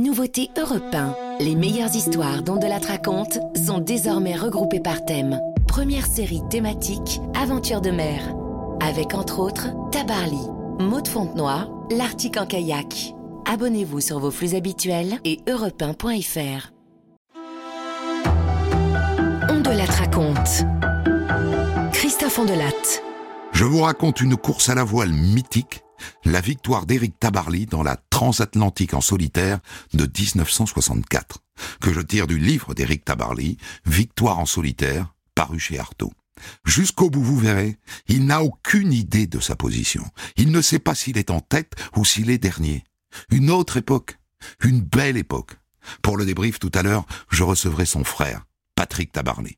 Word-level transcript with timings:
Nouveauté 0.00 0.48
Europe 0.58 0.94
1. 0.94 1.14
Les 1.40 1.54
meilleures 1.54 1.94
histoires 1.94 2.42
dont 2.42 2.56
de 2.56 2.66
la 2.66 2.78
raconte 2.78 3.38
sont 3.54 3.80
désormais 3.80 4.34
regroupées 4.34 4.80
par 4.80 5.04
thème. 5.04 5.38
Première 5.68 6.06
série 6.06 6.40
thématique 6.48 7.20
Aventure 7.34 7.82
de 7.82 7.90
mer. 7.90 8.34
Avec 8.80 9.12
entre 9.12 9.40
autres 9.40 9.68
Tabarly, 9.90 10.40
Maud 10.78 11.06
Fontenoy, 11.06 11.68
L'Arctique 11.90 12.38
en 12.38 12.46
kayak. 12.46 13.12
Abonnez-vous 13.44 14.00
sur 14.00 14.20
vos 14.20 14.30
flux 14.30 14.54
habituels 14.54 15.18
et 15.26 15.40
europe1.fr. 15.46 16.72
On 19.50 19.62
raconte. 19.98 20.64
Christophe 21.92 22.38
Ondelat. 22.38 23.02
Je 23.52 23.64
vous 23.64 23.82
raconte 23.82 24.22
une 24.22 24.38
course 24.38 24.70
à 24.70 24.74
la 24.74 24.84
voile 24.84 25.12
mythique, 25.12 25.82
la 26.24 26.40
victoire 26.40 26.86
d'Éric 26.86 27.18
Tabarly 27.18 27.66
dans 27.66 27.82
la 27.82 27.96
transatlantique 28.10 28.94
en 28.94 29.00
solitaire 29.00 29.60
de 29.94 30.04
1964, 30.04 31.38
que 31.80 31.92
je 31.92 32.00
tire 32.00 32.26
du 32.26 32.38
livre 32.38 32.74
d'Éric 32.74 33.04
Tabarly, 33.04 33.56
Victoire 33.86 34.38
en 34.38 34.46
solitaire, 34.46 35.14
paru 35.34 35.58
chez 35.58 35.78
Artaud. 35.78 36.12
Jusqu'au 36.64 37.10
bout, 37.10 37.22
vous 37.22 37.38
verrez, 37.38 37.78
il 38.08 38.26
n'a 38.26 38.42
aucune 38.42 38.92
idée 38.92 39.26
de 39.26 39.40
sa 39.40 39.56
position. 39.56 40.04
Il 40.36 40.50
ne 40.50 40.62
sait 40.62 40.78
pas 40.78 40.94
s'il 40.94 41.18
est 41.18 41.30
en 41.30 41.40
tête 41.40 41.74
ou 41.96 42.04
s'il 42.04 42.30
est 42.30 42.38
dernier. 42.38 42.84
Une 43.30 43.50
autre 43.50 43.76
époque, 43.76 44.18
une 44.62 44.80
belle 44.80 45.16
époque. 45.16 45.56
Pour 46.02 46.16
le 46.16 46.24
débrief 46.24 46.58
tout 46.58 46.72
à 46.74 46.82
l'heure, 46.82 47.06
je 47.30 47.42
recevrai 47.42 47.86
son 47.86 48.04
frère, 48.04 48.46
Patrick 48.74 49.12
Tabarly. 49.12 49.56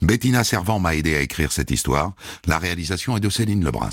Bettina 0.00 0.44
Servant 0.44 0.78
m'a 0.78 0.94
aidé 0.94 1.14
à 1.16 1.20
écrire 1.20 1.52
cette 1.52 1.70
histoire. 1.70 2.14
La 2.46 2.58
réalisation 2.58 3.16
est 3.16 3.20
de 3.20 3.28
Céline 3.28 3.64
Lebrun. 3.64 3.90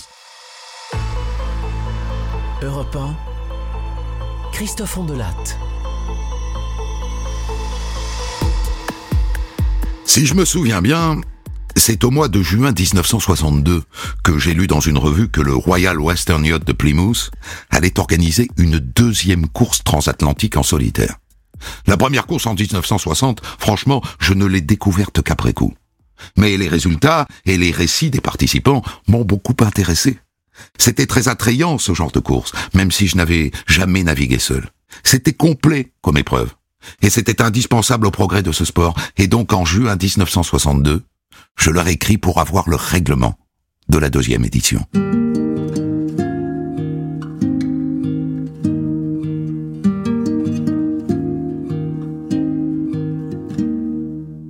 Europe 2.63 2.95
1, 2.95 3.13
Christophe 4.53 4.98
Ondelat. 4.98 5.35
Si 10.05 10.25
je 10.25 10.33
me 10.33 10.45
souviens 10.45 10.81
bien, 10.81 11.20
c'est 11.75 12.05
au 12.05 12.09
mois 12.09 12.30
de 12.30 12.42
juin 12.42 12.72
1962 12.72 13.83
que 14.23 14.39
j'ai 14.39 14.53
lu 14.53 14.67
dans 14.67 14.80
une 14.80 14.97
revue 14.97 15.28
que 15.28 15.42
le 15.42 15.53
Royal 15.53 16.00
Western 16.00 16.45
Yacht 16.45 16.66
de 16.66 16.72
Plymouth 16.72 17.31
allait 17.70 18.00
organiser 18.00 18.47
une 18.58 18.80
deuxième 18.80 19.50
course 19.50 19.83
transatlantique 19.83 20.55
en 20.55 20.64
solitaire. 20.64 21.17
La 21.86 21.98
première 21.98 22.27
course 22.27 22.48
en 22.48 22.53
1960, 22.53 23.42
franchement, 23.59 24.02
je 24.20 24.33
ne 24.33 24.45
l'ai 24.45 24.61
découverte 24.61 25.22
qu'après 25.22 25.52
coup. 25.52 25.73
Mais 26.38 26.55
les 26.55 26.70
résultats 26.70 27.27
et 27.45 27.58
les 27.58 27.72
récits 27.72 28.09
des 28.09 28.22
participants 28.22 28.83
m'ont 29.09 29.25
beaucoup 29.25 29.55
intéressé. 29.59 30.17
C'était 30.77 31.05
très 31.05 31.27
attrayant 31.27 31.77
ce 31.77 31.93
genre 31.93 32.11
de 32.11 32.19
course, 32.19 32.51
même 32.73 32.91
si 32.91 33.07
je 33.07 33.17
n'avais 33.17 33.51
jamais 33.67 34.03
navigué 34.03 34.39
seul. 34.39 34.69
C'était 35.03 35.33
complet 35.33 35.91
comme 36.01 36.17
épreuve. 36.17 36.53
Et 37.01 37.09
c'était 37.09 37.41
indispensable 37.41 38.07
au 38.07 38.11
progrès 38.11 38.43
de 38.43 38.51
ce 38.51 38.65
sport. 38.65 38.95
Et 39.17 39.27
donc 39.27 39.53
en 39.53 39.65
juin 39.65 39.95
1962, 39.95 41.03
je 41.57 41.69
leur 41.69 41.87
écris 41.87 42.17
pour 42.17 42.39
avoir 42.39 42.69
le 42.69 42.75
règlement 42.75 43.37
de 43.89 43.97
la 43.97 44.09
deuxième 44.09 44.45
édition. 44.45 44.85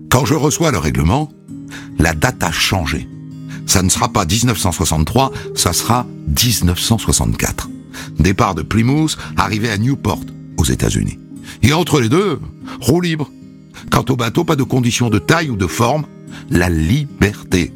Quand 0.09 0.25
je 0.25 0.35
reçois 0.35 0.71
le 0.71 0.77
règlement, 0.77 1.31
la 1.97 2.13
date 2.13 2.43
a 2.43 2.51
changé. 2.51 3.07
Ça 3.73 3.81
ne 3.81 3.89
sera 3.89 4.07
pas 4.07 4.23
1963, 4.23 5.31
ça 5.55 5.73
sera 5.73 6.05
1964. 6.27 7.71
Départ 8.19 8.53
de 8.53 8.61
Plymouth, 8.61 9.17
arrivée 9.35 9.71
à 9.71 9.79
Newport, 9.79 10.21
aux 10.57 10.63
États-Unis. 10.63 11.17
Et 11.63 11.73
entre 11.73 11.99
les 11.99 12.07
deux, 12.07 12.39
roue 12.81 13.01
libre. 13.01 13.31
Quant 13.89 14.05
au 14.09 14.15
bateau, 14.15 14.43
pas 14.43 14.55
de 14.55 14.61
conditions 14.61 15.09
de 15.09 15.17
taille 15.17 15.49
ou 15.49 15.55
de 15.55 15.65
forme, 15.65 16.05
la 16.51 16.69
liberté. 16.69 17.73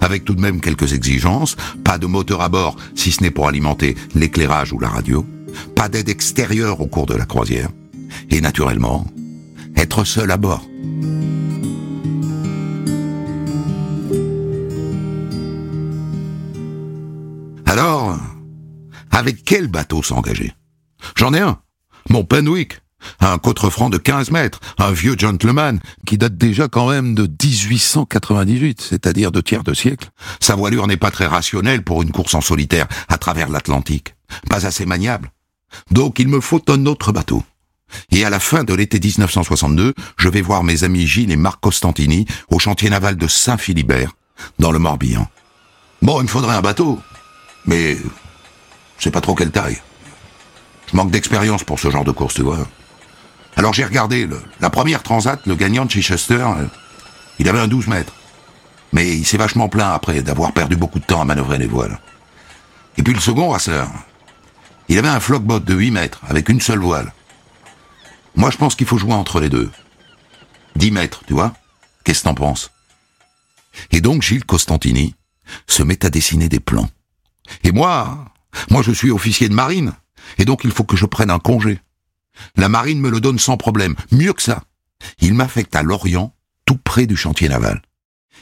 Avec 0.00 0.24
tout 0.24 0.36
de 0.36 0.40
même 0.40 0.60
quelques 0.60 0.92
exigences, 0.92 1.56
pas 1.82 1.98
de 1.98 2.06
moteur 2.06 2.42
à 2.42 2.48
bord 2.48 2.76
si 2.94 3.10
ce 3.10 3.20
n'est 3.20 3.32
pour 3.32 3.48
alimenter 3.48 3.96
l'éclairage 4.14 4.72
ou 4.72 4.78
la 4.78 4.88
radio, 4.88 5.26
pas 5.74 5.88
d'aide 5.88 6.10
extérieure 6.10 6.80
au 6.80 6.86
cours 6.86 7.06
de 7.06 7.14
la 7.14 7.26
croisière, 7.26 7.70
et 8.30 8.40
naturellement, 8.40 9.04
être 9.74 10.04
seul 10.04 10.30
à 10.30 10.36
bord. 10.36 10.64
Avec 19.20 19.44
quel 19.44 19.68
bateau 19.68 20.02
s'engager? 20.02 20.54
J'en 21.14 21.34
ai 21.34 21.40
un, 21.40 21.58
mon 22.08 22.24
Penwick, 22.24 22.80
un 23.20 23.38
cotrefranc 23.38 23.90
de 23.90 23.98
15 23.98 24.30
mètres, 24.30 24.60
un 24.78 24.92
vieux 24.92 25.14
gentleman 25.16 25.78
qui 26.06 26.18
date 26.18 26.36
déjà 26.36 26.68
quand 26.68 26.88
même 26.88 27.14
de 27.14 27.22
1898, 27.22 28.80
c'est-à-dire 28.80 29.30
de 29.30 29.40
tiers 29.40 29.62
de 29.62 29.74
siècle. 29.74 30.08
Sa 30.40 30.54
voilure 30.54 30.86
n'est 30.86 30.96
pas 30.96 31.10
très 31.10 31.26
rationnelle 31.26 31.84
pour 31.84 32.02
une 32.02 32.12
course 32.12 32.34
en 32.34 32.40
solitaire 32.40 32.88
à 33.08 33.18
travers 33.18 33.50
l'Atlantique, 33.50 34.14
pas 34.48 34.66
assez 34.66 34.86
maniable. 34.86 35.30
Donc 35.90 36.18
il 36.18 36.28
me 36.28 36.40
faut 36.40 36.62
un 36.68 36.86
autre 36.86 37.12
bateau. 37.12 37.44
Et 38.12 38.24
à 38.24 38.30
la 38.30 38.40
fin 38.40 38.64
de 38.64 38.72
l'été 38.72 38.98
1962, 39.00 39.94
je 40.16 40.28
vais 40.28 40.42
voir 40.42 40.64
mes 40.64 40.84
amis 40.84 41.06
Gilles 41.06 41.30
et 41.30 41.36
Marc 41.36 41.60
Costantini 41.60 42.24
au 42.48 42.58
chantier 42.58 42.88
naval 42.88 43.16
de 43.16 43.26
Saint-Philibert, 43.26 44.12
dans 44.58 44.72
le 44.72 44.78
Morbihan. 44.78 45.28
Bon, 46.00 46.20
il 46.20 46.24
me 46.24 46.28
faudrait 46.28 46.56
un 46.56 46.62
bateau, 46.62 46.98
mais 47.66 47.98
je 49.00 49.04
sais 49.04 49.10
pas 49.10 49.22
trop 49.22 49.34
quelle 49.34 49.50
taille. 49.50 49.80
Je 50.90 50.96
manque 50.96 51.10
d'expérience 51.10 51.64
pour 51.64 51.80
ce 51.80 51.90
genre 51.90 52.04
de 52.04 52.10
course, 52.10 52.34
tu 52.34 52.42
vois. 52.42 52.68
Alors 53.56 53.72
j'ai 53.72 53.84
regardé 53.84 54.28
la 54.60 54.70
première 54.70 55.02
transat, 55.02 55.40
le 55.46 55.54
gagnant 55.54 55.86
de 55.86 55.90
Chichester, 55.90 56.34
euh, 56.34 56.66
il 57.38 57.48
avait 57.48 57.58
un 57.58 57.66
12 57.66 57.88
mètres. 57.88 58.12
Mais 58.92 59.16
il 59.16 59.24
s'est 59.24 59.38
vachement 59.38 59.68
plaint 59.68 59.94
après 59.94 60.22
d'avoir 60.22 60.52
perdu 60.52 60.76
beaucoup 60.76 60.98
de 60.98 61.04
temps 61.04 61.22
à 61.22 61.24
manœuvrer 61.24 61.56
les 61.56 61.66
voiles. 61.66 61.98
Et 62.98 63.02
puis 63.02 63.14
le 63.14 63.20
second 63.20 63.48
rasseur, 63.48 63.88
il 64.88 64.98
avait 64.98 65.08
un 65.08 65.20
flockboat 65.20 65.60
de 65.60 65.74
8 65.74 65.92
mètres 65.92 66.20
avec 66.28 66.50
une 66.50 66.60
seule 66.60 66.80
voile. 66.80 67.14
Moi 68.36 68.50
je 68.50 68.58
pense 68.58 68.74
qu'il 68.74 68.86
faut 68.86 68.98
jouer 68.98 69.14
entre 69.14 69.40
les 69.40 69.48
deux. 69.48 69.70
10 70.76 70.90
mètres, 70.90 71.22
tu 71.26 71.32
vois 71.32 71.54
Qu'est-ce 72.04 72.20
que 72.20 72.24
t'en 72.24 72.34
penses? 72.34 72.70
Et 73.92 74.02
donc 74.02 74.20
Gilles 74.22 74.44
Costantini 74.44 75.14
se 75.66 75.82
met 75.82 76.04
à 76.04 76.10
dessiner 76.10 76.48
des 76.50 76.60
plans. 76.60 76.90
Et 77.64 77.72
moi, 77.72 78.26
moi 78.70 78.82
je 78.82 78.92
suis 78.92 79.10
officier 79.10 79.48
de 79.48 79.54
marine, 79.54 79.92
et 80.38 80.44
donc 80.44 80.62
il 80.64 80.70
faut 80.70 80.84
que 80.84 80.96
je 80.96 81.06
prenne 81.06 81.30
un 81.30 81.38
congé. 81.38 81.80
La 82.56 82.68
marine 82.68 83.00
me 83.00 83.10
le 83.10 83.20
donne 83.20 83.38
sans 83.38 83.56
problème. 83.56 83.94
Mieux 84.12 84.32
que 84.32 84.42
ça. 84.42 84.62
Il 85.20 85.34
m'affecte 85.34 85.74
à 85.76 85.82
Lorient, 85.82 86.34
tout 86.64 86.78
près 86.82 87.06
du 87.06 87.16
chantier 87.16 87.48
naval. 87.48 87.82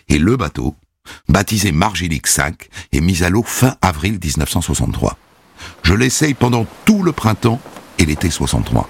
Et 0.08 0.18
le 0.18 0.36
bateau, 0.36 0.74
baptisé 1.28 1.72
Margilic 1.72 2.26
5, 2.26 2.68
est 2.92 3.00
mis 3.00 3.22
à 3.22 3.30
l'eau 3.30 3.42
fin 3.42 3.76
avril 3.82 4.18
1963. 4.22 5.16
Je 5.82 5.94
l'essaye 5.94 6.34
pendant 6.34 6.66
tout 6.84 7.02
le 7.02 7.12
printemps 7.12 7.60
et 7.98 8.06
l'été 8.06 8.30
63. 8.30 8.88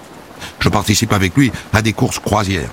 Je 0.59 0.69
participe 0.69 1.13
avec 1.13 1.35
lui 1.35 1.51
à 1.73 1.81
des 1.81 1.93
courses 1.93 2.19
croisières. 2.19 2.69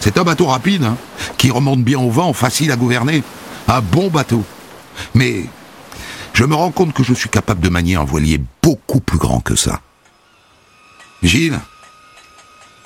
C'est 0.00 0.18
un 0.18 0.24
bateau 0.24 0.46
rapide, 0.46 0.84
hein, 0.84 0.96
qui 1.38 1.50
remonte 1.50 1.82
bien 1.82 1.98
au 1.98 2.10
vent, 2.10 2.32
facile 2.32 2.70
à 2.70 2.76
gouverner. 2.76 3.22
Un 3.66 3.80
bon 3.80 4.08
bateau. 4.08 4.44
Mais 5.14 5.44
je 6.38 6.44
me 6.44 6.54
rends 6.54 6.70
compte 6.70 6.94
que 6.94 7.02
je 7.02 7.14
suis 7.14 7.28
capable 7.28 7.60
de 7.60 7.68
manier 7.68 7.96
un 7.96 8.04
voilier 8.04 8.40
beaucoup 8.62 9.00
plus 9.00 9.18
grand 9.18 9.40
que 9.40 9.56
ça. 9.56 9.80
Gilles, 11.20 11.58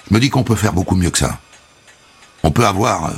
je 0.09 0.15
me 0.15 0.21
dis 0.21 0.31
qu'on 0.31 0.43
peut 0.43 0.55
faire 0.55 0.73
beaucoup 0.73 0.97
mieux 0.97 1.11
que 1.11 1.19
ça. 1.19 1.39
On 2.45 2.51
peut 2.51 2.65
avoir 2.65 3.11
euh, 3.11 3.15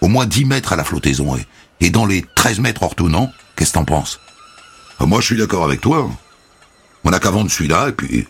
au 0.00 0.08
moins 0.08 0.26
10 0.26 0.46
mètres 0.46 0.72
à 0.72 0.76
la 0.76 0.82
flottaison 0.82 1.36
et, 1.80 1.90
dans 1.90 2.04
les 2.04 2.24
13 2.34 2.58
mètres 2.58 2.82
hors 2.82 2.96
tout, 2.96 3.08
non? 3.08 3.30
Qu'est-ce 3.54 3.70
que 3.70 3.74
t'en 3.74 3.84
penses? 3.84 4.18
Ah, 4.98 5.06
Moi, 5.06 5.20
je 5.20 5.26
suis 5.26 5.36
d'accord 5.36 5.62
avec 5.62 5.80
toi. 5.80 6.10
On 7.04 7.10
n'a 7.10 7.20
qu'à 7.20 7.30
vendre 7.30 7.48
celui-là 7.48 7.90
et 7.90 7.92
puis... 7.92 8.26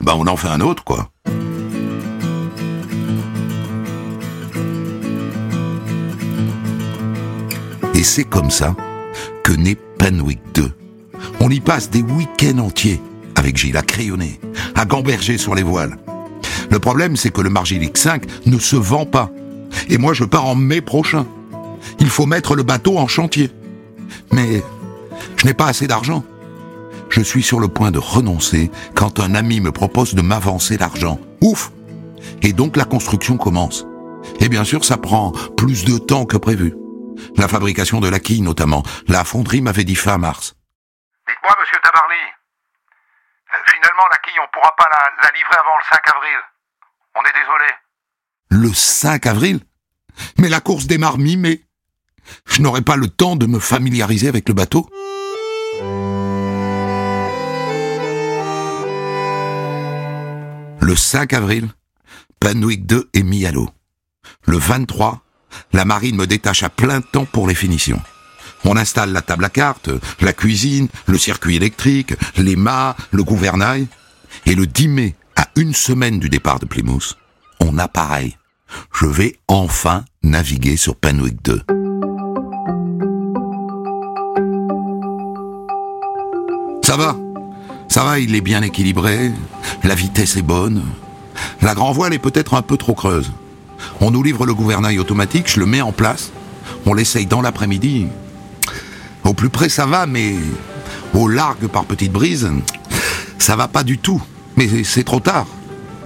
Bah, 0.00 0.14
on 0.16 0.26
en 0.26 0.36
fait 0.36 0.48
un 0.48 0.60
autre, 0.60 0.82
quoi. 0.82 1.12
Et 7.94 8.02
c'est 8.02 8.24
comme 8.24 8.50
ça 8.50 8.74
que 9.44 9.52
naît 9.52 9.78
Penwick 9.98 10.40
2. 10.54 10.70
On 11.40 11.50
y 11.50 11.60
passe 11.60 11.90
des 11.90 12.02
week-ends 12.02 12.58
entiers 12.58 13.00
avec 13.34 13.56
Gilles 13.56 13.76
à 13.76 13.82
crayonner, 13.82 14.40
à 14.74 14.84
gamberger 14.84 15.38
sur 15.38 15.54
les 15.54 15.62
voiles. 15.62 15.96
Le 16.70 16.78
problème, 16.78 17.16
c'est 17.16 17.30
que 17.30 17.40
le 17.40 17.50
Margilic 17.50 17.96
5 17.96 18.24
ne 18.46 18.58
se 18.58 18.76
vend 18.76 19.06
pas. 19.06 19.30
Et 19.88 19.98
moi, 19.98 20.12
je 20.12 20.24
pars 20.24 20.46
en 20.46 20.54
mai 20.54 20.80
prochain. 20.80 21.26
Il 22.00 22.08
faut 22.08 22.26
mettre 22.26 22.54
le 22.54 22.62
bateau 22.62 22.98
en 22.98 23.06
chantier. 23.06 23.50
Mais 24.32 24.62
je 25.36 25.46
n'ai 25.46 25.54
pas 25.54 25.66
assez 25.66 25.86
d'argent. 25.86 26.24
Je 27.10 27.20
suis 27.22 27.42
sur 27.42 27.60
le 27.60 27.68
point 27.68 27.90
de 27.90 27.98
renoncer 27.98 28.70
quand 28.94 29.20
un 29.20 29.34
ami 29.34 29.60
me 29.60 29.72
propose 29.72 30.14
de 30.14 30.22
m'avancer 30.22 30.76
l'argent. 30.76 31.18
Ouf 31.40 31.72
Et 32.42 32.52
donc 32.52 32.76
la 32.76 32.84
construction 32.84 33.36
commence. 33.36 33.86
Et 34.40 34.48
bien 34.48 34.64
sûr, 34.64 34.84
ça 34.84 34.96
prend 34.96 35.32
plus 35.56 35.84
de 35.84 35.96
temps 35.96 36.26
que 36.26 36.36
prévu. 36.36 36.74
La 37.38 37.46
fabrication 37.48 38.00
de 38.00 38.08
la 38.08 38.18
quille, 38.18 38.42
notamment. 38.42 38.82
La 39.06 39.24
fonderie 39.24 39.60
m'avait 39.60 39.84
dit 39.84 39.94
fin 39.94 40.18
mars. 40.18 40.56
Dites-moi, 41.28 41.54
monsieur 41.60 41.78
Tabarly, 41.82 42.14
euh, 42.16 43.56
finalement, 43.72 44.02
la 44.10 44.16
quille, 44.18 44.40
on 44.42 44.48
pourra 44.52 44.74
pas 44.76 44.86
la, 44.90 45.22
la 45.22 45.30
livrer 45.36 45.56
avant 45.56 45.76
le 45.76 45.84
5 45.88 46.16
avril. 46.16 46.38
On 47.14 47.20
est 47.22 47.32
désolé. 47.32 47.72
Le 48.50 48.74
5 48.74 49.26
avril? 49.26 49.60
Mais 50.38 50.48
la 50.48 50.60
course 50.60 50.86
démarre 50.86 51.18
mi-mai. 51.18 51.64
Je 52.46 52.60
n'aurai 52.60 52.82
pas 52.82 52.96
le 52.96 53.08
temps 53.08 53.36
de 53.36 53.46
me 53.46 53.60
familiariser 53.60 54.28
avec 54.28 54.48
le 54.48 54.54
bateau. 54.54 54.88
Le 60.80 60.96
5 60.96 61.32
avril, 61.34 61.68
Penwick 62.40 62.86
2 62.86 63.10
est 63.14 63.22
mis 63.22 63.46
à 63.46 63.52
l'eau. 63.52 63.68
Le 64.44 64.58
23, 64.58 65.20
la 65.72 65.84
marine 65.84 66.16
me 66.16 66.26
détache 66.26 66.62
à 66.62 66.68
plein 66.68 67.00
temps 67.00 67.24
pour 67.24 67.46
les 67.46 67.54
finitions. 67.54 68.00
On 68.64 68.76
installe 68.76 69.12
la 69.12 69.22
table 69.22 69.44
à 69.44 69.50
cartes, 69.50 69.90
la 70.20 70.32
cuisine, 70.32 70.88
le 71.06 71.18
circuit 71.18 71.56
électrique, 71.56 72.14
les 72.36 72.56
mâts, 72.56 72.96
le 73.12 73.22
gouvernail. 73.22 73.86
Et 74.46 74.54
le 74.54 74.66
10 74.66 74.88
mai, 74.88 75.14
à 75.36 75.48
une 75.56 75.74
semaine 75.74 76.18
du 76.18 76.28
départ 76.28 76.58
de 76.58 76.66
Plymouth, 76.66 77.16
on 77.60 77.78
appareille. 77.78 78.36
Je 78.92 79.06
vais 79.06 79.36
enfin 79.48 80.04
naviguer 80.22 80.76
sur 80.76 80.96
Penwick 80.96 81.42
2. 81.42 81.62
Ça 86.82 86.96
va. 86.96 87.16
Ça 87.88 88.04
va, 88.04 88.18
il 88.18 88.34
est 88.34 88.40
bien 88.40 88.62
équilibré. 88.62 89.30
La 89.84 89.94
vitesse 89.94 90.36
est 90.36 90.42
bonne. 90.42 90.82
La 91.62 91.74
grand 91.74 91.92
voile 91.92 92.14
est 92.14 92.18
peut-être 92.18 92.54
un 92.54 92.62
peu 92.62 92.76
trop 92.76 92.94
creuse. 92.94 93.30
On 94.00 94.10
nous 94.10 94.22
livre 94.22 94.46
le 94.46 94.54
gouvernail 94.54 94.98
automatique, 94.98 95.50
je 95.50 95.60
le 95.60 95.66
mets 95.66 95.80
en 95.80 95.92
place. 95.92 96.30
On 96.86 96.94
l'essaye 96.94 97.26
dans 97.26 97.40
l'après-midi. 97.40 98.06
Au 99.24 99.34
plus 99.34 99.48
près, 99.50 99.68
ça 99.68 99.86
va, 99.86 100.06
mais 100.06 100.36
au 101.14 101.28
largue 101.28 101.66
par 101.66 101.84
petite 101.84 102.12
brise, 102.12 102.50
ça 103.38 103.56
va 103.56 103.68
pas 103.68 103.82
du 103.82 103.98
tout. 103.98 104.22
Mais 104.56 104.84
c'est 104.84 105.04
trop 105.04 105.20
tard. 105.20 105.46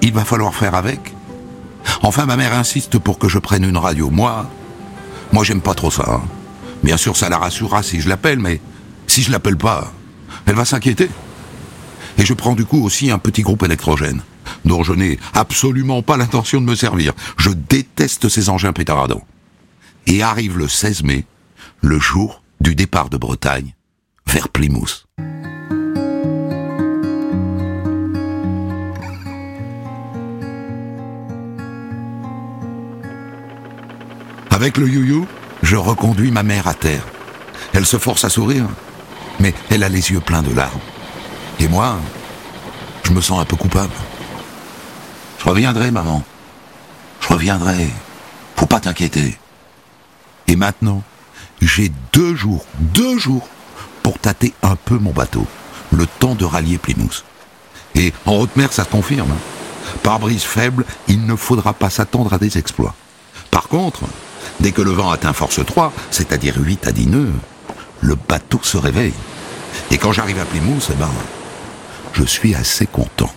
Il 0.00 0.12
va 0.12 0.24
falloir 0.24 0.54
faire 0.54 0.74
avec. 0.74 1.00
Enfin, 2.02 2.26
ma 2.26 2.36
mère 2.36 2.54
insiste 2.54 2.98
pour 2.98 3.18
que 3.18 3.28
je 3.28 3.38
prenne 3.38 3.64
une 3.64 3.76
radio. 3.76 4.10
Moi, 4.10 4.48
moi, 5.32 5.44
j'aime 5.44 5.60
pas 5.60 5.74
trop 5.74 5.90
ça. 5.90 6.04
hein. 6.08 6.22
Bien 6.82 6.96
sûr, 6.96 7.16
ça 7.16 7.28
la 7.28 7.38
rassurera 7.38 7.82
si 7.82 8.00
je 8.00 8.08
l'appelle, 8.08 8.38
mais 8.38 8.60
si 9.06 9.22
je 9.22 9.30
l'appelle 9.30 9.56
pas, 9.56 9.92
elle 10.46 10.54
va 10.54 10.64
s'inquiéter. 10.64 11.08
Et 12.18 12.24
je 12.24 12.34
prends 12.34 12.54
du 12.54 12.64
coup 12.64 12.82
aussi 12.84 13.10
un 13.10 13.18
petit 13.18 13.42
groupe 13.42 13.62
électrogène, 13.62 14.20
dont 14.64 14.82
je 14.82 14.92
n'ai 14.92 15.18
absolument 15.34 16.02
pas 16.02 16.16
l'intention 16.16 16.60
de 16.60 16.66
me 16.66 16.74
servir. 16.74 17.12
Je 17.36 17.50
déteste 17.50 18.28
ces 18.28 18.48
engins 18.48 18.72
pétaradants. 18.72 19.26
Et 20.06 20.22
arrive 20.22 20.58
le 20.58 20.68
16 20.68 21.02
mai, 21.04 21.24
le 21.80 21.98
jour 21.98 22.42
du 22.60 22.74
départ 22.74 23.08
de 23.08 23.16
Bretagne, 23.16 23.74
vers 24.26 24.48
Plymouth. 24.48 25.06
Avec 34.50 34.76
le 34.76 34.88
you-you, 34.88 35.26
je 35.62 35.76
reconduis 35.76 36.30
ma 36.30 36.42
mère 36.42 36.68
à 36.68 36.74
terre. 36.74 37.04
Elle 37.72 37.86
se 37.86 37.98
force 37.98 38.24
à 38.24 38.28
sourire, 38.28 38.68
mais 39.40 39.54
elle 39.70 39.82
a 39.82 39.88
les 39.88 40.12
yeux 40.12 40.20
pleins 40.20 40.42
de 40.42 40.54
larmes. 40.54 40.80
Et 41.58 41.68
moi, 41.68 41.98
je 43.02 43.12
me 43.12 43.20
sens 43.20 43.40
un 43.40 43.44
peu 43.44 43.56
coupable. 43.56 43.92
Je 45.42 45.48
reviendrai, 45.48 45.90
maman. 45.90 46.22
Je 47.20 47.28
reviendrai. 47.28 47.88
Faut 48.54 48.66
pas 48.66 48.78
t'inquiéter. 48.78 49.36
Et 50.46 50.54
maintenant, 50.54 51.02
j'ai 51.60 51.90
deux 52.12 52.36
jours, 52.36 52.64
deux 52.78 53.18
jours, 53.18 53.48
pour 54.04 54.20
tâter 54.20 54.54
un 54.62 54.76
peu 54.76 54.98
mon 54.98 55.10
bateau. 55.10 55.44
Le 55.90 56.06
temps 56.06 56.36
de 56.36 56.44
rallier 56.44 56.78
Plymouth. 56.78 57.24
Et 57.96 58.12
en 58.24 58.36
haute 58.36 58.54
mer, 58.54 58.72
ça 58.72 58.84
se 58.84 58.88
confirme. 58.88 59.32
hein. 59.32 59.96
Par 60.04 60.20
brise 60.20 60.44
faible, 60.44 60.84
il 61.08 61.26
ne 61.26 61.34
faudra 61.34 61.72
pas 61.72 61.90
s'attendre 61.90 62.32
à 62.32 62.38
des 62.38 62.56
exploits. 62.56 62.94
Par 63.50 63.66
contre, 63.68 64.02
dès 64.60 64.70
que 64.70 64.80
le 64.80 64.92
vent 64.92 65.10
atteint 65.10 65.32
force 65.32 65.64
3, 65.64 65.92
c'est-à-dire 66.12 66.54
8 66.56 66.86
à 66.86 66.92
10 66.92 67.06
nœuds, 67.08 67.32
le 68.00 68.14
bateau 68.14 68.60
se 68.62 68.76
réveille. 68.76 69.12
Et 69.90 69.98
quand 69.98 70.12
j'arrive 70.12 70.38
à 70.38 70.44
Plymouth, 70.44 70.88
eh 70.90 70.94
ben, 70.94 71.10
je 72.12 72.22
suis 72.24 72.54
assez 72.54 72.86
content. 72.86 73.32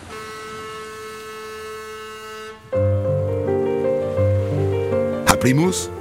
Plymouth, 5.46 5.92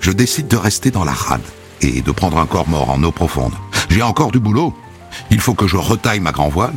je 0.00 0.10
décide 0.10 0.48
de 0.48 0.56
rester 0.56 0.90
dans 0.90 1.04
la 1.04 1.12
rade 1.12 1.42
et 1.82 2.00
de 2.00 2.10
prendre 2.10 2.38
un 2.38 2.46
corps 2.46 2.70
mort 2.70 2.88
en 2.88 3.02
eau 3.02 3.12
profonde. 3.12 3.52
J'ai 3.90 4.00
encore 4.00 4.32
du 4.32 4.40
boulot. 4.40 4.74
Il 5.30 5.42
faut 5.42 5.52
que 5.52 5.66
je 5.66 5.76
retaille 5.76 6.20
ma 6.20 6.32
grand 6.32 6.48
voile, 6.48 6.72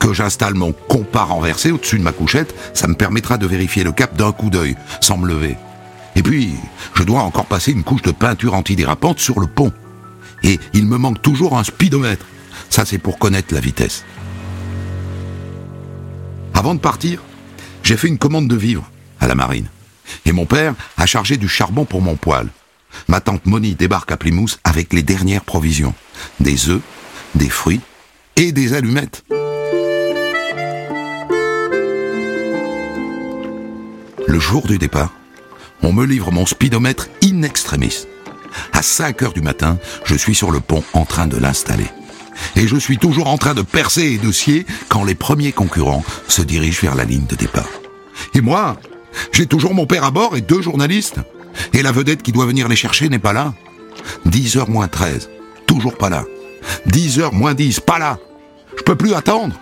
que 0.00 0.12
j'installe 0.12 0.54
mon 0.54 0.72
compas 0.72 1.22
renversé 1.22 1.70
au-dessus 1.70 2.00
de 2.00 2.02
ma 2.02 2.10
couchette. 2.10 2.52
Ça 2.74 2.88
me 2.88 2.96
permettra 2.96 3.38
de 3.38 3.46
vérifier 3.46 3.84
le 3.84 3.92
cap 3.92 4.16
d'un 4.16 4.32
coup 4.32 4.50
d'œil, 4.50 4.76
sans 5.00 5.16
me 5.16 5.28
lever. 5.28 5.56
Et 6.16 6.24
puis, 6.24 6.56
je 6.94 7.04
dois 7.04 7.20
encore 7.20 7.46
passer 7.46 7.70
une 7.70 7.84
couche 7.84 8.02
de 8.02 8.10
peinture 8.10 8.54
antidérapante 8.54 9.20
sur 9.20 9.38
le 9.38 9.46
pont. 9.46 9.70
Et 10.42 10.58
il 10.72 10.86
me 10.86 10.98
manque 10.98 11.22
toujours 11.22 11.56
un 11.56 11.62
speedomètre. 11.62 12.26
Ça, 12.70 12.84
c'est 12.84 12.98
pour 12.98 13.20
connaître 13.20 13.54
la 13.54 13.60
vitesse. 13.60 14.04
Avant 16.54 16.74
de 16.74 16.80
partir, 16.80 17.22
j'ai 17.84 17.96
fait 17.96 18.08
une 18.08 18.18
commande 18.18 18.48
de 18.48 18.56
vivres 18.56 18.90
à 19.20 19.28
la 19.28 19.36
marine. 19.36 19.68
Et 20.24 20.32
mon 20.32 20.46
père 20.46 20.74
a 20.96 21.06
chargé 21.06 21.36
du 21.36 21.48
charbon 21.48 21.84
pour 21.84 22.02
mon 22.02 22.16
poêle. 22.16 22.48
Ma 23.08 23.20
tante 23.20 23.46
Moni 23.46 23.74
débarque 23.74 24.12
à 24.12 24.16
Plymouth 24.16 24.58
avec 24.64 24.92
les 24.92 25.02
dernières 25.02 25.44
provisions. 25.44 25.94
Des 26.40 26.68
œufs, 26.68 26.82
des 27.34 27.48
fruits 27.48 27.80
et 28.36 28.52
des 28.52 28.74
allumettes. 28.74 29.24
Le 34.26 34.38
jour 34.38 34.66
du 34.66 34.78
départ, 34.78 35.12
on 35.82 35.92
me 35.92 36.04
livre 36.04 36.30
mon 36.30 36.46
speedomètre 36.46 37.08
in 37.24 37.42
extremis. 37.42 38.06
À 38.72 38.82
5 38.82 39.22
heures 39.22 39.32
du 39.32 39.42
matin, 39.42 39.78
je 40.04 40.14
suis 40.14 40.34
sur 40.34 40.50
le 40.50 40.60
pont 40.60 40.84
en 40.92 41.04
train 41.04 41.26
de 41.26 41.36
l'installer. 41.36 41.88
Et 42.56 42.66
je 42.66 42.76
suis 42.76 42.98
toujours 42.98 43.28
en 43.28 43.38
train 43.38 43.54
de 43.54 43.62
percer 43.62 44.12
et 44.12 44.18
de 44.18 44.32
scier 44.32 44.66
quand 44.88 45.04
les 45.04 45.14
premiers 45.14 45.52
concurrents 45.52 46.04
se 46.28 46.42
dirigent 46.42 46.80
vers 46.80 46.94
la 46.94 47.04
ligne 47.04 47.26
de 47.26 47.36
départ. 47.36 47.68
Et 48.34 48.40
moi, 48.40 48.78
j'ai 49.32 49.46
toujours 49.46 49.74
mon 49.74 49.86
père 49.86 50.04
à 50.04 50.10
bord 50.10 50.36
et 50.36 50.40
deux 50.40 50.62
journalistes. 50.62 51.20
Et 51.72 51.82
la 51.82 51.92
vedette 51.92 52.22
qui 52.22 52.32
doit 52.32 52.46
venir 52.46 52.68
les 52.68 52.76
chercher 52.76 53.08
n'est 53.08 53.18
pas 53.18 53.32
là. 53.32 53.54
10 54.26 54.56
heures 54.56 54.70
moins 54.70 54.88
13, 54.88 55.28
toujours 55.66 55.96
pas 55.96 56.10
là. 56.10 56.24
10 56.86 57.18
heures 57.20 57.34
moins 57.34 57.54
10, 57.54 57.80
pas 57.80 57.98
là. 57.98 58.18
Je 58.76 58.82
peux 58.82 58.96
plus 58.96 59.14
attendre. 59.14 59.58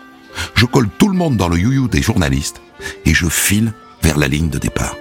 Je 0.55 0.67
colle 0.67 0.89
tout 0.99 1.09
le 1.09 1.17
monde 1.17 1.37
dans 1.37 1.49
le 1.49 1.59
you 1.59 1.89
des 1.89 2.03
journalistes 2.03 2.61
et 3.05 3.15
je 3.15 3.29
file 3.29 3.73
vers 4.03 4.19
la 4.19 4.29
ligne 4.29 4.49
de 4.49 4.59
départ. 4.59 4.97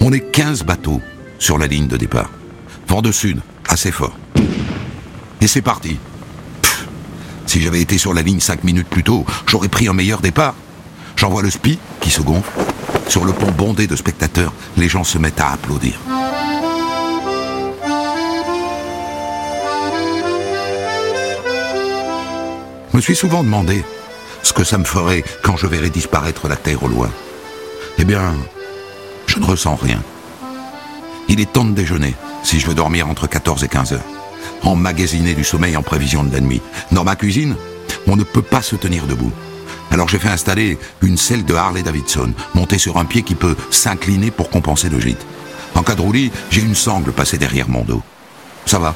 On 0.00 0.12
est 0.12 0.30
15 0.32 0.64
bateaux 0.64 1.00
sur 1.38 1.58
la 1.58 1.66
ligne 1.66 1.86
de 1.86 1.96
départ. 1.96 2.30
Vent 2.88 3.02
de 3.02 3.12
sud, 3.12 3.40
assez 3.68 3.92
fort. 3.92 4.16
Et 5.40 5.46
c'est 5.46 5.62
parti. 5.62 5.98
Si 7.48 7.62
j'avais 7.62 7.80
été 7.80 7.96
sur 7.96 8.12
la 8.12 8.20
ligne 8.20 8.40
5 8.40 8.62
minutes 8.62 8.88
plus 8.88 9.02
tôt, 9.02 9.24
j'aurais 9.46 9.70
pris 9.70 9.88
un 9.88 9.94
meilleur 9.94 10.20
départ. 10.20 10.54
J'envoie 11.16 11.40
le 11.40 11.48
spi 11.48 11.78
qui 11.98 12.10
se 12.10 12.20
gonfle. 12.20 12.50
Sur 13.08 13.24
le 13.24 13.32
pont 13.32 13.50
bondé 13.50 13.86
de 13.86 13.96
spectateurs, 13.96 14.52
les 14.76 14.86
gens 14.86 15.02
se 15.02 15.16
mettent 15.16 15.40
à 15.40 15.52
applaudir. 15.52 15.94
Je 22.92 22.96
me 22.98 23.00
suis 23.00 23.16
souvent 23.16 23.42
demandé 23.42 23.82
ce 24.42 24.52
que 24.52 24.62
ça 24.62 24.76
me 24.76 24.84
ferait 24.84 25.24
quand 25.42 25.56
je 25.56 25.66
verrais 25.66 25.88
disparaître 25.88 26.48
la 26.48 26.56
Terre 26.56 26.82
au 26.82 26.88
loin. 26.88 27.08
Eh 27.96 28.04
bien, 28.04 28.34
je 29.26 29.38
ne 29.38 29.46
ressens 29.46 29.76
rien. 29.76 30.02
Il 31.28 31.40
est 31.40 31.50
temps 31.50 31.64
de 31.64 31.72
déjeuner, 31.72 32.14
si 32.42 32.60
je 32.60 32.66
veux 32.66 32.74
dormir 32.74 33.08
entre 33.08 33.26
14 33.26 33.64
et 33.64 33.68
15 33.68 33.94
heures. 33.94 34.17
Emmagasiner 34.62 35.34
du 35.34 35.44
sommeil 35.44 35.76
en 35.76 35.82
prévision 35.82 36.24
de 36.24 36.32
la 36.32 36.40
nuit. 36.40 36.60
Dans 36.92 37.04
ma 37.04 37.16
cuisine, 37.16 37.56
on 38.06 38.16
ne 38.16 38.24
peut 38.24 38.42
pas 38.42 38.62
se 38.62 38.76
tenir 38.76 39.06
debout. 39.06 39.32
Alors 39.90 40.08
j'ai 40.08 40.18
fait 40.18 40.28
installer 40.28 40.78
une 41.00 41.16
selle 41.16 41.44
de 41.44 41.54
Harley 41.54 41.82
Davidson, 41.82 42.32
montée 42.54 42.78
sur 42.78 42.98
un 42.98 43.04
pied 43.04 43.22
qui 43.22 43.34
peut 43.34 43.56
s'incliner 43.70 44.30
pour 44.30 44.50
compenser 44.50 44.88
le 44.88 45.00
gîte. 45.00 45.24
En 45.74 45.82
cas 45.82 45.94
de 45.94 46.02
roulis, 46.02 46.30
j'ai 46.50 46.60
une 46.60 46.74
sangle 46.74 47.12
passée 47.12 47.38
derrière 47.38 47.68
mon 47.68 47.84
dos. 47.84 48.02
Ça 48.66 48.78
va, 48.78 48.94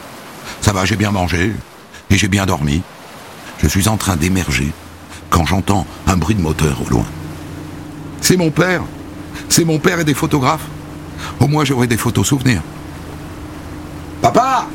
ça 0.61 0.73
va, 0.73 0.85
j'ai 0.85 0.97
bien 0.97 1.11
mangé 1.11 1.53
et 2.11 2.17
j'ai 2.17 2.29
bien 2.29 2.45
dormi. 2.45 2.83
Je 3.63 3.69
suis 3.69 3.89
en 3.89 3.97
train 3.97 4.17
d'émerger 4.17 4.73
quand 5.31 5.47
j'entends 5.47 5.87
un 6.07 6.17
bruit 6.17 6.35
de 6.35 6.43
moteur 6.43 6.83
au 6.85 6.91
loin. 6.91 7.07
C'est 8.21 8.37
mon 8.37 8.51
père. 8.51 8.83
C'est 9.49 9.65
mon 9.65 9.79
père 9.79 10.01
et 10.01 10.05
des 10.05 10.15
photographes. 10.15 10.67
Au 11.41 11.47
moins 11.47 11.65
j'aurai 11.65 11.87
des 11.87 11.97
photos 11.97 12.27
souvenirs. 12.27 12.63
Papa 14.21 14.67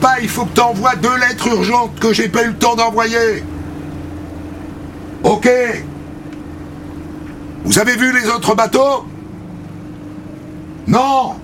Papa, 0.00 0.20
il 0.22 0.28
faut 0.30 0.46
que 0.46 0.54
t'envoies 0.54 0.96
deux 0.96 1.18
lettres 1.18 1.48
urgentes 1.48 2.00
que 2.00 2.14
j'ai 2.14 2.26
pas 2.26 2.44
eu 2.44 2.46
le 2.46 2.56
temps 2.56 2.74
d'envoyer. 2.74 3.44
Ok. 5.22 5.46
Vous 7.64 7.78
avez 7.78 7.94
vu 7.96 8.10
les 8.10 8.26
autres 8.30 8.54
bateaux? 8.54 9.04
Non 10.86 11.34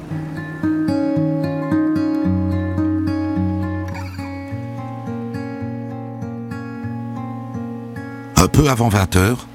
Un 8.37 8.49
peu 8.49 8.71
avant 8.71 8.89
20 8.89 9.17
heures, 9.17 9.47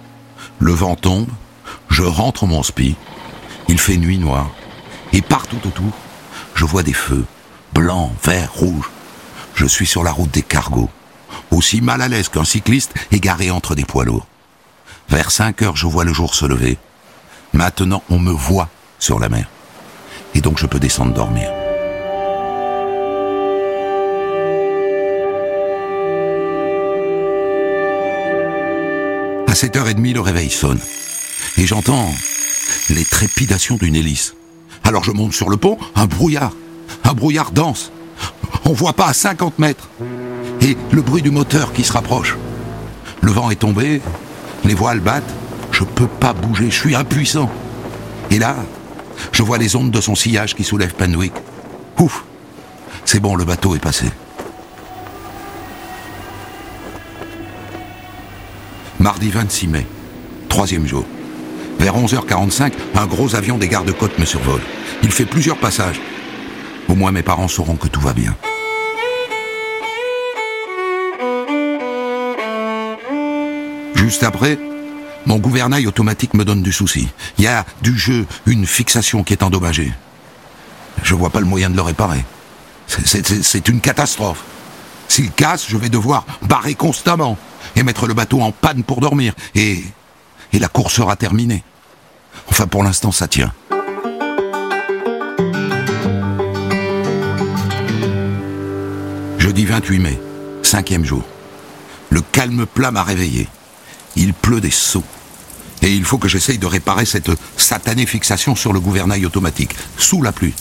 le 0.59 0.71
vent 0.71 0.95
tombe, 0.95 1.29
je 1.89 2.03
rentre 2.03 2.45
mon 2.45 2.61
spi, 2.61 2.95
il 3.67 3.79
fait 3.79 3.97
nuit 3.97 4.19
noire, 4.19 4.51
et 5.13 5.23
partout 5.23 5.57
autour, 5.65 5.93
je 6.53 6.65
vois 6.65 6.83
des 6.83 6.93
feux, 6.93 7.25
blancs, 7.73 8.11
verts, 8.23 8.53
rouges. 8.53 8.89
Je 9.55 9.65
suis 9.65 9.85
sur 9.85 10.03
la 10.03 10.11
route 10.11 10.31
des 10.31 10.41
cargos, 10.41 10.89
aussi 11.51 11.81
mal 11.81 12.01
à 12.01 12.07
l'aise 12.07 12.29
qu'un 12.29 12.45
cycliste 12.45 12.93
égaré 13.11 13.51
entre 13.51 13.75
des 13.75 13.85
poids 13.85 14.05
lourds. 14.05 14.27
Vers 15.09 15.31
5 15.31 15.61
heures, 15.61 15.75
je 15.75 15.87
vois 15.87 16.05
le 16.05 16.13
jour 16.13 16.33
se 16.33 16.45
lever. 16.45 16.77
Maintenant, 17.53 18.03
on 18.09 18.19
me 18.19 18.31
voit 18.31 18.69
sur 18.99 19.19
la 19.19 19.29
mer. 19.29 19.47
Et 20.33 20.41
donc, 20.41 20.57
je 20.57 20.65
peux 20.65 20.79
descendre 20.79 21.13
dormir. 21.13 21.49
À 29.47 29.53
7h30, 29.53 30.13
le 30.13 30.19
réveil 30.19 30.49
sonne. 30.49 30.79
Et 31.57 31.67
j'entends 31.67 32.11
les 32.89 33.05
trépidations 33.05 33.75
d'une 33.75 33.95
hélice. 33.95 34.33
Alors 34.83 35.03
je 35.03 35.11
monte 35.11 35.33
sur 35.33 35.49
le 35.49 35.57
pont, 35.57 35.77
un 35.95 36.07
brouillard. 36.07 36.53
Un 37.03 37.13
brouillard 37.13 37.51
dense. 37.51 37.91
On 38.65 38.73
voit 38.73 38.93
pas 38.93 39.07
à 39.07 39.13
50 39.13 39.59
mètres. 39.59 39.89
Et 40.61 40.77
le 40.91 41.01
bruit 41.01 41.21
du 41.21 41.31
moteur 41.31 41.73
qui 41.73 41.83
se 41.83 41.91
rapproche. 41.91 42.37
Le 43.21 43.31
vent 43.31 43.49
est 43.51 43.55
tombé, 43.55 44.01
les 44.65 44.73
voiles 44.73 44.99
battent, 44.99 45.33
je 45.71 45.83
peux 45.83 46.07
pas 46.07 46.33
bouger, 46.33 46.69
je 46.69 46.79
suis 46.79 46.95
impuissant. 46.95 47.49
Et 48.31 48.39
là, 48.39 48.55
je 49.31 49.43
vois 49.43 49.57
les 49.57 49.75
ondes 49.75 49.91
de 49.91 50.01
son 50.01 50.15
sillage 50.15 50.55
qui 50.55 50.63
soulèvent 50.63 50.93
Penwick. 50.93 51.33
Ouf 51.99 52.23
C'est 53.05 53.19
bon, 53.19 53.35
le 53.35 53.45
bateau 53.45 53.75
est 53.75 53.79
passé. 53.79 54.05
Mardi 58.99 59.29
26 59.29 59.67
mai, 59.67 59.87
troisième 60.47 60.87
jour. 60.87 61.05
Vers 61.79 61.97
11h45, 61.97 62.71
un 62.95 63.05
gros 63.05 63.35
avion 63.35 63.57
des 63.57 63.67
gardes-côtes 63.67 64.17
me 64.17 64.25
survole. 64.25 64.61
Il 65.01 65.11
fait 65.11 65.25
plusieurs 65.25 65.57
passages. 65.57 65.99
Au 66.89 66.95
moins 66.95 67.11
mes 67.11 67.23
parents 67.23 67.47
sauront 67.47 67.75
que 67.75 67.87
tout 67.87 68.01
va 68.01 68.13
bien. 68.13 68.35
Juste 73.95 74.23
après, 74.23 74.59
mon 75.25 75.37
gouvernail 75.39 75.87
automatique 75.87 76.33
me 76.33 76.43
donne 76.43 76.61
du 76.61 76.71
souci. 76.71 77.07
Il 77.37 77.45
y 77.45 77.47
a 77.47 77.65
du 77.81 77.97
jeu 77.97 78.27
une 78.45 78.65
fixation 78.65 79.23
qui 79.23 79.33
est 79.33 79.43
endommagée. 79.43 79.93
Je 81.01 81.15
vois 81.15 81.29
pas 81.29 81.39
le 81.39 81.45
moyen 81.45 81.69
de 81.69 81.75
le 81.75 81.81
réparer. 81.81 82.23
C'est 82.87 83.69
une 83.69 83.79
catastrophe. 83.79 84.43
S'il 85.07 85.31
casse, 85.31 85.65
je 85.67 85.77
vais 85.77 85.89
devoir 85.89 86.25
barrer 86.41 86.75
constamment 86.75 87.37
et 87.75 87.83
mettre 87.83 88.07
le 88.07 88.13
bateau 88.13 88.41
en 88.41 88.51
panne 88.51 88.83
pour 88.83 88.99
dormir. 88.99 89.33
Et, 89.55 89.83
et 90.51 90.59
la 90.59 90.67
course 90.67 90.95
sera 90.95 91.15
terminée. 91.15 91.63
Enfin, 92.49 92.67
pour 92.67 92.83
l'instant, 92.83 93.11
ça 93.11 93.27
tient. 93.27 93.53
Jeudi 99.43 99.65
28 99.65 99.99
mai, 99.99 100.21
cinquième 100.61 101.03
jour. 101.03 101.21
Le 102.09 102.21
calme 102.21 102.65
plat 102.65 102.91
m'a 102.91 103.03
réveillé. 103.03 103.49
Il 104.15 104.33
pleut 104.33 104.61
des 104.61 104.71
seaux. 104.71 105.03
Et 105.81 105.93
il 105.93 106.05
faut 106.05 106.17
que 106.17 106.29
j'essaye 106.29 106.57
de 106.57 106.65
réparer 106.65 107.03
cette 107.05 107.29
satanée 107.57 108.05
fixation 108.05 108.55
sur 108.55 108.71
le 108.71 108.79
gouvernail 108.79 109.25
automatique, 109.25 109.75
sous 109.97 110.21
la 110.21 110.31
pluie. 110.31 110.53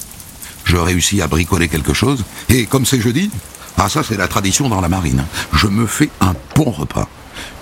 Je 0.65 0.77
réussis 0.77 1.23
à 1.23 1.29
bricoler 1.29 1.69
quelque 1.69 1.95
chose, 1.95 2.25
et 2.49 2.67
comme 2.67 2.85
c'est 2.85 3.01
jeudi, 3.01 3.31
ah 3.77 3.89
ça 3.89 4.03
c'est 4.03 4.17
la 4.17 4.27
tradition 4.27 4.69
dans 4.69 4.81
la 4.81 4.89
marine, 4.89 5.27
je 5.53 5.69
me 5.69 5.87
fais 5.87 6.11
un 6.21 6.35
bon 6.57 6.73
repas. 6.73 7.09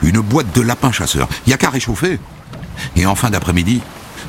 Une 0.00 0.20
boîte 0.20 0.56
de 0.56 0.62
lapin 0.62 0.90
chasseur, 0.90 1.28
il 1.46 1.50
y 1.50 1.52
a 1.52 1.58
qu'à 1.58 1.68
réchauffer. 1.68 2.18
Et 2.96 3.04
en 3.04 3.14
fin 3.14 3.28
d'après-midi, 3.28 3.82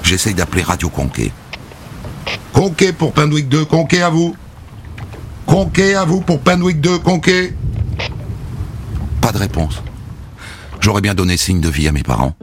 j'essaye 0.04 0.34
d'appeler 0.34 0.64
Radio 0.64 0.90
Conquet. 0.90 1.32
Conquet 2.52 2.92
pour 2.92 3.14
Penwick 3.14 3.48
2, 3.48 3.64
Conquet 3.64 4.02
à 4.02 4.10
vous. 4.10 4.36
Conquet 5.52 5.96
à 5.96 6.06
vous 6.06 6.22
pour 6.22 6.40
Penwick 6.40 6.80
2, 6.80 7.00
Conquet. 7.00 7.54
Pas 9.20 9.34
de 9.34 9.38
réponse. 9.38 9.84
J'aurais 10.80 11.02
bien 11.02 11.14
donné 11.14 11.36
signe 11.36 11.60
de 11.60 11.68
vie 11.68 11.90
à 11.90 11.92
mes 11.92 12.04
parents. 12.04 12.34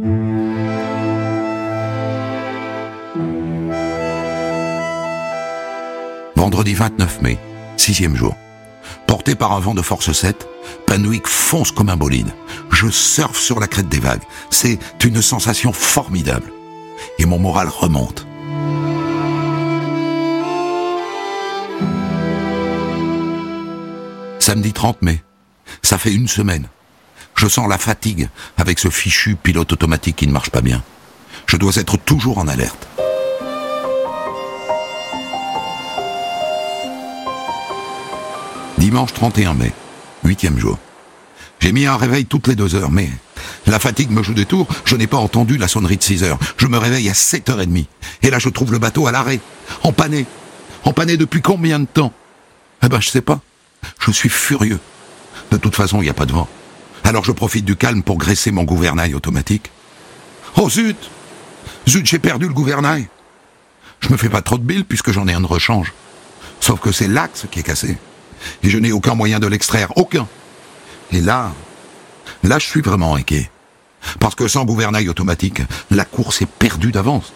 Vendredi 6.37 6.75
29 6.75 7.23
mai, 7.23 7.39
sixième 7.79 8.15
jour. 8.15 8.37
Porté 9.07 9.35
par 9.35 9.53
un 9.53 9.61
vent 9.61 9.75
de 9.75 9.81
force 9.81 10.13
7, 10.13 10.47
Penwick 10.87 11.27
fonce 11.27 11.73
comme 11.73 11.89
un 11.89 11.97
bolide. 11.97 12.35
Je 12.71 12.91
surfe 12.91 13.39
sur 13.39 13.59
la 13.59 13.69
crête 13.69 13.89
des 13.89 14.01
vagues. 14.01 14.25
C'est 14.51 14.79
une 15.03 15.23
sensation 15.23 15.73
formidable. 15.73 16.53
Et 17.19 17.25
mon 17.25 17.39
moral 17.39 17.69
remonte. 17.69 18.28
Samedi 24.49 24.73
30 24.73 25.03
mai. 25.03 25.23
Ça 25.83 25.99
fait 25.99 26.15
une 26.15 26.27
semaine. 26.27 26.69
Je 27.35 27.47
sens 27.49 27.69
la 27.69 27.77
fatigue 27.77 28.31
avec 28.57 28.79
ce 28.79 28.89
fichu 28.89 29.37
pilote 29.37 29.75
automatique 29.75 30.17
qui 30.17 30.27
ne 30.27 30.33
marche 30.33 30.49
pas 30.49 30.63
bien. 30.63 30.83
Je 31.47 31.59
dois 31.59 31.77
être 31.77 31.99
toujours 31.99 32.39
en 32.39 32.49
alerte. 32.49 32.89
Dimanche 38.79 39.13
31 39.13 39.53
mai, 39.53 39.75
huitième 40.25 40.59
jour. 40.59 40.79
J'ai 41.61 41.73
mis 41.73 41.85
un 41.85 41.99
réveil 41.99 42.25
toutes 42.25 42.47
les 42.47 42.57
deux 42.57 42.75
heures, 42.75 42.91
mais 42.91 43.11
la 43.67 43.79
fatigue 43.79 44.11
me 44.11 44.23
joue 44.23 44.33
des 44.33 44.47
tours, 44.47 44.67
je 44.87 44.97
n'ai 44.97 45.07
pas 45.07 45.19
entendu 45.19 45.59
la 45.59 45.69
sonnerie 45.69 45.99
de 45.99 46.03
6 46.03 46.25
heures. 46.25 46.39
Je 46.57 46.69
me 46.69 46.79
réveille 46.79 47.11
à 47.11 47.13
7h30. 47.13 47.85
Et 48.23 48.31
là, 48.31 48.39
je 48.39 48.49
trouve 48.49 48.73
le 48.73 48.79
bateau 48.79 49.07
à 49.07 49.13
l'arrêt, 49.13 49.41
empanné. 49.83 50.25
Empanné 50.85 51.19
depuis 51.19 51.43
combien 51.43 51.79
de 51.81 51.85
temps? 51.85 52.15
Eh 52.83 52.89
ben, 52.89 52.99
je 53.03 53.11
sais 53.11 53.21
pas. 53.21 53.43
Je 54.01 54.11
suis 54.11 54.29
furieux. 54.29 54.81
De 55.51 55.57
toute 55.57 55.77
façon, 55.77 56.01
il 56.01 56.05
n'y 56.05 56.11
a 56.11 56.15
pas 56.15 56.27
de 56.27 56.33
vent. 56.33 56.49
Alors 57.05 57.25
je 57.25 57.33
profite 57.33 57.65
du 57.65 57.77
calme 57.77 58.03
pour 58.03 58.19
graisser 58.19 58.51
mon 58.51 58.65
gouvernail 58.65 59.15
automatique. 59.15 59.71
Oh 60.57 60.69
zut 60.69 61.11
Zut, 61.89 62.07
j'ai 62.07 62.19
perdu 62.19 62.47
le 62.47 62.53
gouvernail. 62.53 63.09
Je 64.01 64.11
me 64.11 64.17
fais 64.17 64.29
pas 64.29 64.43
trop 64.43 64.59
de 64.59 64.63
billes 64.63 64.85
puisque 64.85 65.11
j'en 65.11 65.27
ai 65.27 65.33
un 65.33 65.41
de 65.41 65.47
rechange. 65.47 65.93
Sauf 66.61 66.81
que 66.81 66.93
c'est 66.93 67.09
l'axe 67.09 67.47
qui 67.51 67.61
est 67.61 67.63
cassé. 67.63 67.97
Et 68.63 68.71
je 68.71 68.79
n'ai 68.79 68.93
aucun 68.93 69.15
moyen 69.15 69.39
de 69.39 69.47
l'extraire. 69.47 69.97
Aucun. 69.97 70.27
Et 71.13 71.21
là, 71.21 71.53
là 72.43 72.59
je 72.59 72.67
suis 72.67 72.83
vraiment 72.83 73.15
inquiet. 73.15 73.51
Parce 74.21 74.35
que 74.35 74.49
sans 74.49 74.65
gouvernail 74.65 75.09
automatique, 75.09 75.63
la 75.91 76.05
course 76.05 76.43
est 76.43 76.47
perdue 76.47 76.93
d'avance. 76.93 77.33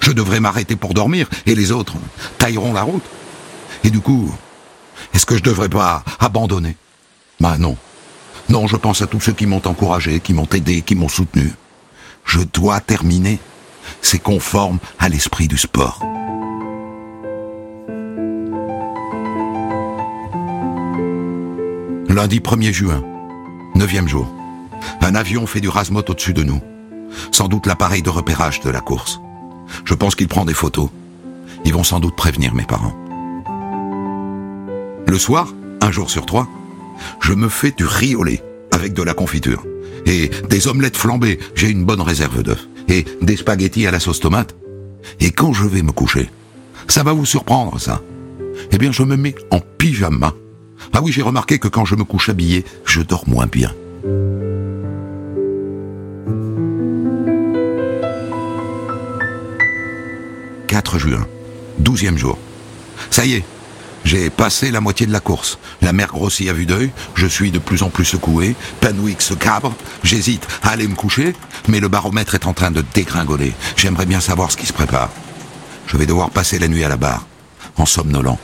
Je 0.00 0.12
devrais 0.12 0.40
m'arrêter 0.40 0.76
pour 0.76 0.94
dormir 0.94 1.28
et 1.46 1.54
les 1.54 1.72
autres 1.72 1.94
tailleront 2.38 2.72
la 2.72 2.82
route. 2.82 3.04
Et 3.84 3.90
du 3.90 4.00
coup, 4.00 4.34
est-ce 5.14 5.26
que 5.26 5.36
je 5.36 5.42
devrais 5.42 5.68
pas 5.68 6.04
abandonner? 6.18 6.76
Bah 7.40 7.56
non. 7.58 7.76
Non, 8.48 8.66
je 8.66 8.76
pense 8.76 9.02
à 9.02 9.06
tous 9.06 9.20
ceux 9.20 9.32
qui 9.32 9.46
m'ont 9.46 9.62
encouragé, 9.66 10.20
qui 10.20 10.32
m'ont 10.32 10.48
aidé, 10.52 10.82
qui 10.82 10.94
m'ont 10.94 11.08
soutenu. 11.08 11.52
Je 12.24 12.40
dois 12.40 12.80
terminer. 12.80 13.38
C'est 14.02 14.18
conforme 14.18 14.78
à 14.98 15.08
l'esprit 15.08 15.48
du 15.48 15.56
sport. 15.56 16.00
Lundi 22.08 22.40
1er 22.40 22.72
juin, 22.72 23.02
neuvième 23.74 24.08
jour. 24.08 24.28
Un 25.00 25.14
avion 25.14 25.46
fait 25.46 25.60
du 25.60 25.68
rasmot 25.68 26.02
au-dessus 26.08 26.34
de 26.34 26.42
nous. 26.42 26.60
Sans 27.30 27.48
doute 27.48 27.66
l'appareil 27.66 28.02
de 28.02 28.10
repérage 28.10 28.60
de 28.60 28.70
la 28.70 28.80
course. 28.80 29.20
Je 29.84 29.94
pense 29.94 30.14
qu'il 30.14 30.28
prend 30.28 30.44
des 30.44 30.54
photos. 30.54 30.90
Ils 31.64 31.72
vont 31.72 31.84
sans 31.84 32.00
doute 32.00 32.16
prévenir 32.16 32.54
mes 32.54 32.64
parents. 32.64 32.94
Le 35.06 35.18
soir, 35.18 35.52
un 35.80 35.90
jour 35.90 36.10
sur 36.10 36.26
trois, 36.26 36.48
je 37.20 37.32
me 37.32 37.48
fais 37.48 37.72
du 37.72 37.86
lait 38.24 38.42
avec 38.70 38.92
de 38.92 39.02
la 39.02 39.14
confiture. 39.14 39.64
Et 40.06 40.30
des 40.48 40.68
omelettes 40.68 40.96
flambées, 40.96 41.38
j'ai 41.54 41.68
une 41.68 41.84
bonne 41.84 42.00
réserve 42.00 42.42
d'œufs. 42.42 42.68
Et 42.88 43.04
des 43.22 43.36
spaghettis 43.36 43.86
à 43.86 43.90
la 43.90 44.00
sauce 44.00 44.20
tomate. 44.20 44.54
Et 45.20 45.30
quand 45.30 45.52
je 45.52 45.66
vais 45.66 45.82
me 45.82 45.92
coucher, 45.92 46.30
ça 46.88 47.02
va 47.02 47.12
vous 47.12 47.26
surprendre 47.26 47.78
ça. 47.78 48.02
Eh 48.72 48.78
bien, 48.78 48.92
je 48.92 49.02
me 49.02 49.16
mets 49.16 49.34
en 49.50 49.60
pyjama. 49.60 50.34
Ah 50.92 51.00
oui, 51.02 51.12
j'ai 51.12 51.22
remarqué 51.22 51.58
que 51.58 51.68
quand 51.68 51.84
je 51.84 51.94
me 51.94 52.04
couche 52.04 52.28
habillé, 52.28 52.64
je 52.84 53.02
dors 53.02 53.28
moins 53.28 53.46
bien. 53.46 53.70
«4 60.66 60.98
juin, 60.98 61.26
douzième 61.78 62.16
jour. 62.16 62.38
Ça 63.10 63.26
y 63.26 63.34
est, 63.34 63.44
j'ai 64.04 64.30
passé 64.30 64.70
la 64.70 64.80
moitié 64.80 65.06
de 65.06 65.12
la 65.12 65.20
course. 65.20 65.58
La 65.82 65.92
mer 65.92 66.08
grossit 66.08 66.48
à 66.48 66.52
vue 66.52 66.66
d'œil, 66.66 66.90
je 67.14 67.26
suis 67.26 67.50
de 67.50 67.58
plus 67.58 67.82
en 67.82 67.90
plus 67.90 68.04
secoué, 68.04 68.56
Penwick 68.80 69.22
se 69.22 69.34
cabre, 69.34 69.74
j'hésite 70.02 70.46
à 70.62 70.70
aller 70.70 70.88
me 70.88 70.94
coucher, 70.94 71.34
mais 71.68 71.80
le 71.80 71.88
baromètre 71.88 72.34
est 72.34 72.46
en 72.46 72.52
train 72.52 72.70
de 72.70 72.84
dégringoler. 72.94 73.52
J'aimerais 73.76 74.06
bien 74.06 74.20
savoir 74.20 74.50
ce 74.50 74.56
qui 74.56 74.66
se 74.66 74.72
prépare. 74.72 75.10
Je 75.86 75.96
vais 75.96 76.06
devoir 76.06 76.30
passer 76.30 76.58
la 76.58 76.68
nuit 76.68 76.84
à 76.84 76.88
la 76.88 76.96
barre, 76.96 77.26
en 77.76 77.86
somnolent. 77.86 78.38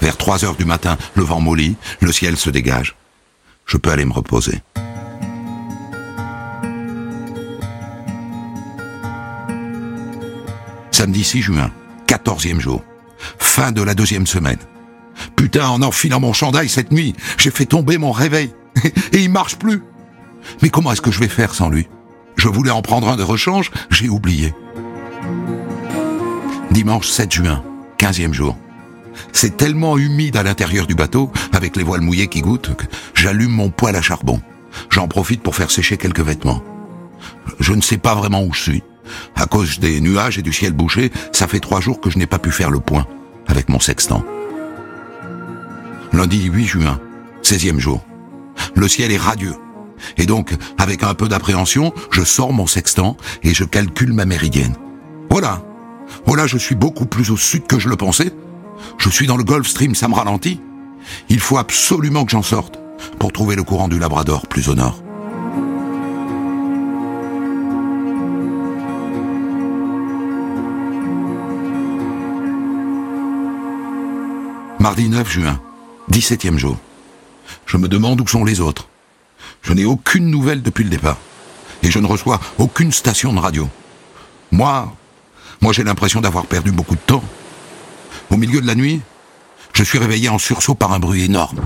Vers 0.00 0.16
3 0.16 0.44
heures 0.44 0.56
du 0.56 0.64
matin, 0.64 0.98
le 1.14 1.22
vent 1.22 1.40
mollit, 1.40 1.76
le 2.00 2.12
ciel 2.12 2.36
se 2.36 2.50
dégage. 2.50 2.96
Je 3.66 3.76
peux 3.76 3.90
aller 3.90 4.04
me 4.04 4.12
reposer. 4.12 4.62
Samedi 10.90 11.24
6 11.24 11.42
juin, 11.42 11.70
14e 12.06 12.60
jour. 12.60 12.82
Fin 13.38 13.72
de 13.72 13.82
la 13.82 13.94
deuxième 13.94 14.26
semaine. 14.26 14.58
Putain, 15.36 15.68
en 15.68 15.82
enfilant 15.82 16.20
mon 16.20 16.32
chandail 16.32 16.68
cette 16.68 16.92
nuit, 16.92 17.14
j'ai 17.38 17.50
fait 17.50 17.66
tomber 17.66 17.98
mon 17.98 18.12
réveil. 18.12 18.52
Et 19.12 19.22
il 19.22 19.30
marche 19.30 19.56
plus. 19.56 19.82
Mais 20.62 20.70
comment 20.70 20.92
est-ce 20.92 21.00
que 21.00 21.12
je 21.12 21.20
vais 21.20 21.28
faire 21.28 21.54
sans 21.54 21.68
lui? 21.68 21.88
Je 22.36 22.48
voulais 22.48 22.70
en 22.70 22.82
prendre 22.82 23.08
un 23.08 23.16
de 23.16 23.22
rechange, 23.22 23.70
j'ai 23.90 24.08
oublié. 24.08 24.52
Dimanche 26.70 27.08
7 27.08 27.32
juin, 27.32 27.62
quinzième 27.96 28.34
jour. 28.34 28.56
C'est 29.32 29.56
tellement 29.56 29.96
humide 29.96 30.36
à 30.36 30.42
l'intérieur 30.42 30.86
du 30.86 30.94
bateau, 30.94 31.30
avec 31.52 31.76
les 31.76 31.84
voiles 31.84 32.00
mouillées 32.00 32.26
qui 32.26 32.40
goûtent, 32.40 32.74
que 32.74 32.86
j'allume 33.14 33.52
mon 33.52 33.70
poêle 33.70 33.96
à 33.96 34.02
charbon. 34.02 34.40
J'en 34.90 35.06
profite 35.06 35.42
pour 35.42 35.54
faire 35.54 35.70
sécher 35.70 35.96
quelques 35.96 36.20
vêtements. 36.20 36.62
Je 37.60 37.72
ne 37.72 37.80
sais 37.80 37.98
pas 37.98 38.14
vraiment 38.14 38.42
où 38.42 38.52
je 38.52 38.60
suis. 38.60 38.82
À 39.36 39.46
cause 39.46 39.78
des 39.78 40.00
nuages 40.00 40.38
et 40.38 40.42
du 40.42 40.52
ciel 40.52 40.72
bouché, 40.72 41.10
ça 41.32 41.46
fait 41.46 41.60
trois 41.60 41.80
jours 41.80 42.00
que 42.00 42.10
je 42.10 42.18
n'ai 42.18 42.26
pas 42.26 42.38
pu 42.38 42.50
faire 42.50 42.70
le 42.70 42.80
point 42.80 43.06
avec 43.46 43.68
mon 43.68 43.80
sextant. 43.80 44.24
Lundi 46.12 46.44
8 46.44 46.64
juin, 46.66 47.00
16e 47.42 47.78
jour. 47.78 48.04
Le 48.74 48.88
ciel 48.88 49.10
est 49.12 49.18
radieux. 49.18 49.54
Et 50.16 50.26
donc, 50.26 50.54
avec 50.78 51.02
un 51.02 51.14
peu 51.14 51.28
d'appréhension, 51.28 51.92
je 52.10 52.22
sors 52.22 52.52
mon 52.52 52.66
sextant 52.66 53.16
et 53.42 53.54
je 53.54 53.64
calcule 53.64 54.12
ma 54.12 54.24
méridienne. 54.24 54.74
Voilà. 55.30 55.62
Voilà, 56.26 56.46
je 56.46 56.58
suis 56.58 56.74
beaucoup 56.74 57.06
plus 57.06 57.30
au 57.30 57.36
sud 57.36 57.66
que 57.66 57.78
je 57.78 57.88
le 57.88 57.96
pensais. 57.96 58.32
Je 58.98 59.08
suis 59.08 59.26
dans 59.26 59.36
le 59.36 59.44
Gulf 59.44 59.66
Stream, 59.66 59.94
ça 59.94 60.08
me 60.08 60.14
ralentit. 60.14 60.60
Il 61.28 61.40
faut 61.40 61.58
absolument 61.58 62.24
que 62.24 62.32
j'en 62.32 62.42
sorte 62.42 62.78
pour 63.18 63.32
trouver 63.32 63.56
le 63.56 63.62
courant 63.62 63.88
du 63.88 63.98
Labrador 63.98 64.46
plus 64.46 64.68
au 64.68 64.74
nord. 64.74 65.03
Mardi 74.84 75.08
9 75.08 75.32
juin, 75.32 75.58
17e 76.10 76.58
jour. 76.58 76.76
Je 77.64 77.78
me 77.78 77.88
demande 77.88 78.20
où 78.20 78.26
sont 78.26 78.44
les 78.44 78.60
autres. 78.60 78.86
Je 79.62 79.72
n'ai 79.72 79.86
aucune 79.86 80.28
nouvelle 80.28 80.60
depuis 80.60 80.84
le 80.84 80.90
départ. 80.90 81.16
Et 81.82 81.90
je 81.90 81.98
ne 81.98 82.06
reçois 82.06 82.38
aucune 82.58 82.92
station 82.92 83.32
de 83.32 83.38
radio. 83.38 83.66
Moi, 84.52 84.94
moi 85.62 85.72
j'ai 85.72 85.84
l'impression 85.84 86.20
d'avoir 86.20 86.44
perdu 86.44 86.70
beaucoup 86.70 86.96
de 86.96 87.00
temps. 87.00 87.24
Au 88.28 88.36
milieu 88.36 88.60
de 88.60 88.66
la 88.66 88.74
nuit, 88.74 89.00
je 89.72 89.82
suis 89.82 89.98
réveillé 89.98 90.28
en 90.28 90.36
sursaut 90.36 90.74
par 90.74 90.92
un 90.92 90.98
bruit 90.98 91.24
énorme. 91.24 91.60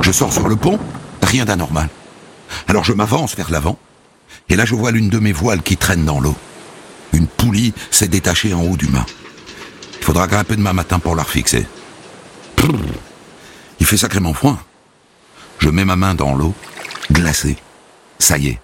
Je 0.00 0.10
sors 0.10 0.32
sur 0.32 0.48
le 0.48 0.56
pont, 0.56 0.78
rien 1.20 1.44
d'anormal. 1.44 1.90
Alors 2.66 2.84
je 2.84 2.94
m'avance 2.94 3.36
vers 3.36 3.50
l'avant, 3.50 3.78
et 4.48 4.56
là 4.56 4.64
je 4.64 4.74
vois 4.74 4.90
l'une 4.90 5.10
de 5.10 5.18
mes 5.18 5.32
voiles 5.32 5.62
qui 5.62 5.76
traîne 5.76 6.06
dans 6.06 6.18
l'eau. 6.18 6.34
Une 7.12 7.26
poulie 7.26 7.74
s'est 7.90 8.08
détachée 8.08 8.54
en 8.54 8.62
haut 8.62 8.78
du 8.78 8.86
mât. 8.86 9.04
Il 9.98 10.04
faudra 10.06 10.26
grimper 10.26 10.56
demain 10.56 10.72
matin 10.72 10.98
pour 10.98 11.14
la 11.14 11.24
refixer. 11.24 11.66
Sacrément 13.96 14.34
froid. 14.34 14.58
Je 15.60 15.68
mets 15.68 15.84
ma 15.84 15.94
main 15.94 16.14
dans 16.14 16.34
l'eau, 16.34 16.52
glacée. 17.12 17.56
Ça 18.18 18.38
y 18.38 18.48
est. 18.48 18.60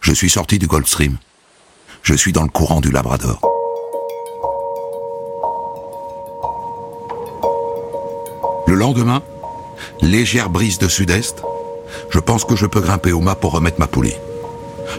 Je 0.00 0.12
suis 0.12 0.30
sorti 0.30 0.58
du 0.58 0.68
Stream. 0.86 1.16
Je 2.02 2.14
suis 2.14 2.32
dans 2.32 2.42
le 2.44 2.48
courant 2.48 2.80
du 2.80 2.90
Labrador. 2.90 3.40
Le 8.66 8.74
lendemain, 8.74 9.22
légère 10.00 10.50
brise 10.50 10.78
de 10.78 10.88
sud-est, 10.88 11.42
je 12.10 12.18
pense 12.18 12.44
que 12.44 12.56
je 12.56 12.66
peux 12.66 12.80
grimper 12.80 13.12
au 13.12 13.20
mât 13.20 13.34
pour 13.34 13.52
remettre 13.52 13.80
ma 13.80 13.86
poulie. 13.86 14.16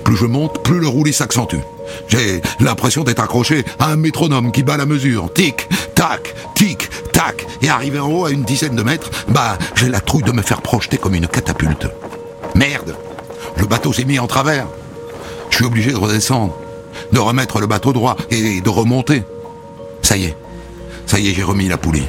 Plus 0.03 0.17
je 0.17 0.25
monte, 0.25 0.63
plus 0.63 0.79
le 0.79 0.87
roulis 0.87 1.13
s'accentue. 1.13 1.61
J'ai 2.07 2.41
l'impression 2.59 3.03
d'être 3.03 3.21
accroché 3.21 3.63
à 3.79 3.91
un 3.91 3.95
métronome 3.95 4.51
qui 4.51 4.63
bat 4.63 4.77
la 4.77 4.85
mesure. 4.85 5.31
Tic, 5.33 5.67
tac, 5.95 6.33
tic, 6.55 6.89
tac. 7.11 7.45
Et 7.61 7.69
arrivé 7.69 7.99
en 7.99 8.11
haut 8.11 8.25
à 8.25 8.31
une 8.31 8.43
dizaine 8.43 8.75
de 8.75 8.83
mètres, 8.83 9.09
bah, 9.29 9.57
j'ai 9.75 9.89
la 9.89 9.99
trouille 9.99 10.23
de 10.23 10.31
me 10.31 10.41
faire 10.41 10.61
projeter 10.61 10.97
comme 10.97 11.15
une 11.15 11.27
catapulte. 11.27 11.87
Merde 12.55 12.95
Le 13.57 13.65
bateau 13.65 13.93
s'est 13.93 14.05
mis 14.05 14.19
en 14.19 14.27
travers. 14.27 14.67
Je 15.49 15.57
suis 15.57 15.65
obligé 15.65 15.91
de 15.91 15.97
redescendre, 15.97 16.57
de 17.11 17.19
remettre 17.19 17.59
le 17.59 17.67
bateau 17.67 17.93
droit 17.93 18.17
et 18.29 18.61
de 18.61 18.69
remonter. 18.69 19.23
Ça 20.01 20.17
y 20.17 20.25
est, 20.25 20.35
ça 21.05 21.19
y 21.19 21.29
est, 21.29 21.33
j'ai 21.33 21.43
remis 21.43 21.67
la 21.67 21.77
poulie. 21.77 22.07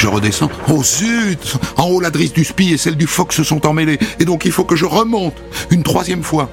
Je 0.00 0.08
redescends. 0.08 0.50
Oh 0.68 0.82
zut 0.82 1.58
En 1.76 1.88
haut, 1.88 2.00
la 2.00 2.10
drisse 2.10 2.32
du 2.32 2.44
spi 2.44 2.72
et 2.72 2.78
celle 2.78 2.96
du 2.96 3.06
phoque 3.06 3.34
se 3.34 3.44
sont 3.44 3.66
emmêlées. 3.66 3.98
Et 4.18 4.24
donc, 4.24 4.46
il 4.46 4.52
faut 4.52 4.64
que 4.64 4.74
je 4.74 4.86
remonte 4.86 5.34
une 5.70 5.82
troisième 5.82 6.22
fois. 6.22 6.48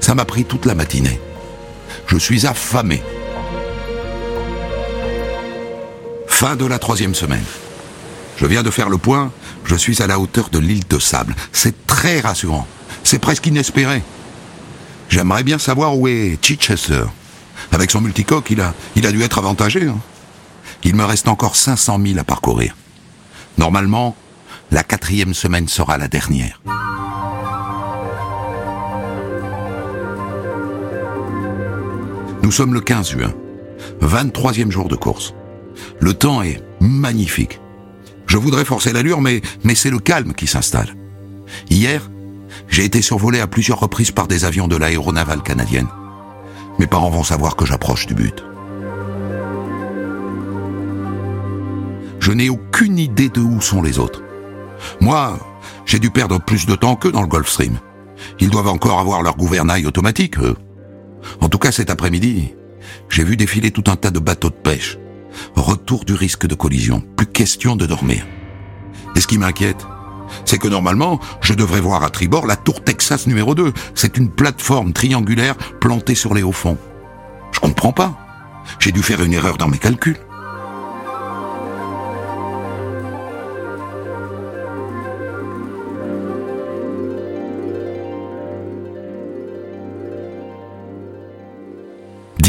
Ça 0.00 0.14
m'a 0.14 0.26
pris 0.26 0.44
toute 0.44 0.66
la 0.66 0.74
matinée. 0.74 1.18
Je 2.06 2.18
suis 2.18 2.46
affamé. 2.46 3.02
Fin 6.28 6.56
de 6.56 6.66
la 6.66 6.78
troisième 6.78 7.14
semaine. 7.14 7.44
Je 8.36 8.46
viens 8.46 8.62
de 8.62 8.70
faire 8.70 8.88
le 8.88 8.98
point. 8.98 9.32
Je 9.64 9.74
suis 9.74 10.02
à 10.02 10.06
la 10.06 10.20
hauteur 10.20 10.50
de 10.50 10.58
l'île 10.58 10.86
de 10.88 10.98
Sable. 10.98 11.34
C'est 11.52 11.86
très 11.86 12.20
rassurant. 12.20 12.66
C'est 13.02 13.18
presque 13.18 13.46
inespéré. 13.46 14.02
J'aimerais 15.08 15.42
bien 15.42 15.58
savoir 15.58 15.96
où 15.96 16.08
est 16.08 16.38
Chichester. 16.42 17.04
Avec 17.72 17.90
son 17.90 18.00
multicoque, 18.00 18.50
il 18.50 18.60
a, 18.60 18.74
il 18.94 19.06
a 19.06 19.12
dû 19.12 19.22
être 19.22 19.38
avantagé. 19.38 19.86
Hein. 19.86 19.98
Il 20.84 20.94
me 20.94 21.04
reste 21.04 21.28
encore 21.28 21.56
500 21.56 21.98
000 22.04 22.18
à 22.18 22.24
parcourir. 22.24 22.76
Normalement, 23.58 24.14
la 24.70 24.82
quatrième 24.82 25.34
semaine 25.34 25.68
sera 25.68 25.98
la 25.98 26.08
dernière. 26.08 26.60
Nous 32.46 32.52
sommes 32.52 32.74
le 32.74 32.80
15 32.80 33.10
juin, 33.10 33.34
23e 34.02 34.70
jour 34.70 34.86
de 34.86 34.94
course. 34.94 35.34
Le 35.98 36.14
temps 36.14 36.42
est 36.42 36.62
magnifique. 36.78 37.60
Je 38.28 38.36
voudrais 38.36 38.64
forcer 38.64 38.92
l'allure, 38.92 39.20
mais, 39.20 39.42
mais 39.64 39.74
c'est 39.74 39.90
le 39.90 39.98
calme 39.98 40.32
qui 40.32 40.46
s'installe. 40.46 40.94
Hier, 41.70 42.08
j'ai 42.68 42.84
été 42.84 43.02
survolé 43.02 43.40
à 43.40 43.48
plusieurs 43.48 43.80
reprises 43.80 44.12
par 44.12 44.28
des 44.28 44.44
avions 44.44 44.68
de 44.68 44.76
l'aéronavale 44.76 45.42
canadienne. 45.42 45.88
Mes 46.78 46.86
parents 46.86 47.10
vont 47.10 47.24
savoir 47.24 47.56
que 47.56 47.66
j'approche 47.66 48.06
du 48.06 48.14
but. 48.14 48.44
Je 52.20 52.30
n'ai 52.30 52.48
aucune 52.48 52.98
idée 52.98 53.28
de 53.28 53.40
où 53.40 53.60
sont 53.60 53.82
les 53.82 53.98
autres. 53.98 54.22
Moi, 55.00 55.36
j'ai 55.84 55.98
dû 55.98 56.10
perdre 56.10 56.38
plus 56.38 56.64
de 56.64 56.76
temps 56.76 56.94
qu'eux 56.94 57.10
dans 57.10 57.22
le 57.22 57.28
Gulfstream. 57.28 57.80
Ils 58.38 58.50
doivent 58.50 58.68
encore 58.68 59.00
avoir 59.00 59.22
leur 59.22 59.36
gouvernail 59.36 59.84
automatique, 59.84 60.38
eux. 60.38 60.54
En 61.40 61.48
tout 61.48 61.58
cas, 61.58 61.72
cet 61.72 61.90
après-midi, 61.90 62.54
j'ai 63.08 63.24
vu 63.24 63.36
défiler 63.36 63.70
tout 63.70 63.84
un 63.88 63.96
tas 63.96 64.10
de 64.10 64.18
bateaux 64.18 64.50
de 64.50 64.54
pêche. 64.54 64.98
Retour 65.54 66.04
du 66.04 66.14
risque 66.14 66.46
de 66.46 66.54
collision. 66.54 67.02
Plus 67.16 67.26
question 67.26 67.76
de 67.76 67.86
dormir. 67.86 68.26
Et 69.14 69.20
ce 69.20 69.26
qui 69.26 69.38
m'inquiète, 69.38 69.86
c'est 70.44 70.58
que 70.58 70.68
normalement, 70.68 71.20
je 71.40 71.54
devrais 71.54 71.80
voir 71.80 72.02
à 72.02 72.10
tribord 72.10 72.46
la 72.46 72.56
tour 72.56 72.82
Texas 72.82 73.26
numéro 73.26 73.54
2. 73.54 73.72
C'est 73.94 74.16
une 74.16 74.30
plateforme 74.30 74.92
triangulaire 74.92 75.56
plantée 75.56 76.14
sur 76.14 76.34
les 76.34 76.42
hauts 76.42 76.52
fonds. 76.52 76.78
Je 77.52 77.60
comprends 77.60 77.92
pas. 77.92 78.18
J'ai 78.78 78.92
dû 78.92 79.02
faire 79.02 79.22
une 79.22 79.32
erreur 79.32 79.56
dans 79.56 79.68
mes 79.68 79.78
calculs. 79.78 80.18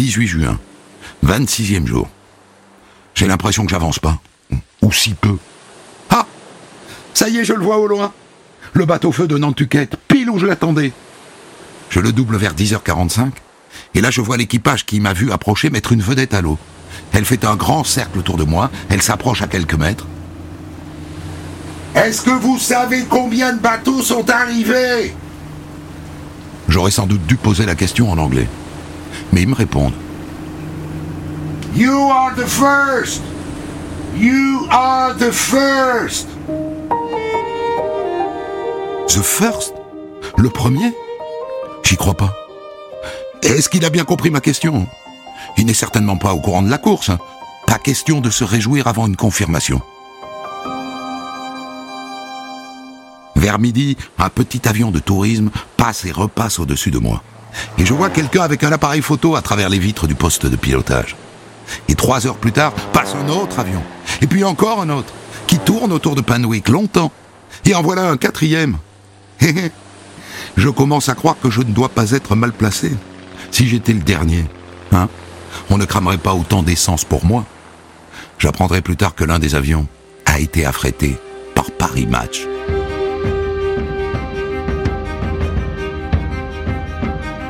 18 0.07 0.27
juin, 0.27 0.59
26e 1.25 1.85
jour. 1.85 2.07
J'ai 3.13 3.27
l'impression 3.27 3.65
que 3.65 3.71
j'avance 3.71 3.99
pas. 3.99 4.21
Ou 4.81 4.93
si 4.93 5.13
peu. 5.13 5.35
Ah 6.09 6.25
Ça 7.13 7.27
y 7.27 7.39
est, 7.39 7.43
je 7.43 7.51
le 7.51 7.61
vois 7.61 7.77
au 7.77 7.87
loin. 7.87 8.13
Le 8.71 8.85
bateau-feu 8.85 9.27
de 9.27 9.37
Nantucket, 9.37 9.97
pile 10.07 10.29
où 10.29 10.39
je 10.39 10.45
l'attendais. 10.45 10.93
Je 11.89 11.99
le 11.99 12.13
double 12.13 12.37
vers 12.37 12.53
10h45, 12.53 13.31
et 13.95 13.99
là 13.99 14.09
je 14.09 14.21
vois 14.21 14.37
l'équipage 14.37 14.85
qui 14.85 15.01
m'a 15.01 15.11
vu 15.11 15.29
approcher 15.33 15.69
mettre 15.69 15.91
une 15.91 16.01
vedette 16.01 16.33
à 16.33 16.39
l'eau. 16.39 16.57
Elle 17.11 17.25
fait 17.25 17.43
un 17.43 17.57
grand 17.57 17.83
cercle 17.83 18.19
autour 18.19 18.37
de 18.37 18.45
moi, 18.45 18.71
elle 18.87 19.01
s'approche 19.01 19.41
à 19.41 19.47
quelques 19.47 19.73
mètres. 19.73 20.07
Est-ce 21.95 22.21
que 22.21 22.29
vous 22.29 22.57
savez 22.57 23.03
combien 23.09 23.51
de 23.51 23.59
bateaux 23.59 24.01
sont 24.01 24.29
arrivés? 24.29 25.13
J'aurais 26.69 26.91
sans 26.91 27.07
doute 27.07 27.25
dû 27.25 27.35
poser 27.35 27.65
la 27.65 27.75
question 27.75 28.09
en 28.09 28.17
anglais 28.17 28.47
mais 29.31 29.41
ils 29.41 29.47
me 29.47 29.55
répondent. 29.55 29.93
You 31.75 32.09
are 32.11 32.33
the 32.35 32.47
first! 32.47 33.21
You 34.17 34.67
are 34.71 35.15
the 35.15 35.31
first! 35.31 36.27
The 39.07 39.21
first? 39.21 39.73
Le 40.37 40.49
premier? 40.49 40.93
J'y 41.83 41.97
crois 41.97 42.15
pas. 42.15 42.35
Est-ce 43.43 43.69
qu'il 43.69 43.85
a 43.85 43.89
bien 43.89 44.03
compris 44.05 44.29
ma 44.29 44.41
question? 44.41 44.87
Il 45.57 45.65
n'est 45.65 45.73
certainement 45.73 46.17
pas 46.17 46.33
au 46.33 46.39
courant 46.39 46.61
de 46.61 46.69
la 46.69 46.77
course. 46.77 47.11
Pas 47.65 47.79
question 47.79 48.21
de 48.21 48.29
se 48.29 48.43
réjouir 48.43 48.87
avant 48.87 49.07
une 49.07 49.15
confirmation. 49.15 49.81
Vers 53.35 53.59
midi, 53.59 53.97
un 54.17 54.29
petit 54.29 54.67
avion 54.67 54.91
de 54.91 54.99
tourisme 54.99 55.51
passe 55.77 56.05
et 56.05 56.11
repasse 56.11 56.59
au-dessus 56.59 56.91
de 56.91 56.99
moi 56.99 57.23
et 57.77 57.85
je 57.85 57.93
vois 57.93 58.09
quelqu'un 58.09 58.41
avec 58.41 58.63
un 58.63 58.71
appareil 58.71 59.01
photo 59.01 59.35
à 59.35 59.41
travers 59.41 59.69
les 59.69 59.79
vitres 59.79 60.07
du 60.07 60.15
poste 60.15 60.45
de 60.45 60.55
pilotage. 60.55 61.15
Et 61.89 61.95
trois 61.95 62.25
heures 62.27 62.37
plus 62.37 62.51
tard, 62.51 62.73
passe 62.93 63.13
un 63.15 63.29
autre 63.29 63.59
avion. 63.59 63.83
Et 64.21 64.27
puis 64.27 64.43
encore 64.43 64.81
un 64.81 64.89
autre, 64.89 65.13
qui 65.47 65.59
tourne 65.59 65.91
autour 65.91 66.15
de 66.15 66.21
Panwick 66.21 66.69
longtemps. 66.69 67.11
Et 67.65 67.75
en 67.75 67.81
voilà 67.81 68.09
un 68.09 68.17
quatrième. 68.17 68.77
je 70.57 70.69
commence 70.69 71.09
à 71.09 71.15
croire 71.15 71.37
que 71.41 71.49
je 71.49 71.61
ne 71.61 71.71
dois 71.71 71.89
pas 71.89 72.11
être 72.11 72.35
mal 72.35 72.51
placé. 72.51 72.91
Si 73.51 73.67
j'étais 73.67 73.93
le 73.93 73.99
dernier, 73.99 74.45
hein, 74.91 75.09
on 75.69 75.77
ne 75.77 75.85
cramerait 75.85 76.17
pas 76.17 76.33
autant 76.33 76.63
d'essence 76.63 77.05
pour 77.05 77.25
moi. 77.25 77.45
J'apprendrai 78.39 78.81
plus 78.81 78.97
tard 78.97 79.15
que 79.15 79.23
l'un 79.23 79.39
des 79.39 79.55
avions 79.55 79.87
a 80.25 80.39
été 80.39 80.65
affrété 80.65 81.17
par 81.55 81.71
Paris 81.71 82.05
Match. 82.05 82.45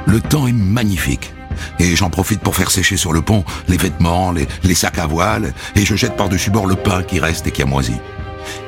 Le 0.08 0.22
temps 0.22 0.48
est 0.48 0.54
magnifique. 0.54 1.34
Et 1.80 1.96
j'en 1.96 2.10
profite 2.10 2.40
pour 2.40 2.56
faire 2.56 2.72
sécher 2.72 2.96
sur 2.96 3.12
le 3.12 3.22
pont 3.22 3.44
les 3.68 3.78
vêtements, 3.78 4.32
les, 4.32 4.76
sacs 4.76 5.00
à 5.00 5.06
voile, 5.06 5.54
et 5.76 5.86
je 5.86 5.96
jette 5.96 6.16
par-dessus 6.16 6.50
bord 6.50 6.66
le 6.66 6.76
pain 6.76 7.04
qui 7.04 7.20
reste 7.20 7.46
et 7.48 7.52
qui 7.52 7.62
a 7.62 7.66
moisi. 7.66 7.94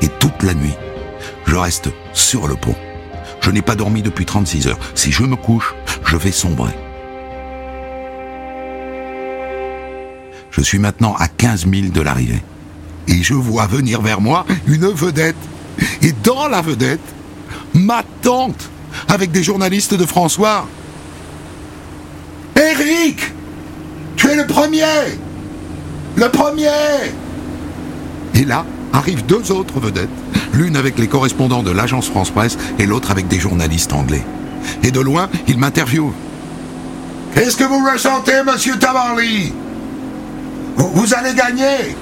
Et 0.02 0.10
toute 0.20 0.44
la 0.44 0.54
nuit, 0.54 0.74
je 1.46 1.56
reste 1.56 1.90
sur 2.14 2.48
le 2.48 2.56
pont. 2.56 2.76
Je 3.42 3.52
n'ai 3.52 3.62
pas 3.62 3.76
dormi 3.76 4.02
depuis 4.02 4.26
36 4.26 4.68
heures. 4.68 4.80
Si 4.96 5.14
je 5.14 5.24
me 5.24 5.38
couche, 5.38 5.76
je 6.06 6.18
vais 6.18 6.32
sombrer. 6.32 6.74
Je 10.52 10.62
suis 10.62 10.80
maintenant 10.80 11.16
à 11.16 11.30
15 11.30 11.68
000 11.72 11.88
de 11.94 12.02
l'arrivée. 12.02 12.44
Et 13.08 13.24
je 13.24 13.34
vois 13.34 13.66
venir 13.66 14.02
vers 14.02 14.20
moi 14.20 14.46
une 14.68 14.88
vedette. 14.88 15.38
Et 16.02 16.12
dans 16.12 16.50
la 16.50 16.62
vedette, 16.62 17.00
ma 17.74 18.04
tante, 18.22 18.70
avec 19.08 19.32
des 19.32 19.44
journalistes 19.44 19.94
de 19.94 20.06
François. 20.06 20.68
Eric 22.60 23.32
Tu 24.18 24.28
es 24.28 24.36
le 24.36 24.46
premier 24.46 24.84
Le 26.18 26.28
premier 26.28 26.68
Et 28.36 28.44
là, 28.44 28.66
arrivent 28.92 29.26
deux 29.26 29.52
autres 29.54 29.80
vedettes, 29.80 30.10
l'une 30.54 30.76
avec 30.76 31.00
les 31.00 31.08
correspondants 31.08 31.64
de 31.64 31.72
l'agence 31.72 32.10
France 32.10 32.32
Presse 32.32 32.58
et 32.78 32.86
l'autre 32.86 33.12
avec 33.12 33.30
des 33.30 33.40
journalistes 33.40 33.94
anglais. 33.94 34.26
Et 34.84 34.92
de 34.92 35.00
loin, 35.00 35.30
ils 35.48 35.58
m'interviewent. 35.58 36.14
Qu'est-ce 37.34 37.56
que 37.56 37.64
vous 37.64 37.80
ressentez, 37.90 38.44
monsieur 38.46 38.78
Tabarly? 38.78 39.54
Vous, 40.76 41.14
allez 41.14 41.34
gagner 41.34 41.96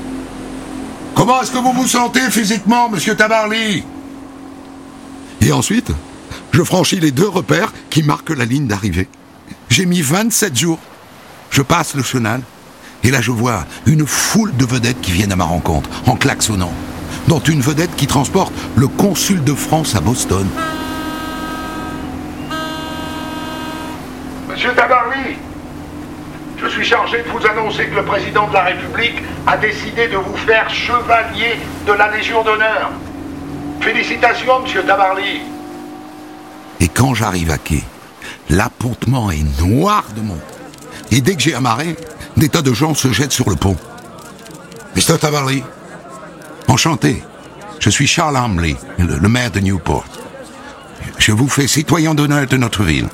Comment 1.13 1.41
est-ce 1.41 1.51
que 1.51 1.59
vous 1.59 1.73
vous 1.73 1.87
sentez 1.87 2.31
physiquement, 2.31 2.89
monsieur 2.89 3.15
Tabarly? 3.15 3.83
Et 5.41 5.51
ensuite, 5.51 5.91
je 6.51 6.63
franchis 6.63 6.99
les 6.99 7.11
deux 7.11 7.27
repères 7.27 7.73
qui 7.91 8.01
marquent 8.01 8.35
la 8.35 8.45
ligne 8.45 8.65
d'arrivée. 8.65 9.07
J'ai 9.69 9.85
mis 9.85 10.01
27 10.01 10.55
jours. 10.55 10.79
Je 11.49 11.61
passe 11.61 11.95
le 11.95 12.03
chenal. 12.03 12.41
Et 13.03 13.11
là, 13.11 13.21
je 13.21 13.31
vois 13.31 13.65
une 13.85 14.05
foule 14.05 14.55
de 14.55 14.65
vedettes 14.65 14.99
qui 15.01 15.11
viennent 15.11 15.31
à 15.31 15.35
ma 15.35 15.45
rencontre, 15.45 15.89
en 16.07 16.15
klaxonnant. 16.15 16.73
Dont 17.27 17.39
une 17.39 17.61
vedette 17.61 17.95
qui 17.95 18.07
transporte 18.07 18.53
le 18.75 18.87
consul 18.87 19.43
de 19.43 19.53
France 19.53 19.95
à 19.95 20.01
Boston. 20.01 20.47
Monsieur 24.49 24.73
Tabarly, 24.73 25.37
je 26.57 26.67
suis 26.67 26.85
chargé 26.85 27.21
de 27.21 27.29
vous 27.29 27.45
annoncer 27.45 27.85
que 27.87 27.95
le 27.95 28.03
président 28.03 28.47
de 28.47 28.53
la 28.53 28.63
République 28.63 29.21
a 29.45 29.57
décidé 29.57 30.07
de 30.07 30.17
vous 30.17 30.35
faire 30.37 30.69
chevalier 30.69 31.59
de 31.85 31.93
la 31.93 32.09
Légion 32.09 32.43
d'honneur. 32.43 32.91
Félicitations, 33.81 34.61
monsieur 34.61 34.83
Tabarly. 34.83 35.41
Et 36.79 36.87
quand 36.87 37.13
j'arrive 37.13 37.51
à 37.51 37.57
quai, 37.57 37.83
L'appontement 38.49 39.29
est 39.29 39.43
noir 39.61 40.05
de 40.15 40.21
monde. 40.21 40.37
Et 41.11 41.21
dès 41.21 41.35
que 41.35 41.41
j'ai 41.41 41.53
amarré, 41.53 41.95
des 42.37 42.49
tas 42.49 42.61
de 42.61 42.73
gens 42.73 42.93
se 42.93 43.09
jettent 43.09 43.31
sur 43.31 43.49
le 43.49 43.55
pont. 43.55 43.75
Mr. 44.95 45.17
Tabarly, 45.19 45.63
enchanté. 46.67 47.23
Je 47.79 47.89
suis 47.89 48.07
Charles 48.07 48.37
Hamley, 48.37 48.75
le, 48.97 49.29
maire 49.29 49.51
de 49.51 49.59
Newport. 49.59 50.05
Je 51.19 51.31
vous 51.31 51.47
fais 51.47 51.67
citoyen 51.67 52.15
d'honneur 52.15 52.47
de 52.47 52.57
notre 52.57 52.83
ville. 52.83 53.07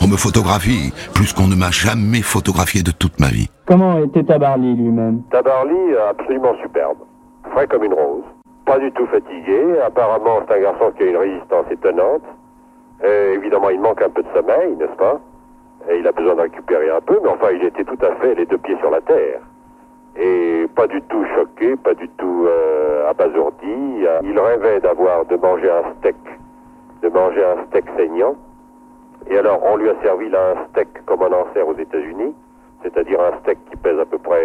On 0.00 0.06
me 0.06 0.16
photographie 0.16 0.92
plus 1.14 1.32
qu'on 1.32 1.48
ne 1.48 1.56
m'a 1.56 1.70
jamais 1.70 2.22
photographié 2.22 2.82
de 2.82 2.92
toute 2.92 3.18
ma 3.18 3.28
vie. 3.28 3.50
Comment 3.66 3.98
était 4.04 4.22
Tabarly 4.22 4.74
lui-même? 4.74 5.22
Tabarly, 5.30 5.96
absolument 6.10 6.54
superbe. 6.62 6.98
Frais 7.52 7.66
comme 7.66 7.84
une 7.84 7.94
rose. 7.94 8.24
Pas 8.66 8.78
du 8.78 8.90
tout 8.92 9.06
fatigué. 9.06 9.80
Apparemment, 9.84 10.40
c'est 10.46 10.54
un 10.54 10.62
garçon 10.62 10.92
qui 10.96 11.04
a 11.04 11.06
une 11.06 11.16
résistance 11.16 11.66
étonnante. 11.70 12.22
Et 13.04 13.34
évidemment, 13.34 13.70
il 13.70 13.80
manque 13.80 14.02
un 14.02 14.10
peu 14.10 14.22
de 14.22 14.28
sommeil, 14.34 14.76
n'est-ce 14.76 14.96
pas? 14.96 15.20
Et 15.90 15.98
il 15.98 16.06
a 16.06 16.12
besoin 16.12 16.34
de 16.34 16.40
récupérer 16.40 16.90
un 16.90 17.00
peu, 17.00 17.18
mais 17.22 17.28
enfin, 17.28 17.48
il 17.54 17.64
était 17.64 17.84
tout 17.84 17.98
à 18.04 18.14
fait 18.16 18.34
les 18.34 18.46
deux 18.46 18.58
pieds 18.58 18.76
sur 18.78 18.90
la 18.90 19.00
terre. 19.00 19.40
Et 20.18 20.66
pas 20.74 20.86
du 20.86 21.00
tout 21.02 21.24
choqué, 21.36 21.76
pas 21.76 21.94
du 21.94 22.08
tout 22.16 22.46
euh, 22.48 23.10
abasourdi. 23.10 23.66
Il 24.24 24.38
rêvait 24.38 24.80
d'avoir, 24.80 25.26
de 25.26 25.36
manger 25.36 25.70
un 25.70 25.82
steak, 25.98 26.16
de 27.02 27.08
manger 27.08 27.44
un 27.44 27.66
steak 27.66 27.84
saignant. 27.96 28.34
Et 29.28 29.36
alors, 29.36 29.60
on 29.64 29.76
lui 29.76 29.90
a 29.90 29.94
servi 30.02 30.30
là 30.30 30.54
un 30.56 30.66
steak 30.70 30.88
comme 31.04 31.20
on 31.20 31.32
en 31.32 31.46
sert 31.52 31.68
aux 31.68 31.76
États-Unis, 31.76 32.32
c'est-à-dire 32.82 33.20
un 33.20 33.38
steak 33.40 33.58
qui 33.70 33.76
pèse 33.76 33.98
à 33.98 34.06
peu 34.06 34.18
près 34.18 34.42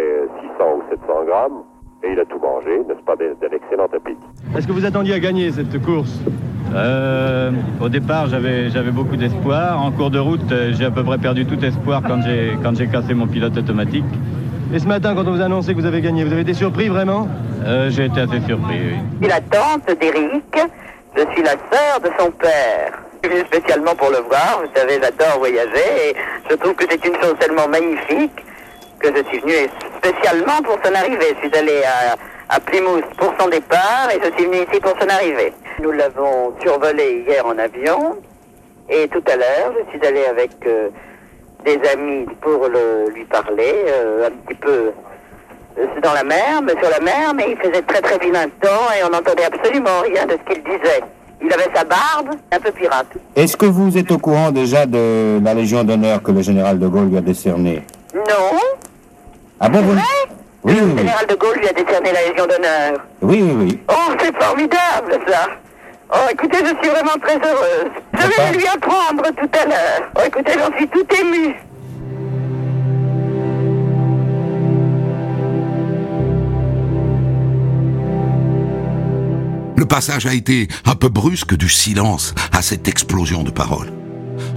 600 0.58 0.76
ou 0.76 0.82
700 0.90 1.24
grammes. 1.24 1.62
Et 2.04 2.10
il 2.12 2.20
a 2.20 2.24
tout 2.24 2.38
mangé, 2.38 2.78
n'est-ce 2.80 3.02
pas, 3.04 3.16
d'un 3.16 3.48
excellent 3.50 3.84
appétit. 3.84 4.18
Est-ce 4.56 4.66
que 4.66 4.72
vous 4.72 4.84
attendiez 4.84 5.14
à 5.14 5.20
gagner 5.20 5.50
cette 5.52 5.80
course? 5.82 6.20
Euh, 6.74 7.50
au 7.80 7.88
départ, 7.88 8.28
j'avais, 8.28 8.70
j'avais 8.70 8.90
beaucoup 8.90 9.16
d'espoir. 9.16 9.80
En 9.80 9.90
cours 9.90 10.10
de 10.10 10.18
route, 10.18 10.50
euh, 10.52 10.72
j'ai 10.72 10.84
à 10.86 10.90
peu 10.90 11.04
près 11.04 11.18
perdu 11.18 11.44
tout 11.46 11.62
espoir 11.64 12.02
quand 12.06 12.22
j'ai, 12.22 12.56
quand 12.62 12.76
j'ai 12.76 12.86
cassé 12.86 13.14
mon 13.14 13.26
pilote 13.26 13.56
automatique. 13.56 14.04
Et 14.74 14.78
ce 14.78 14.86
matin, 14.86 15.14
quand 15.14 15.26
on 15.26 15.32
vous 15.32 15.40
a 15.40 15.44
annoncé 15.44 15.74
que 15.74 15.80
vous 15.80 15.86
avez 15.86 16.00
gagné, 16.00 16.24
vous 16.24 16.32
avez 16.32 16.42
été 16.42 16.54
surpris 16.54 16.88
vraiment? 16.88 17.28
Euh, 17.64 17.90
J'ai 17.90 18.06
été 18.06 18.20
assez 18.20 18.40
surpris, 18.46 18.76
oui. 18.80 18.96
Je 19.20 19.26
suis 19.26 19.28
la 19.28 19.40
tante 19.40 19.98
d'Éric. 20.00 20.56
Je 21.14 21.22
suis 21.32 21.42
la 21.42 21.50
sœur 21.50 22.00
de 22.02 22.08
son 22.18 22.30
père. 22.30 22.92
Je 23.22 23.28
suis 23.28 23.40
spécialement 23.46 23.94
pour 23.94 24.08
le 24.10 24.18
voir. 24.28 24.62
Vous 24.62 24.70
savez, 24.74 24.98
j'adore 25.02 25.38
voyager 25.38 26.10
et 26.10 26.16
je 26.50 26.56
trouve 26.56 26.74
que 26.74 26.84
c'est 26.90 27.04
une 27.04 27.14
chose 27.20 27.34
tellement 27.38 27.68
magnifique 27.68 28.32
que 28.98 29.08
je 29.14 29.22
suis 29.28 29.40
venu 29.40 29.68
spécialement 29.98 30.62
pour 30.64 30.78
son 30.82 30.94
arrivée. 30.94 31.36
Je 31.42 31.48
suis 31.48 31.58
allé 31.58 31.82
à 31.84 32.16
à 32.52 32.60
Plymouth 32.60 33.04
pour 33.16 33.32
son 33.40 33.48
départ 33.48 34.08
et 34.14 34.20
je 34.22 34.30
suis 34.36 34.44
venu 34.44 34.58
ici 34.58 34.78
pour 34.80 34.94
son 35.00 35.08
arrivée. 35.08 35.52
Nous 35.80 35.92
l'avons 35.92 36.52
survolé 36.60 37.24
hier 37.26 37.44
en 37.46 37.56
avion 37.58 38.16
et 38.88 39.08
tout 39.08 39.22
à 39.26 39.36
l'heure 39.36 39.72
je 39.78 39.90
suis 39.90 40.06
allé 40.06 40.24
avec 40.26 40.50
euh, 40.66 40.88
des 41.64 41.80
amis 41.92 42.26
pour 42.40 42.68
le, 42.68 43.10
lui 43.14 43.24
parler 43.24 43.74
euh, 43.88 44.28
un 44.28 44.30
petit 44.30 44.58
peu 44.58 44.92
euh, 45.78 45.86
dans 46.02 46.12
la 46.12 46.24
mer, 46.24 46.60
mais 46.62 46.72
sur 46.72 46.90
la 46.90 47.00
mer, 47.00 47.32
mais 47.34 47.46
il 47.50 47.56
faisait 47.56 47.82
très 47.82 48.00
très 48.00 48.18
vilain 48.18 48.46
temps 48.60 48.90
et 48.98 49.04
on 49.04 49.10
n'entendait 49.10 49.44
absolument 49.44 50.00
rien 50.04 50.26
de 50.26 50.32
ce 50.32 50.52
qu'il 50.52 50.62
disait. 50.64 51.02
Il 51.44 51.52
avait 51.52 51.74
sa 51.74 51.84
barbe, 51.84 52.36
un 52.52 52.60
peu 52.60 52.70
pirate. 52.70 53.06
Est-ce 53.34 53.56
que 53.56 53.66
vous 53.66 53.96
êtes 53.98 54.10
au 54.12 54.18
courant 54.18 54.52
déjà 54.52 54.86
de 54.86 55.40
la 55.42 55.54
Légion 55.54 55.82
d'honneur 55.82 56.22
que 56.22 56.30
le 56.30 56.42
général 56.42 56.78
de 56.78 56.86
Gaulle 56.86 57.08
lui 57.08 57.18
a 57.18 57.20
décernée 57.20 57.82
Non. 58.14 58.58
Ah 59.58 59.68
bon, 59.68 59.80
vous... 59.80 59.96
Oui, 60.64 60.74
le 60.74 60.96
général 60.96 61.26
de 61.26 61.34
Gaulle 61.34 61.58
lui 61.58 61.68
a 61.68 61.72
décerné 61.72 62.12
la 62.12 62.28
Légion 62.28 62.46
d'honneur. 62.46 63.00
Oui, 63.20 63.42
oui, 63.42 63.52
oui. 63.52 63.80
Oh, 63.88 64.12
c'est 64.20 64.36
formidable, 64.40 65.18
ça. 65.26 65.48
Oh, 66.14 66.28
écoutez, 66.30 66.58
je 66.58 66.74
suis 66.80 66.88
vraiment 66.88 67.18
très 67.20 67.36
heureuse. 67.36 67.90
Je 68.14 68.26
vais 68.26 68.58
lui 68.58 68.66
apprendre 68.66 69.24
tout 69.36 69.50
à 69.60 69.66
l'heure. 69.66 70.10
Oh, 70.16 70.20
écoutez, 70.24 70.52
j'en 70.52 70.76
suis 70.76 70.86
tout 70.88 71.06
émue. 71.20 71.56
Le 79.76 79.84
passage 79.86 80.26
a 80.26 80.34
été 80.34 80.68
un 80.86 80.94
peu 80.94 81.08
brusque 81.08 81.56
du 81.56 81.68
silence 81.68 82.34
à 82.52 82.62
cette 82.62 82.86
explosion 82.86 83.42
de 83.42 83.50
paroles. 83.50 83.92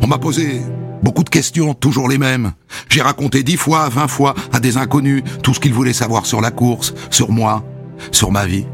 On 0.03 0.07
m'a 0.07 0.19
posé 0.19 0.61
Beaucoup 1.05 1.23
de 1.23 1.29
questions, 1.29 1.75
toujours 1.75 2.09
les 2.09 2.17
mêmes. 2.17 2.53
J'ai 2.89 3.03
raconté 3.03 3.43
dix 3.43 3.57
fois, 3.57 3.89
vingt 3.89 4.07
fois 4.07 4.33
à 4.51 4.59
des 4.59 4.77
inconnus 4.77 5.21
tout 5.43 5.53
ce 5.53 5.59
qu'ils 5.59 5.71
voulaient 5.71 5.93
savoir 5.93 6.25
sur 6.25 6.41
la 6.41 6.49
course, 6.49 6.95
sur 7.11 7.31
moi, 7.31 7.63
sur 8.11 8.31
ma 8.31 8.47
vie. 8.47 8.65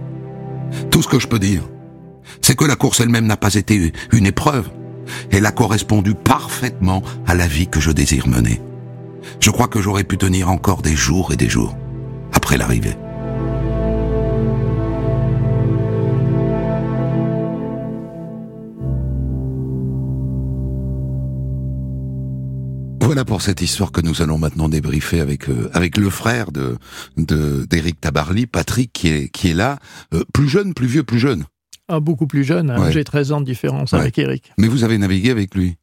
Tout 0.92 1.02
ce 1.02 1.10
que 1.10 1.20
je 1.20 1.28
peux 1.28 1.40
dire, 1.40 1.64
c'est 2.42 2.56
que 2.56 2.64
la 2.64 2.78
course 2.78 3.02
elle-même 3.02 3.26
n'a 3.26 3.36
pas 3.36 3.56
été 3.56 3.92
une 4.14 4.26
épreuve. 4.26 4.70
Elle 5.30 5.46
a 5.46 5.52
correspondu 5.52 6.14
parfaitement 6.14 7.04
à 7.28 7.36
la 7.36 7.48
vie 7.48 7.68
que 7.68 7.82
je 7.82 7.92
désire 7.92 8.30
mener. 8.30 8.62
Je 9.42 9.52
crois 9.52 9.68
que 9.68 9.82
j'aurais 9.82 10.06
pu 10.06 10.18
tenir 10.18 10.50
encore 10.50 10.82
des 10.82 10.96
jours 10.96 11.34
et 11.34 11.38
des 11.38 11.50
jours 11.50 11.76
après 12.32 12.58
l'arrivée. 12.58 12.96
Voilà 23.22 23.36
pour 23.36 23.44
cette 23.44 23.62
histoire 23.62 23.92
que 23.92 24.02
nous 24.02 24.24
allons 24.24 24.40
maintenant 24.40 24.68
débriefer 24.68 25.20
avec 25.20 25.48
euh, 25.48 25.70
avec 25.74 25.96
le 25.96 26.10
frère 26.10 26.52
de 26.52 26.80
d'Éric 27.18 28.02
Tabarly, 28.02 28.48
Patrick, 28.48 28.92
qui 28.92 29.10
est 29.10 29.30
qui 29.30 29.52
est 29.52 29.54
là, 29.54 29.78
euh, 30.16 30.24
plus 30.34 30.50
jeune, 30.50 30.74
plus 30.74 30.88
vieux, 30.88 31.04
plus 31.04 31.20
jeune. 31.20 31.44
Ah, 31.88 32.00
beaucoup 32.00 32.26
plus 32.26 32.44
jeune. 32.44 32.72
Hein. 32.72 32.90
J'ai 32.90 33.04
13 33.04 33.32
ans 33.34 33.40
de 33.40 33.46
différence 33.46 33.94
avec 33.94 34.18
Éric. 34.18 34.52
Mais 34.58 34.68
vous 34.68 34.84
avez 34.84 34.98
navigué 34.98 35.30
avec 35.30 35.54
lui? 35.54 35.76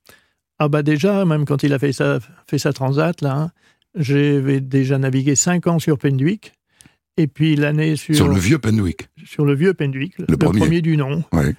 Ah 0.59 0.67
bah 0.67 0.83
déjà, 0.83 1.25
même 1.25 1.45
quand 1.45 1.63
il 1.63 1.73
a 1.73 1.79
fait 1.79 1.93
sa 1.93 2.19
fait 2.49 2.59
sa 2.59 2.73
transat 2.73 3.23
là, 3.23 3.37
hein, 3.37 3.51
J'avais 3.95 4.61
déjà 4.61 4.99
navigué 4.99 5.37
5 5.37 5.69
ans 5.69 5.79
sur 5.79 5.97
Penduic. 5.97 6.55
Et 7.19 7.29
puis 7.29 7.55
l'année 7.55 7.95
sur... 7.95 8.17
Sur 8.17 8.27
le 8.27 8.41
vieux 8.41 8.59
Penduic 8.59 9.11
Sur 9.25 9.45
le 9.45 9.55
vieux 9.55 9.75
Penduic, 9.75 10.19
le, 10.19 10.37
premier. 10.37 10.81
du 10.83 10.97
nom. 10.97 11.23
Ouais. 11.33 11.55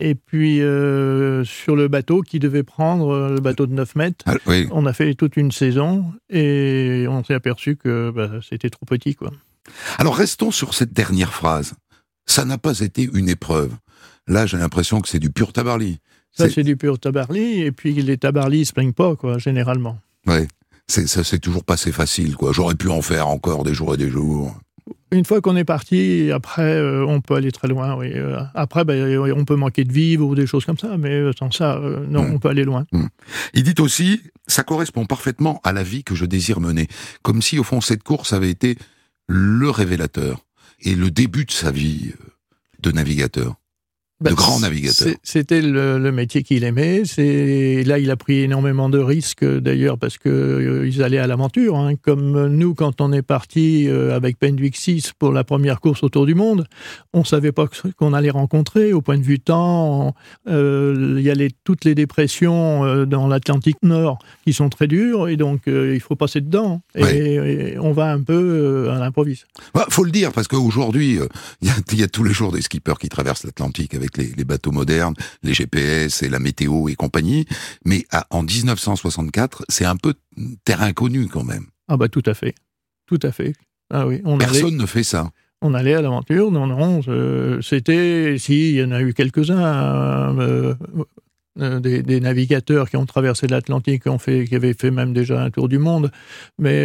Et 0.00 0.14
puis 0.14 0.60
euh, 0.62 1.44
sur 1.44 1.76
le 1.76 1.88
bateau 1.88 2.22
qui 2.22 2.38
devait 2.38 2.62
prendre, 2.62 3.10
euh, 3.10 3.28
le 3.34 3.40
bateau 3.40 3.66
de 3.66 3.72
9 3.74 3.94
mètres, 3.96 4.24
Ah, 4.26 4.34
oui. 4.46 4.66
on 4.72 4.86
a 4.86 4.92
fait 4.92 5.14
toute 5.14 5.36
une 5.36 5.52
saison 5.52 6.04
et 6.30 7.06
on 7.08 7.22
s'est 7.22 7.34
aperçu 7.34 7.76
que 7.76 8.10
bah, 8.10 8.30
c'était 8.48 8.70
trop 8.70 8.86
petit. 8.86 9.14
quoi. 9.14 9.30
Alors 9.98 10.16
restons 10.16 10.50
sur 10.50 10.74
cette 10.74 10.92
dernière 10.92 11.32
phrase. 11.32 11.74
Ça 12.26 12.44
n'a 12.44 12.58
pas 12.58 12.80
été 12.80 13.08
une 13.12 13.28
épreuve. 13.28 13.72
Là, 14.26 14.46
j'ai 14.46 14.56
l'impression 14.56 15.00
que 15.00 15.08
c'est 15.08 15.18
du 15.18 15.30
pur 15.30 15.52
tabarly. 15.52 15.98
Ça, 16.32 16.48
C'est- 16.48 16.62
du 16.62 16.76
pur 16.76 16.98
tabarly. 16.98 17.60
Et 17.62 17.72
puis 17.72 17.92
les 17.94 18.16
tabarly 18.16 18.60
ne 18.60 18.64
se 18.64 18.72
plaignent 18.72 18.92
pas, 18.92 19.16
quoi, 19.16 19.38
généralement. 19.38 19.98
C'est, 20.86 21.06
ça 21.06 21.22
s'est 21.22 21.38
toujours 21.38 21.64
passé 21.64 21.92
facile, 21.92 22.34
quoi. 22.36 22.52
J'aurais 22.52 22.74
pu 22.74 22.88
en 22.88 23.00
faire 23.02 23.28
encore 23.28 23.62
des 23.64 23.74
jours 23.74 23.94
et 23.94 23.96
des 23.96 24.08
jours. 24.10 24.56
Une 25.12 25.24
fois 25.24 25.40
qu'on 25.40 25.56
est 25.56 25.64
parti, 25.64 26.30
après, 26.32 26.62
euh, 26.74 27.04
on 27.06 27.20
peut 27.20 27.34
aller 27.34 27.50
très 27.50 27.66
loin. 27.68 27.96
Oui. 27.96 28.12
Euh, 28.14 28.40
Après, 28.54 28.84
ben, 28.84 29.18
on 29.36 29.44
peut 29.44 29.56
manquer 29.56 29.84
de 29.84 29.92
vivre 29.92 30.26
ou 30.26 30.34
des 30.34 30.46
choses 30.46 30.64
comme 30.64 30.78
ça, 30.78 30.96
mais 30.96 31.10
euh, 31.10 31.32
sans 31.38 31.50
ça, 31.50 31.76
euh, 31.78 32.06
non, 32.08 32.22
Mm. 32.24 32.32
on 32.34 32.38
peut 32.38 32.48
aller 32.48 32.64
loin. 32.64 32.84
Il 33.54 33.62
dit 33.64 33.74
aussi, 33.80 34.20
ça 34.46 34.62
correspond 34.62 35.06
parfaitement 35.06 35.60
à 35.64 35.72
la 35.72 35.82
vie 35.82 36.04
que 36.04 36.14
je 36.14 36.24
désire 36.26 36.60
mener. 36.60 36.86
Comme 37.22 37.42
si, 37.42 37.58
au 37.58 37.64
fond, 37.64 37.80
cette 37.80 38.02
course 38.04 38.32
avait 38.32 38.50
été 38.50 38.76
le 39.26 39.68
révélateur 39.70 40.44
et 40.80 40.94
le 40.94 41.10
début 41.10 41.44
de 41.44 41.52
sa 41.52 41.70
vie 41.70 42.12
euh, 42.12 42.24
de 42.80 42.92
navigateur. 42.92 43.56
Ben, 44.20 44.30
de 44.30 44.36
grand 44.36 44.60
navigateur. 44.60 45.08
C'était 45.22 45.62
le, 45.62 45.98
le 45.98 46.12
métier 46.12 46.42
qu'il 46.42 46.64
aimait. 46.64 47.02
C'est 47.06 47.82
là, 47.84 47.98
il 47.98 48.10
a 48.10 48.16
pris 48.16 48.40
énormément 48.40 48.90
de 48.90 48.98
risques 48.98 49.44
d'ailleurs 49.44 49.98
parce 49.98 50.18
que 50.18 50.28
euh, 50.28 50.86
ils 50.88 51.02
allaient 51.02 51.18
à 51.18 51.26
l'aventure. 51.26 51.76
hein. 51.76 51.94
Comme 52.02 52.48
nous, 52.48 52.74
quand 52.74 53.00
on 53.00 53.12
est 53.12 53.22
parti 53.22 53.86
euh, 53.88 54.14
avec 54.14 54.38
Penduic 54.38 54.76
6 54.76 55.12
pour 55.18 55.32
la 55.32 55.42
première 55.44 55.80
course 55.80 56.02
autour 56.02 56.26
du 56.26 56.34
monde, 56.34 56.66
on 57.14 57.24
savait 57.24 57.52
pas 57.52 57.66
qu'on 57.96 58.12
allait 58.12 58.30
rencontrer. 58.30 58.92
Au 58.92 59.00
point 59.00 59.16
de 59.16 59.22
vue 59.22 59.40
temps, 59.40 60.14
euh, 60.48 61.14
il 61.18 61.22
y 61.22 61.30
a 61.30 61.34
les- 61.34 61.50
toutes 61.64 61.84
les 61.86 61.94
dépressions 61.94 62.84
euh, 62.84 63.06
dans 63.06 63.26
l'Atlantique 63.26 63.78
Nord 63.82 64.18
qui 64.44 64.52
sont 64.52 64.68
très 64.68 64.86
dures 64.86 65.28
et 65.28 65.36
donc 65.36 65.62
euh, 65.66 65.94
il 65.94 66.00
faut 66.00 66.16
passer 66.16 66.40
dedans. 66.40 66.82
Et, 66.94 67.76
on 67.80 67.92
va 67.92 68.12
un 68.12 68.20
peu 68.22 68.88
à 68.90 68.98
l'improviste. 68.98 69.46
Bah, 69.74 69.86
faut 69.90 70.04
le 70.04 70.10
dire, 70.10 70.32
parce 70.32 70.46
qu'aujourd'hui, 70.48 71.18
il 71.62 71.70
y, 71.92 71.96
y 72.00 72.02
a 72.02 72.08
tous 72.08 72.24
les 72.24 72.32
jours 72.32 72.52
des 72.52 72.60
skippers 72.62 72.98
qui 73.00 73.08
traversent 73.08 73.44
l'Atlantique 73.44 73.94
avec 73.94 74.09
les, 74.16 74.32
les 74.36 74.44
bateaux 74.44 74.72
modernes, 74.72 75.14
les 75.42 75.54
GPS 75.54 76.22
et 76.22 76.28
la 76.28 76.38
météo 76.38 76.88
et 76.88 76.94
compagnie. 76.94 77.46
Mais 77.84 78.06
à- 78.10 78.26
en 78.30 78.42
1964, 78.42 79.64
c'est 79.68 79.84
un 79.84 79.96
peu 79.96 80.14
terrain 80.64 80.86
inconnu 80.86 81.26
quand 81.28 81.44
même. 81.44 81.66
Ah 81.88 81.96
bah 81.96 82.08
tout 82.08 82.22
à 82.26 82.34
fait, 82.34 82.54
tout 83.06 83.18
à 83.22 83.32
fait. 83.32 83.52
Ah 83.92 84.06
oui, 84.06 84.20
on 84.24 84.38
allait- 84.38 84.46
Personne 84.46 84.76
ne 84.76 84.86
fait 84.86 85.02
ça. 85.02 85.30
On 85.62 85.74
allait 85.74 85.94
à 85.94 86.00
l'aventure, 86.00 86.50
non, 86.50 86.66
non, 86.66 87.00
euh, 87.08 87.60
c'était, 87.60 88.36
si, 88.38 88.70
il 88.70 88.76
y 88.76 88.82
en 88.84 88.92
a 88.92 89.02
eu 89.02 89.12
quelques-uns, 89.12 90.38
euh, 90.38 90.74
euh, 91.58 91.80
des, 91.80 92.02
des 92.02 92.20
navigateurs 92.20 92.88
qui 92.88 92.96
ont 92.96 93.04
traversé 93.04 93.46
l'Atlantique, 93.46 94.04
qui, 94.04 94.44
qui 94.46 94.54
avaient 94.54 94.72
fait 94.72 94.90
même 94.90 95.12
déjà 95.12 95.42
un 95.42 95.50
tour 95.50 95.68
du 95.68 95.76
monde, 95.78 96.10
mais 96.58 96.84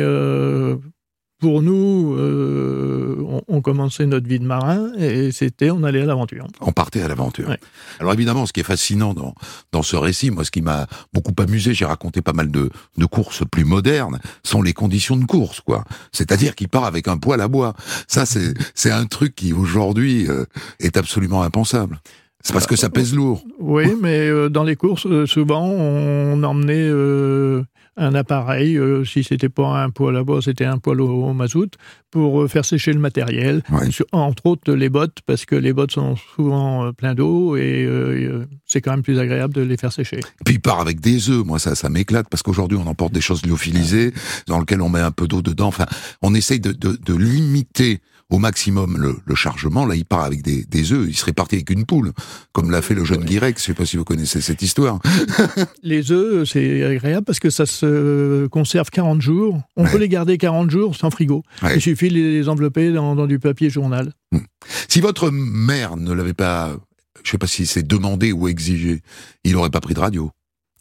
pour 1.39 1.61
nous, 1.61 2.15
euh, 2.17 3.17
on, 3.27 3.41
on 3.47 3.61
commençait 3.61 4.05
notre 4.05 4.27
vie 4.27 4.39
de 4.39 4.45
marin 4.45 4.91
et 4.97 5.31
c'était, 5.31 5.69
on 5.69 5.83
allait 5.83 6.01
à 6.01 6.05
l'aventure. 6.05 6.47
On 6.61 6.71
partait 6.71 7.01
à 7.01 7.07
l'aventure. 7.07 7.49
Ouais. 7.49 7.59
Alors 7.99 8.13
évidemment, 8.13 8.45
ce 8.45 8.53
qui 8.53 8.61
est 8.61 8.63
fascinant 8.63 9.13
dans, 9.13 9.35
dans 9.71 9.83
ce 9.83 9.95
récit, 9.95 10.31
moi, 10.31 10.43
ce 10.43 10.51
qui 10.51 10.61
m'a 10.61 10.87
beaucoup 11.13 11.33
amusé, 11.41 11.73
j'ai 11.73 11.85
raconté 11.85 12.21
pas 12.21 12.33
mal 12.33 12.51
de, 12.51 12.69
de 12.97 13.05
courses 13.05 13.43
plus 13.49 13.65
modernes, 13.65 14.19
sont 14.43 14.61
les 14.61 14.73
conditions 14.73 15.17
de 15.17 15.25
course, 15.25 15.61
quoi. 15.61 15.83
C'est-à-dire 16.11 16.55
qu'il 16.55 16.69
part 16.69 16.85
avec 16.85 17.07
un 17.07 17.17
poêle 17.17 17.41
à 17.41 17.47
bois. 17.47 17.73
Ça, 18.07 18.25
c'est 18.25 18.53
c'est 18.75 18.91
un 18.91 19.05
truc 19.05 19.35
qui 19.35 19.53
aujourd'hui 19.53 20.27
euh, 20.29 20.45
est 20.79 20.97
absolument 20.97 21.43
impensable. 21.43 21.99
C'est 22.45 22.53
parce 22.53 22.67
que 22.67 22.75
ça 22.75 22.91
pèse 22.91 23.15
lourd. 23.15 23.43
Oui, 23.57 23.95
mais 23.99 24.19
euh, 24.29 24.49
dans 24.49 24.63
les 24.63 24.75
courses, 24.75 25.07
euh, 25.07 25.25
souvent, 25.25 25.63
on 25.65 26.43
emmenait 26.43 26.87
euh, 26.87 27.63
un 27.97 28.13
appareil, 28.13 28.77
euh, 28.77 29.05
si 29.05 29.23
c'était 29.23 29.49
pas 29.49 29.81
un 29.83 29.89
poêle 29.89 30.17
à 30.17 30.23
bois, 30.23 30.41
c'était 30.41 30.65
un 30.65 30.77
poêle 30.77 31.01
au, 31.01 31.09
au 31.09 31.33
mazout, 31.33 31.71
pour 32.11 32.41
euh, 32.41 32.47
faire 32.47 32.65
sécher 32.65 32.91
le 32.93 32.99
matériel. 32.99 33.61
Ouais. 33.71 33.89
Sur- 33.91 34.05
entre 34.11 34.45
autres, 34.47 34.73
les 34.73 34.89
bottes, 34.89 35.19
parce 35.25 35.45
que 35.45 35.55
les 35.55 35.71
bottes 35.73 35.91
sont 35.91 36.15
souvent 36.35 36.85
euh, 36.87 36.91
pleines 36.91 37.15
d'eau 37.15 37.55
et 37.55 37.85
euh, 37.85 38.45
c'est 38.65 38.81
quand 38.81 38.91
même 38.91 39.03
plus 39.03 39.19
agréable 39.19 39.53
de 39.53 39.61
les 39.61 39.77
faire 39.77 39.93
sécher. 39.93 40.19
Puis 40.45 40.55
il 40.55 40.59
part 40.61 40.79
avec 40.79 40.99
des 40.99 41.29
œufs. 41.29 41.45
Moi, 41.45 41.59
ça, 41.59 41.75
ça 41.75 41.89
m'éclate 41.89 42.27
parce 42.29 42.43
qu'aujourd'hui, 42.43 42.77
on 42.77 42.87
emporte 42.87 43.13
des 43.13 43.21
choses 43.21 43.45
lyophilisées 43.45 44.13
dans 44.47 44.59
lesquelles 44.59 44.81
on 44.81 44.89
met 44.89 44.99
un 44.99 45.11
peu 45.11 45.27
d'eau 45.27 45.41
dedans. 45.41 45.67
Enfin, 45.67 45.85
on 46.21 46.33
essaye 46.33 46.59
de, 46.59 46.71
de, 46.71 46.97
de 47.01 47.13
limiter 47.15 48.01
au 48.31 48.39
maximum 48.39 48.97
le, 48.97 49.17
le 49.23 49.35
chargement. 49.35 49.85
Là, 49.85 49.95
il 49.95 50.03
part 50.05 50.23
avec 50.23 50.41
des, 50.41 50.63
des 50.63 50.91
œufs. 50.93 51.05
Il 51.07 51.15
serait 51.15 51.31
parti 51.33 51.55
avec 51.55 51.69
une 51.69 51.85
poule, 51.85 52.11
comme 52.53 52.71
l'a 52.71 52.81
fait 52.81 52.95
le 52.95 53.05
jeune 53.05 53.23
Guirec. 53.23 53.57
Je 53.59 53.63
sais 53.63 53.73
pas 53.73 53.85
si 53.85 53.97
vous 53.97 54.03
connaissez 54.03 54.41
cette 54.41 54.61
histoire. 54.61 54.99
Les 55.83 56.11
œufs, 56.11 56.49
c'est 56.49 56.83
agréable 56.83 57.25
parce 57.25 57.39
que 57.39 57.49
ça 57.49 57.65
se 57.65 58.47
conserve 58.47 58.89
40 58.89 59.21
jours. 59.21 59.61
On 59.77 59.85
Ouais. 59.85 59.91
peut 59.91 59.97
les 59.99 60.09
garder 60.09 60.37
40 60.39 60.71
jours 60.71 60.95
sans 60.95 61.11
frigo. 61.11 61.43
Ouais. 61.61 61.75
Il 61.75 61.81
suffit 61.81 62.09
de 62.09 62.15
les 62.15 62.49
envelopper 62.49 62.91
dans, 62.91 63.15
dans 63.15 63.27
du 63.27 63.37
papier 63.39 63.69
journal. 63.69 64.11
Si 64.87 65.01
votre 65.01 65.29
mère 65.29 65.95
ne 65.95 66.11
l'avait 66.11 66.33
pas, 66.33 66.75
je 67.23 67.29
sais 67.31 67.37
pas 67.37 67.47
si 67.47 67.65
c'est 67.67 67.85
demandé 67.85 68.31
ou 68.31 68.47
exigé, 68.47 69.01
il 69.43 69.53
n'aurait 69.53 69.69
pas 69.69 69.81
pris 69.81 69.93
de 69.93 69.99
radio. 69.99 70.31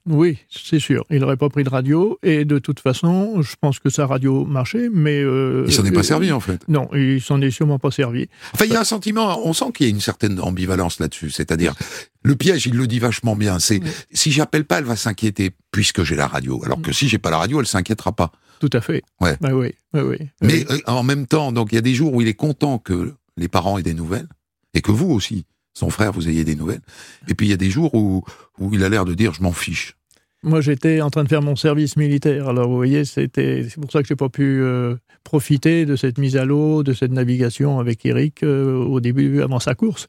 Oui, 0.06 0.38
c'est 0.50 0.78
sûr. 0.78 1.04
Il 1.10 1.20
n'aurait 1.20 1.38
pas 1.38 1.48
pris 1.48 1.64
de 1.64 1.70
radio 1.70 2.18
et 2.22 2.44
de 2.44 2.58
toute 2.58 2.80
façon, 2.80 3.40
je 3.40 3.54
pense 3.58 3.78
que 3.78 3.88
sa 3.88 4.06
radio 4.06 4.44
marchait, 4.44 4.90
mais... 4.92 5.22
euh, 5.22 5.64
Il 5.66 5.72
s'en 5.72 5.84
est 5.84 5.92
pas 5.92 6.00
euh, 6.00 6.02
servi, 6.02 6.30
en 6.30 6.40
fait. 6.40 6.60
Non, 6.68 6.88
il 6.94 7.22
s'en 7.22 7.40
est 7.40 7.50
sûrement 7.50 7.78
pas 7.78 7.90
servi. 7.90 8.28
Enfin, 8.52 8.66
il 8.66 8.72
y 8.72 8.76
a 8.76 8.80
un 8.80 8.84
sentiment, 8.84 9.40
on 9.46 9.54
sent 9.54 9.66
qu'il 9.74 9.86
y 9.86 9.88
a 9.88 9.90
une 9.94 10.00
certaine 10.00 10.38
ambivalence 10.40 11.00
là-dessus. 11.00 11.30
C'est-à-dire, 11.30 11.74
le 12.22 12.36
piège, 12.36 12.66
il 12.66 12.74
le 12.74 12.86
dit 12.86 12.98
vachement 12.98 13.34
bien. 13.34 13.58
C'est, 13.58 13.82
Oui. 13.82 13.90
si 14.12 14.30
j'appelle 14.30 14.66
pas, 14.66 14.78
elle 14.78 14.84
va 14.84 14.96
s'inquiéter, 14.96 15.52
puisque 15.70 16.02
j'ai 16.04 16.16
la 16.16 16.26
radio. 16.26 16.62
Alors 16.64 16.82
que 16.82 16.92
si 16.92 17.08
j'ai 17.08 17.18
pas 17.18 17.30
la 17.30 17.38
radio, 17.38 17.60
elle 17.60 17.66
s'inquiétera 17.66 18.12
pas. 18.12 18.30
Tout 18.60 18.70
à 18.74 18.82
fait. 18.82 19.02
Ouais. 19.22 19.36
Bah 19.40 19.50
oui, 19.54 19.72
oui, 19.94 20.00
oui. 20.02 20.16
Mais 20.42 20.66
euh, 20.70 20.78
en 20.86 21.02
même 21.02 21.26
temps, 21.26 21.50
donc, 21.50 21.72
il 21.72 21.76
y 21.76 21.78
a 21.78 21.82
des 21.82 21.94
jours 21.94 22.12
où 22.12 22.20
il 22.20 22.28
est 22.28 22.34
content 22.34 22.78
que 22.78 23.14
les 23.38 23.48
parents 23.48 23.78
aient 23.78 23.82
des 23.82 23.94
nouvelles, 23.94 24.28
et 24.74 24.80
que 24.82 24.92
vous 24.92 25.10
aussi, 25.10 25.46
son 25.74 25.90
frère, 25.90 26.12
vous 26.12 26.28
ayez 26.28 26.44
des 26.44 26.54
nouvelles. 26.54 26.80
Et 27.28 27.34
puis, 27.34 27.46
il 27.46 27.50
y 27.50 27.52
a 27.52 27.58
des 27.58 27.70
jours 27.70 27.94
où, 27.94 28.24
où 28.58 28.72
il 28.72 28.82
a 28.84 28.88
l'air 28.88 29.04
de 29.04 29.14
dire, 29.14 29.34
je 29.34 29.42
m'en 29.42 29.52
fiche. 29.52 29.96
Moi, 30.44 30.60
j'étais 30.60 31.00
en 31.00 31.08
train 31.10 31.24
de 31.24 31.28
faire 31.28 31.42
mon 31.42 31.56
service 31.56 31.96
militaire. 31.96 32.48
Alors, 32.48 32.68
vous 32.68 32.76
voyez, 32.76 33.04
c'était, 33.06 33.66
c'est 33.68 33.80
pour 33.80 33.90
ça 33.90 34.02
que 34.02 34.08
j'ai 34.08 34.14
pas 34.14 34.28
pu 34.28 34.60
euh, 34.62 34.94
profiter 35.24 35.86
de 35.86 35.96
cette 35.96 36.18
mise 36.18 36.36
à 36.36 36.44
l'eau, 36.44 36.82
de 36.82 36.92
cette 36.92 37.12
navigation 37.12 37.80
avec 37.80 38.04
Eric 38.04 38.42
euh, 38.42 38.76
au 38.76 39.00
début, 39.00 39.40
avant 39.40 39.58
sa 39.58 39.74
course. 39.74 40.06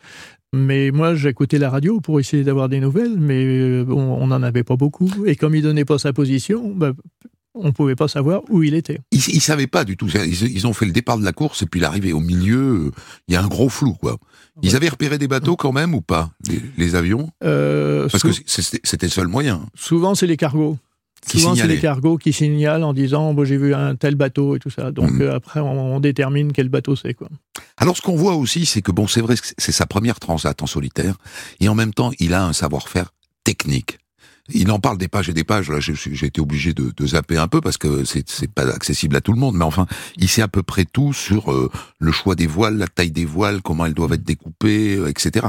Mais 0.53 0.91
moi, 0.91 1.15
j'écoutais 1.15 1.57
la 1.57 1.69
radio 1.69 2.01
pour 2.01 2.19
essayer 2.19 2.43
d'avoir 2.43 2.67
des 2.67 2.81
nouvelles, 2.81 3.17
mais 3.17 3.45
euh, 3.45 3.85
on 3.87 4.27
n'en 4.27 4.43
avait 4.43 4.63
pas 4.63 4.75
beaucoup. 4.75 5.09
Et 5.25 5.37
comme 5.37 5.55
il 5.55 5.61
donnait 5.61 5.85
pas 5.85 5.99
sa 5.99 6.11
position, 6.11 6.73
bah, 6.75 6.91
on 7.55 7.71
pouvait 7.71 7.95
pas 7.95 8.07
savoir 8.07 8.41
où 8.49 8.63
il 8.63 8.73
était. 8.75 8.99
Ils, 9.11 9.27
ils 9.29 9.41
savaient 9.41 9.67
pas 9.67 9.83
du 9.85 9.97
tout. 9.97 10.07
Ils, 10.13 10.51
ils 10.55 10.67
ont 10.67 10.73
fait 10.73 10.85
le 10.85 10.91
départ 10.91 11.17
de 11.17 11.23
la 11.25 11.31
course, 11.33 11.63
et 11.63 11.65
puis 11.65 11.79
l'arrivée 11.79 12.13
au 12.13 12.19
milieu, 12.19 12.87
euh, 12.87 12.91
il 13.27 13.33
y 13.33 13.37
a 13.37 13.41
un 13.43 13.47
gros 13.47 13.69
flou, 13.69 13.93
quoi. 13.93 14.17
Ils 14.61 14.69
Ouais. 14.69 14.75
avaient 14.75 14.89
repéré 14.89 15.17
des 15.17 15.27
bateaux 15.27 15.55
quand 15.55 15.71
même 15.73 15.93
ou 15.95 16.01
pas, 16.01 16.29
les, 16.47 16.61
les 16.77 16.95
avions? 16.95 17.29
Euh, 17.43 18.07
Parce 18.09 18.23
que 18.23 18.29
c'était 18.45 19.05
le 19.07 19.11
seul 19.11 19.27
moyen. 19.27 19.65
souvent, 19.75 20.15
c'est 20.15 20.27
les 20.27 20.37
cargos. 20.37 20.77
Qui 21.27 21.39
Souvent, 21.39 21.55
c'est 21.55 21.65
les 21.67 21.79
cargos 21.79 22.17
qui 22.19 22.31
signalent 22.31 22.83
en 22.83 22.93
disant 22.93 23.33
bon, 23.33 23.45
j'ai 23.45 23.57
vu 23.57 23.73
un 23.73 23.95
tel 23.95 24.13
bateau 24.13 24.55
et 24.55 24.59
tout 24.59 24.69
ça. 24.69 24.91
Donc 24.91 25.09
Mhm. 25.09 25.21
euh, 25.23 25.35
après, 25.35 25.59
on, 25.59 25.95
on 25.95 25.99
détermine 25.99 26.51
quel 26.53 26.69
bateau 26.69 26.95
c'est. 26.95 27.15
quoi. 27.15 27.29
Alors 27.77 27.97
ce 27.97 28.01
qu'on 28.03 28.15
voit 28.15 28.35
aussi, 28.35 28.67
c'est 28.67 28.83
que 28.83 28.91
bon, 28.91 29.07
c'est 29.07 29.21
vrai 29.21 29.35
que 29.35 29.41
c'est 29.57 29.71
sa 29.71 29.87
première 29.87 30.19
transat 30.19 30.61
en 30.61 30.67
solitaire, 30.67 31.15
et 31.59 31.67
en 31.67 31.73
même 31.73 31.93
temps, 31.95 32.11
il 32.19 32.33
a 32.35 32.45
un 32.45 32.53
savoir-faire 32.53 33.11
technique. 33.43 33.97
Il 34.53 34.69
en 34.71 34.79
parle 34.79 34.97
des 34.99 35.07
pages 35.07 35.27
et 35.29 35.33
des 35.33 35.43
pages. 35.43 35.71
Là, 35.71 35.79
j'ai 35.79 36.25
été 36.27 36.39
obligé 36.39 36.73
de, 36.73 36.91
de 36.95 37.07
zapper 37.07 37.37
un 37.37 37.47
peu 37.47 37.61
parce 37.61 37.77
que 37.77 38.03
c'est 38.05 38.51
pas 38.53 38.67
accessible 38.69 39.15
à 39.15 39.21
tout 39.21 39.33
le 39.33 39.39
monde. 39.39 39.55
Mais 39.55 39.65
enfin, 39.65 39.87
il 40.17 40.27
sait 40.29 40.43
à 40.43 40.47
peu 40.47 40.61
près 40.61 40.85
tout 40.85 41.13
sur 41.13 41.51
euh, 41.51 41.71
le 41.99 42.11
choix 42.11 42.35
des 42.35 42.45
voiles, 42.45 42.77
la 42.77 42.87
taille 42.87 43.09
des 43.11 43.25
voiles, 43.25 43.61
comment 43.63 43.85
elles 43.87 43.95
doivent 43.95 44.13
être 44.13 44.23
découpées, 44.23 44.97
euh, 44.97 45.07
etc. 45.09 45.47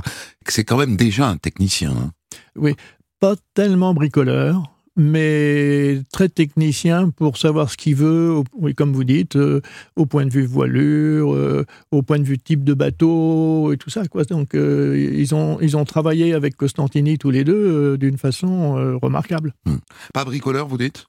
C'est 0.49 0.65
quand 0.65 0.79
même 0.79 0.97
déjà 0.97 1.29
un 1.29 1.37
technicien. 1.37 1.93
hein. 1.93 2.73
Pas 3.21 3.35
tellement 3.55 3.93
bricoleur, 3.95 4.63
mais 4.97 6.01
très 6.11 6.29
technicien 6.29 7.11
pour 7.11 7.37
savoir 7.37 7.71
ce 7.71 7.77
qu'il 7.77 7.95
veut, 7.97 8.43
oui, 8.55 8.75
comme 8.75 8.93
vous 8.93 9.05
dites, 9.05 9.37
euh, 9.37 9.61
au 9.95 10.07
point 10.07 10.25
de 10.25 10.31
vue 10.31 10.47
voilure, 10.47 11.35
euh, 11.35 11.65
au 11.91 12.03
point 12.03 12.19
de 12.19 12.25
vue 12.25 12.39
type 12.39 12.65
de 12.65 12.75
bateau 12.75 13.73
et 13.73 13.77
tout 13.77 13.91
ça. 13.91 14.07
Quoi. 14.09 14.25
Donc 14.25 14.55
euh, 14.55 15.13
ils, 15.17 15.35
ont, 15.35 15.59
ils 15.61 15.77
ont 15.77 15.85
travaillé 15.85 16.33
avec 16.33 16.57
Costantini 16.57 17.19
tous 17.19 17.31
les 17.31 17.45
deux 17.45 17.99
d'une 17.99 18.19
façon 18.19 18.99
remarquable. 19.03 19.55
Pas 20.15 20.25
bricoleur, 20.25 20.67
vous 20.67 20.79
dites? 20.79 21.07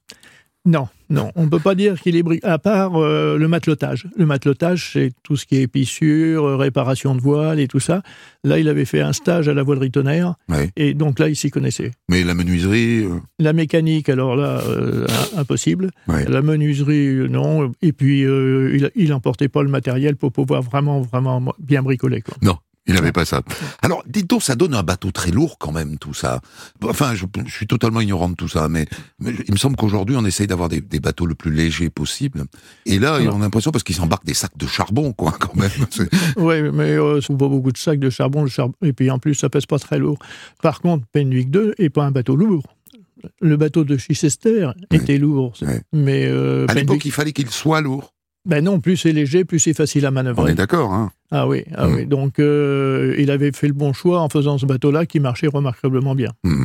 Non, 0.70 0.86
non, 1.08 1.32
on 1.34 1.44
ne 1.44 1.48
peut 1.48 1.60
pas 1.60 1.74
dire 1.74 1.98
qu'il 1.98 2.14
est 2.14 2.22
bri- 2.22 2.44
à 2.44 2.58
part 2.58 2.96
euh, 2.96 3.38
le 3.38 3.48
matelotage. 3.48 4.06
Le 4.18 4.26
matelotage, 4.26 4.90
c'est 4.92 5.12
tout 5.22 5.34
ce 5.34 5.46
qui 5.46 5.56
est 5.56 5.62
épissure, 5.62 6.44
euh, 6.44 6.56
réparation 6.56 7.14
de 7.14 7.22
voile 7.22 7.58
et 7.58 7.68
tout 7.68 7.80
ça. 7.80 8.02
Là, 8.44 8.58
il 8.58 8.68
avait 8.68 8.84
fait 8.84 9.00
un 9.00 9.14
stage 9.14 9.48
à 9.48 9.54
la 9.54 9.62
voilerie 9.62 9.90
tonnerre, 9.90 10.34
Ouais. 10.50 10.68
et 10.76 10.92
donc 10.92 11.20
là, 11.20 11.30
il 11.30 11.36
s'y 11.36 11.50
connaissait. 11.50 11.92
Mais 12.10 12.22
la 12.22 12.34
menuiserie, 12.34 13.04
euh, 13.04 13.18
La 13.38 13.54
mécanique, 13.54 14.10
alors 14.10 14.36
là, 14.36 14.60
euh, 14.68 15.06
im- 15.34 15.40
impossible. 15.40 15.90
Ouais. 16.06 16.26
La 16.28 16.42
menuiserie, 16.42 17.30
non. 17.30 17.72
Et 17.80 17.92
puis, 17.94 18.20
il, 18.22 18.90
il 18.94 19.12
emportait 19.14 19.48
pas 19.48 19.62
le 19.62 19.70
matériel 19.70 20.16
pour 20.16 20.32
pouvoir 20.32 20.60
vraiment, 20.62 21.00
vraiment 21.00 21.42
bien 21.58 21.82
bricoler. 21.82 22.20
Quoi. 22.20 22.34
non. 22.42 22.56
Il 22.88 22.94
n'avait 22.94 23.12
pas 23.12 23.24
ça. 23.24 23.42
Alors, 23.82 24.02
dites 24.06 24.28
donc, 24.28 24.42
ça 24.42 24.56
donne 24.56 24.74
un 24.74 24.82
bateau 24.82 25.10
très 25.10 25.30
lourd 25.30 25.58
quand 25.58 25.72
même, 25.72 25.98
tout 25.98 26.14
ça. 26.14 26.40
Enfin, 26.82 27.14
je, 27.14 27.26
je 27.46 27.52
suis 27.52 27.66
totalement 27.66 28.00
ignorant 28.00 28.30
de 28.30 28.34
tout 28.34 28.48
ça, 28.48 28.68
mais, 28.68 28.86
mais 29.20 29.32
il 29.46 29.52
me 29.52 29.58
semble 29.58 29.76
qu'aujourd'hui, 29.76 30.16
on 30.16 30.24
essaye 30.24 30.46
d'avoir 30.46 30.68
des, 30.70 30.80
des 30.80 30.98
bateaux 30.98 31.26
le 31.26 31.34
plus 31.34 31.52
légers 31.52 31.90
possible. 31.90 32.44
Et 32.86 32.98
là, 32.98 33.18
on 33.20 33.36
a 33.36 33.38
l'impression, 33.38 33.70
parce 33.70 33.84
qu'ils 33.84 33.96
s'embarquent 33.96 34.24
des 34.24 34.34
sacs 34.34 34.56
de 34.56 34.66
charbon, 34.66 35.12
quoi, 35.12 35.32
quand 35.38 35.54
même. 35.54 35.70
Oui, 36.36 36.62
mais 36.72 36.92
euh, 36.92 37.20
c'est 37.20 37.36
pas 37.36 37.48
beaucoup 37.48 37.72
de 37.72 37.78
sacs 37.78 37.98
de 37.98 38.10
charbon, 38.10 38.42
le 38.42 38.48
charbon. 38.48 38.74
Et 38.82 38.92
puis, 38.92 39.10
en 39.10 39.18
plus, 39.18 39.34
ça 39.34 39.48
pèse 39.50 39.66
pas 39.66 39.78
très 39.78 39.98
lourd. 39.98 40.18
Par 40.62 40.80
contre, 40.80 41.04
Penwick 41.12 41.50
2 41.50 41.74
est 41.78 41.90
pas 41.90 42.04
un 42.04 42.10
bateau 42.10 42.36
lourd. 42.36 42.62
Le 43.40 43.56
bateau 43.56 43.84
de 43.84 43.96
Chichester 43.96 44.70
était 44.92 45.18
lourd. 45.18 45.52
Mais 45.92 46.26
euh, 46.26 46.66
À 46.68 46.74
l'époque, 46.74 47.04
il 47.04 47.12
fallait 47.12 47.32
qu'il 47.32 47.50
soit 47.50 47.80
lourd. 47.80 48.14
Ben 48.48 48.64
non, 48.64 48.80
plus 48.80 48.96
c'est 48.96 49.12
léger, 49.12 49.44
plus 49.44 49.58
c'est 49.60 49.74
facile 49.74 50.04
à 50.06 50.08
On 50.08 50.12
manœuvrer. 50.12 50.52
est 50.52 50.54
d'accord, 50.56 50.92
hein. 50.92 51.12
Ah 51.30 51.46
oui, 51.46 51.62
ah 51.76 51.86
Mm. 51.86 51.94
oui. 51.94 52.06
Donc, 52.06 52.38
euh, 52.38 53.14
il 53.18 53.30
avait 53.30 53.52
fait 53.52 53.66
le 53.68 53.74
bon 53.74 53.92
choix 53.92 54.22
en 54.22 54.30
faisant 54.30 54.56
ce 54.56 54.64
bateau-là 54.64 55.04
qui 55.04 55.20
marchait 55.20 55.46
remarquablement 55.46 56.14
bien. 56.14 56.30
Hmm. 56.42 56.64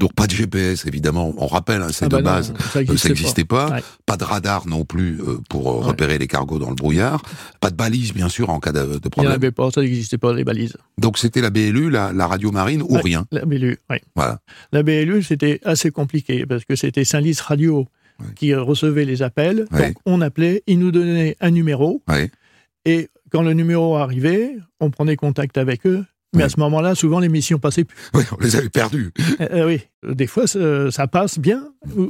Donc, 0.00 0.14
pas 0.14 0.26
de 0.26 0.32
GPS, 0.32 0.86
évidemment. 0.86 1.34
On 1.36 1.46
rappelle, 1.46 1.82
hein, 1.82 1.88
c'est 1.92 2.06
Ah 2.06 2.08
de 2.08 2.16
bah 2.16 2.22
non, 2.22 2.24
base. 2.36 2.54
Euh, 2.76 2.80
existait 2.80 2.96
ça 2.96 3.08
n'existait 3.10 3.44
pas. 3.44 3.70
Ouais. 3.70 3.82
Pas 4.06 4.16
de 4.16 4.24
radar 4.24 4.66
non 4.66 4.86
plus 4.86 5.20
euh, 5.20 5.36
pour 5.50 5.70
euh, 5.70 5.80
Ouais. 5.80 5.86
repérer 5.88 6.16
les 6.16 6.26
cargos 6.26 6.58
dans 6.58 6.70
le 6.70 6.74
brouillard. 6.74 7.20
Pas 7.60 7.68
de 7.68 7.76
balise, 7.76 8.14
bien 8.14 8.30
sûr, 8.30 8.48
en 8.48 8.60
cas 8.60 8.72
de, 8.72 8.78
de 8.78 8.84
Il 8.86 8.90
n'y 8.94 8.96
en 8.96 9.10
problème. 9.10 9.32
avait 9.32 9.50
pas, 9.50 9.70
ça 9.70 9.82
n'existait 9.82 10.16
pas, 10.16 10.32
les 10.32 10.44
balises. 10.44 10.74
Donc 10.96 11.18
c'était 11.18 11.42
la 11.42 11.50
BLU, 11.50 11.90
la, 11.90 12.14
la 12.14 12.26
radio 12.26 12.50
marine 12.50 12.80
ou 12.80 12.94
Ouais. 12.94 13.02
rien. 13.04 13.26
La 13.30 13.44
BLU, 13.44 13.76
oui. 13.90 13.96
Voilà. 14.16 14.40
La 14.72 14.82
BLU, 14.82 15.22
c'était 15.22 15.60
assez 15.66 15.90
compliqué 15.90 16.46
parce 16.46 16.64
que 16.64 16.76
c'était 16.76 17.04
Saint-Lys 17.04 17.42
Radio 17.42 17.86
Qui 18.34 18.54
recevait 18.54 19.04
les 19.04 19.22
appels. 19.22 19.66
Donc, 19.70 19.96
on 20.06 20.20
appelait, 20.20 20.62
ils 20.66 20.78
nous 20.78 20.90
donnaient 20.90 21.36
un 21.40 21.50
numéro 21.50 22.02
et 22.84 23.08
quand 23.30 23.42
le 23.42 23.52
numéro 23.52 23.96
arrivait, 23.96 24.56
on 24.80 24.90
prenait 24.90 25.16
contact 25.16 25.58
avec 25.58 25.86
eux. 25.86 26.04
Mais 26.34 26.42
à 26.42 26.48
ce 26.48 26.60
moment-là, 26.60 26.94
souvent, 26.94 27.20
l'émission 27.20 27.58
passait 27.58 27.84
plus. 27.84 27.96
Oui, 28.14 28.22
on 28.32 28.42
les 28.42 28.56
avait 28.56 28.68
perdus. 28.68 29.12
Euh, 29.40 29.48
euh, 29.52 29.66
oui, 29.66 29.80
des 30.06 30.26
fois, 30.26 30.46
ça, 30.46 30.90
ça 30.90 31.06
passe 31.08 31.38
bien 31.38 31.64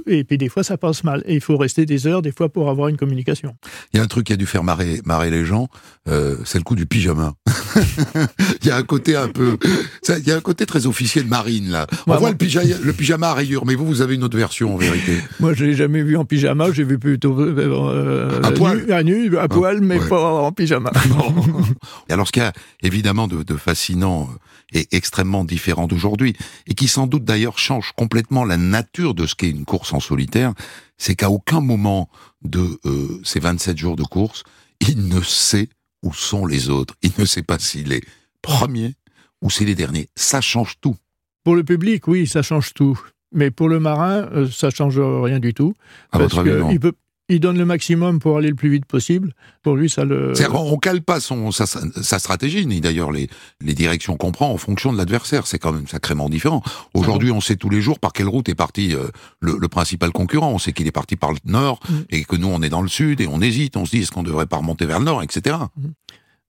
et 0.07 0.24
puis 0.24 0.37
des 0.38 0.48
fois, 0.48 0.62
ça 0.62 0.77
passe 0.77 1.05
mal. 1.05 1.22
Et 1.27 1.35
il 1.35 1.40
faut 1.40 1.57
rester 1.57 1.87
des 1.87 2.07
heures, 2.07 2.20
des 2.22 2.33
fois, 2.33 2.48
pour 2.48 2.68
avoir 2.70 2.88
une 2.88 2.96
communication. 2.96 3.55
Il 3.92 3.96
y 3.98 4.01
a 4.01 4.03
un 4.03 4.07
truc 4.07 4.27
qui 4.27 4.33
a 4.33 4.37
dû 4.37 4.46
faire 4.46 4.62
marrer, 4.64 5.01
marrer 5.05 5.31
les 5.31 5.44
gens, 5.44 5.68
euh, 6.09 6.37
c'est 6.44 6.59
le 6.59 6.64
coup 6.64 6.74
du 6.74 6.87
pyjama. 6.87 7.35
il 8.62 8.66
y 8.66 8.70
a 8.70 8.77
un 8.77 8.83
côté 8.83 9.16
un 9.16 9.29
peu, 9.29 9.57
ça, 10.03 10.18
il 10.18 10.27
y 10.27 10.33
a 10.33 10.37
un 10.37 10.40
côté 10.40 10.66
très 10.66 10.87
officiel 10.87 11.24
de 11.24 11.31
marine 11.31 11.70
là. 11.70 11.87
On 12.07 12.12
Ouais, 12.12 12.18
voit 12.18 12.20
moi- 12.20 12.31
le 12.31 12.37
pyjama, 12.37 12.66
le 12.83 12.92
pyjama 12.92 13.29
à 13.31 13.35
rayures, 13.35 13.64
mais 13.66 13.74
vous, 13.74 13.87
vous 13.87 14.01
avez 14.03 14.14
une 14.16 14.24
autre 14.24 14.37
version 14.37 14.74
en 14.74 14.77
vérité. 14.77 15.18
Moi, 15.40 15.55
je 15.55 15.64
l'ai 15.64 15.74
jamais 15.74 16.03
vu 16.03 16.16
en 16.16 16.24
pyjama, 16.24 16.72
j'ai 16.72 16.85
vu 16.85 16.98
plutôt 16.98 17.38
euh, 17.40 18.40
À 18.42 18.51
nu- 18.51 18.55
poil. 18.57 18.92
à 18.92 19.03
nu, 19.03 19.37
à 19.38 19.48
poil, 19.48 19.81
mais 19.81 19.98
ouais. 19.98 20.09
pas 20.09 20.20
en 20.42 20.53
pyjama. 20.53 20.90
Et 22.09 22.12
alors, 22.12 22.27
ce 22.27 22.33
qu'il 22.33 22.42
y 22.42 22.46
a 22.46 22.53
évidemment 22.83 23.29
de, 23.29 23.42
de 23.42 23.55
fascinant 23.55 24.29
et 24.72 24.88
extrêmement 24.92 25.44
différent 25.44 25.87
d'aujourd'hui, 25.87 26.37
et 26.66 26.74
qui 26.74 26.88
sans 26.88 27.07
doute 27.07 27.24
d'ailleurs 27.24 27.59
change 27.59 27.92
complètement 27.96 28.44
la 28.44 28.57
nature 28.57 29.14
de 29.14 29.26
ce 29.26 29.35
qu'est 29.35 29.50
une 29.50 29.64
course 29.64 29.92
en 29.92 30.00
solitaire, 30.00 30.52
c'est 30.98 31.14
qu'à 31.14 31.31
aucun 31.31 31.61
moment 31.61 32.09
de 32.42 32.78
euh, 32.85 33.20
ces 33.24 33.40
27 33.40 33.78
jours 33.78 33.96
de 33.96 34.02
course, 34.02 34.44
il 34.81 35.09
ne 35.09 35.20
sait 35.22 35.68
où 36.02 36.12
sont 36.12 36.46
les 36.46 36.70
autres. 36.70 36.94
Il 37.02 37.12
ne 37.18 37.24
sait 37.24 37.42
pas 37.42 37.59
s'il 37.59 37.92
est 37.92 38.04
premier 38.42 38.94
ou 39.42 39.50
s'il 39.50 39.68
est 39.68 39.74
dernier. 39.74 40.09
Ça 40.14 40.40
change 40.40 40.76
tout. 40.81 40.96
Pour 41.44 41.57
le 41.57 41.64
public, 41.64 42.07
oui, 42.09 42.26
ça 42.26 42.42
change 42.42 42.74
tout. 42.74 43.00
Mais 43.33 43.50
pour 43.50 43.68
le 43.68 43.81
marin, 43.81 44.28
euh, 44.33 44.48
ça 44.50 44.70
change 44.70 44.98
rien 44.98 45.38
du 45.38 45.54
tout. 45.54 45.74
À 46.12 46.18
parce 46.18 46.35
votre 46.35 46.48
avis, 46.48 46.61
non 46.61 46.76
peut, 46.78 46.92
il 47.29 47.41
donne 47.41 47.59
le 47.59 47.64
maximum 47.64 48.19
pour 48.21 48.38
aller 48.38 48.49
le 48.49 48.55
plus 48.55 48.71
vite 48.71 48.87
possible. 48.87 49.35
Pour 49.62 49.77
lui, 49.77 49.91
ça 49.91 50.05
le. 50.05 50.35
C'est-à-dire, 50.35 50.61
on 50.61 50.77
cale 50.79 51.03
pas 51.03 51.21
son, 51.21 51.51
sa, 51.51 51.67
sa 51.67 52.19
stratégie, 52.19 52.67
ni 52.67 52.81
d'ailleurs 52.81 53.12
les, 53.12 53.29
les 53.61 53.75
directions 53.75 54.17
qu'on 54.17 54.33
prend 54.33 54.51
en 54.51 54.57
fonction 54.57 54.93
de 54.93 54.99
l'adversaire. 54.99 55.47
C'est 55.47 55.59
quand 55.59 55.73
même 55.73 55.87
sacrément 55.88 56.29
différent. 56.29 56.62
Aujourd'hui, 56.95 57.31
on 57.31 57.41
sait 57.41 57.57
tous 57.57 57.71
les 57.71 57.81
jours 57.81 57.99
par 57.99 58.12
quelle 58.12 58.29
route 58.29 58.49
est 58.49 58.55
parti 58.55 58.95
euh, 58.95 59.09
le, 59.41 59.57
le 59.61 59.69
principal 59.69 60.11
concurrent. 60.12 60.51
On 60.51 60.59
sait 60.59 60.73
qu'il 60.73 60.87
est 60.87 60.93
parti 60.93 61.17
par 61.17 61.31
le 61.33 61.38
nord 61.45 61.81
Mm. 61.88 61.95
et 62.11 62.25
que 62.25 62.37
nous, 62.37 62.49
on 62.49 62.61
est 62.62 62.69
dans 62.71 62.83
le 62.83 62.88
sud 62.88 63.21
et 63.21 63.27
on 63.27 63.41
hésite. 63.41 63.77
On 63.77 63.85
se 63.85 63.93
dit, 63.93 64.03
est-ce 64.03 64.11
qu'on 64.12 64.23
devrait 64.23 64.47
pas 64.47 64.57
remonter 64.59 64.85
vers 64.87 64.99
le 64.99 65.05
nord, 65.05 65.23
etc. 65.23 65.57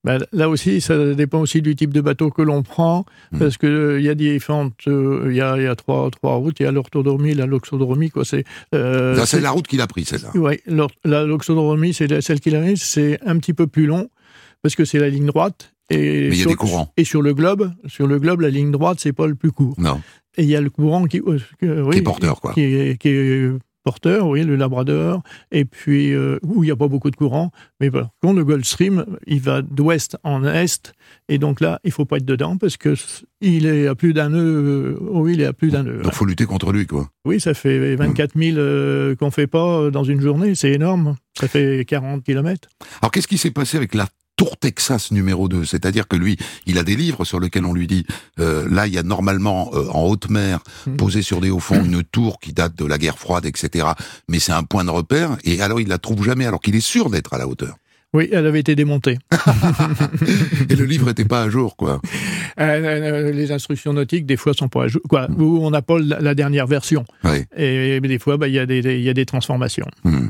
Ben, 0.05 0.19
là 0.31 0.47
aussi, 0.47 0.79
ça 0.79 1.13
dépend 1.13 1.41
aussi 1.41 1.62
du 1.62 1.75
type 1.75 1.93
de 1.93 1.99
bateau 1.99 2.29
que 2.29 2.41
l'on 2.41 2.63
prend, 2.63 3.05
Mm. 3.33 3.39
parce 3.39 3.57
que 3.57 3.67
euh, 3.67 3.99
y 4.01 4.07
a 4.09 4.15
différentes, 4.15 4.73
euh, 4.88 5.27
il 5.29 5.35
y 5.35 5.41
a, 5.41 5.57
y 5.59 5.67
a 5.67 5.75
trois, 5.75 6.09
trois 6.09 6.35
routes. 6.35 6.59
Il 6.62 6.63
y 6.63 6.65
a 6.65 6.71
l'orthodromie, 6.71 7.33
la 7.33 7.45
loxodromie, 7.45 8.09
quoi. 8.09 8.23
C'est. 8.23 8.45
euh, 8.73 9.21
c'est 9.25 9.41
la 9.41 9.51
route 9.51 9.67
qu'il 9.67 9.81
a 9.81 9.88
pris, 9.88 10.05
celle-là. 10.05 10.31
L'or- 10.67 10.89
la 11.03 11.25
loxodromie, 11.25 11.93
c'est 11.93 12.21
celle 12.21 12.39
qui 12.39 12.55
arrive, 12.55 12.77
c'est 12.77 13.19
un 13.25 13.38
petit 13.39 13.53
peu 13.53 13.67
plus 13.67 13.88
long 13.88 14.09
parce 14.62 14.75
que 14.75 14.85
c'est 14.85 14.99
la 14.99 15.09
ligne 15.09 15.25
droite. 15.25 15.73
Et 15.91 16.29
Mais 16.29 16.35
il 16.35 16.38
y 16.38 16.39
a 16.39 16.41
sur, 16.43 16.49
des 16.51 16.55
courants. 16.55 16.93
Et 16.97 17.03
sur 17.03 17.21
le 17.21 17.33
globe, 17.33 17.71
sur 17.88 18.05
le 18.07 18.19
globe, 18.19 18.41
la 18.41 18.49
ligne 18.49 18.71
droite, 18.71 18.99
c'est 19.01 19.12
pas 19.13 19.25
le 19.27 19.33
plus 19.35 19.51
court. 19.51 19.73
Non. 19.79 19.99
Et 20.38 20.43
il 20.43 20.49
y 20.49 20.55
a 20.55 20.62
le 20.62 20.69
courant 20.69 21.05
qui, 21.05 21.19
euh, 21.19 21.39
oui, 21.83 21.91
Qui 21.93 21.97
est 21.97 22.01
porteur, 22.03 22.39
quoi. 22.39 22.53
Qui 22.53 22.62
est 22.62 23.49
porteur, 23.89 24.28
oui, 24.28 24.43
le 24.43 24.56
Labrador. 24.56 25.23
Et 25.52 25.65
puis 25.65 26.13
euh, 26.13 26.38
où 26.43 26.63
il 26.63 26.67
n'y 26.67 26.71
a 26.71 26.75
pas 26.75 26.88
beaucoup 26.88 27.10
de 27.10 27.15
courant, 27.15 27.49
mais 27.80 27.89
par 27.89 28.10
contre 28.21 28.36
le 28.36 28.45
Gulf 28.45 28.67
Stream, 28.67 29.04
il 29.25 29.41
va 29.41 29.63
d'ouest 29.63 30.15
en 30.23 30.45
est, 30.45 30.93
et 31.28 31.39
donc 31.39 31.60
là, 31.60 31.80
il 31.84 31.91
faut 31.91 32.06
pas 32.06 32.17
être 32.17 32.25
dedans 32.25 32.56
parce 32.58 32.78
que 32.78 32.93
il 33.41 33.65
est 33.65 33.88
à 33.88 33.95
plus 33.95 34.13
d'un 34.13 34.30
nœud. 34.30 34.95
Oui, 35.02 35.34
il 35.34 35.41
est 35.41 35.45
à 35.45 35.54
plus 35.54 35.71
d'un 35.71 35.82
nœud. 35.82 36.04
Donc, 36.04 36.13
faut 36.13 36.25
lutter 36.25 36.45
contre 36.45 36.71
lui, 36.71 36.86
quoi. 36.86 37.10
Oui, 37.25 37.41
ça 37.41 37.56
fait 37.56 37.95
24 37.95 38.38
000 38.38 38.58
euh, 38.60 39.15
qu'on 39.15 39.32
fait 39.32 39.47
pas 39.47 39.89
dans 39.89 40.04
une 40.04 40.21
journée, 40.21 40.54
c'est 40.54 40.71
énorme. 40.71 41.15
Ça 41.39 41.47
fait 41.47 41.84
40 41.88 42.23
kilomètres. 42.23 42.69
Alors, 43.02 43.12
qu'est-ce 43.12 43.28
qui 43.28 43.39
s'est 43.39 43.49
passé 43.49 43.78
avec 43.78 43.95
la 43.95 44.08
Tour 44.39 44.56
Texas 44.56 45.12
numéro 45.12 45.49
2 45.49 45.65
C'est-à-dire 45.65 46.08
que 46.08 46.15
lui, 46.15 46.38
il 46.65 46.78
a 46.78 46.84
des 46.84 46.95
livres 46.95 47.25
sur 47.25 47.41
lesquels 47.41 47.65
on 47.65 47.73
lui 47.73 47.88
dit, 47.88 48.06
euh, 48.39 48.65
là, 48.71 48.88
il 48.88 48.93
y 48.93 48.97
a 48.97 49.04
normalement, 49.04 49.69
euh, 49.73 49.89
en 49.91 50.04
haute 50.06 50.30
mer, 50.30 50.60
Mm. 50.88 50.95
posée 50.95 51.21
sur 51.21 51.41
des 51.41 51.49
hauts 51.49 51.60
fonds, 51.60 51.84
une 51.84 52.04
tour 52.04 52.39
qui 52.39 52.54
date 52.54 52.73
de 52.78 52.86
la 52.86 52.97
guerre 52.97 53.19
froide, 53.19 53.45
etc. 53.45 53.86
Mais 54.30 54.39
c'est 54.39 54.54
un 54.54 54.63
point 54.63 54.86
de 54.86 54.91
repère, 54.91 55.36
et 55.43 55.62
alors 55.62 55.82
il 55.82 55.89
la 55.89 55.97
trouve 55.97 56.23
jamais, 56.23 56.45
alors 56.45 56.62
qu'il 56.62 56.75
est 56.75 56.80
sûr 56.80 57.10
d'être 57.10 57.34
à 57.34 57.38
la 57.38 57.49
hauteur. 57.49 57.75
Oui, 58.13 58.28
elle 58.32 58.48
avait 58.48 58.60
été 58.60 58.76
démontée. 58.76 59.19
Et 60.69 60.76
le 60.76 60.86
livre 60.86 61.10
était 61.10 61.26
pas 61.26 61.43
à 61.43 61.50
jour, 61.50 61.76
quoi. 61.76 62.02
Euh, 62.60 62.63
euh, 62.63 63.32
les 63.32 63.52
instructions 63.52 63.93
nautiques, 63.93 64.26
des 64.26 64.36
fois, 64.38 64.54
sont 64.54 64.67
pas 64.67 64.86
à 64.86 64.88
jour. 64.88 65.02
Quoi, 65.08 65.28
où 65.38 65.60
on 65.63 65.69
n'a 65.69 65.84
pas 65.84 66.00
la, 66.00 66.34
dernière 66.34 66.65
version. 66.65 67.06
Ouais. 67.24 67.45
Et, 67.56 68.00
des 68.00 68.19
fois, 68.19 68.38
bah, 68.38 68.48
il 68.48 68.56
y, 68.56 68.60
a 68.60 68.65
des- 68.65 69.00
y 69.00 69.10
a 69.10 69.13
des 69.13 69.26
transformations. 69.28 69.86
Hmm. 70.04 70.30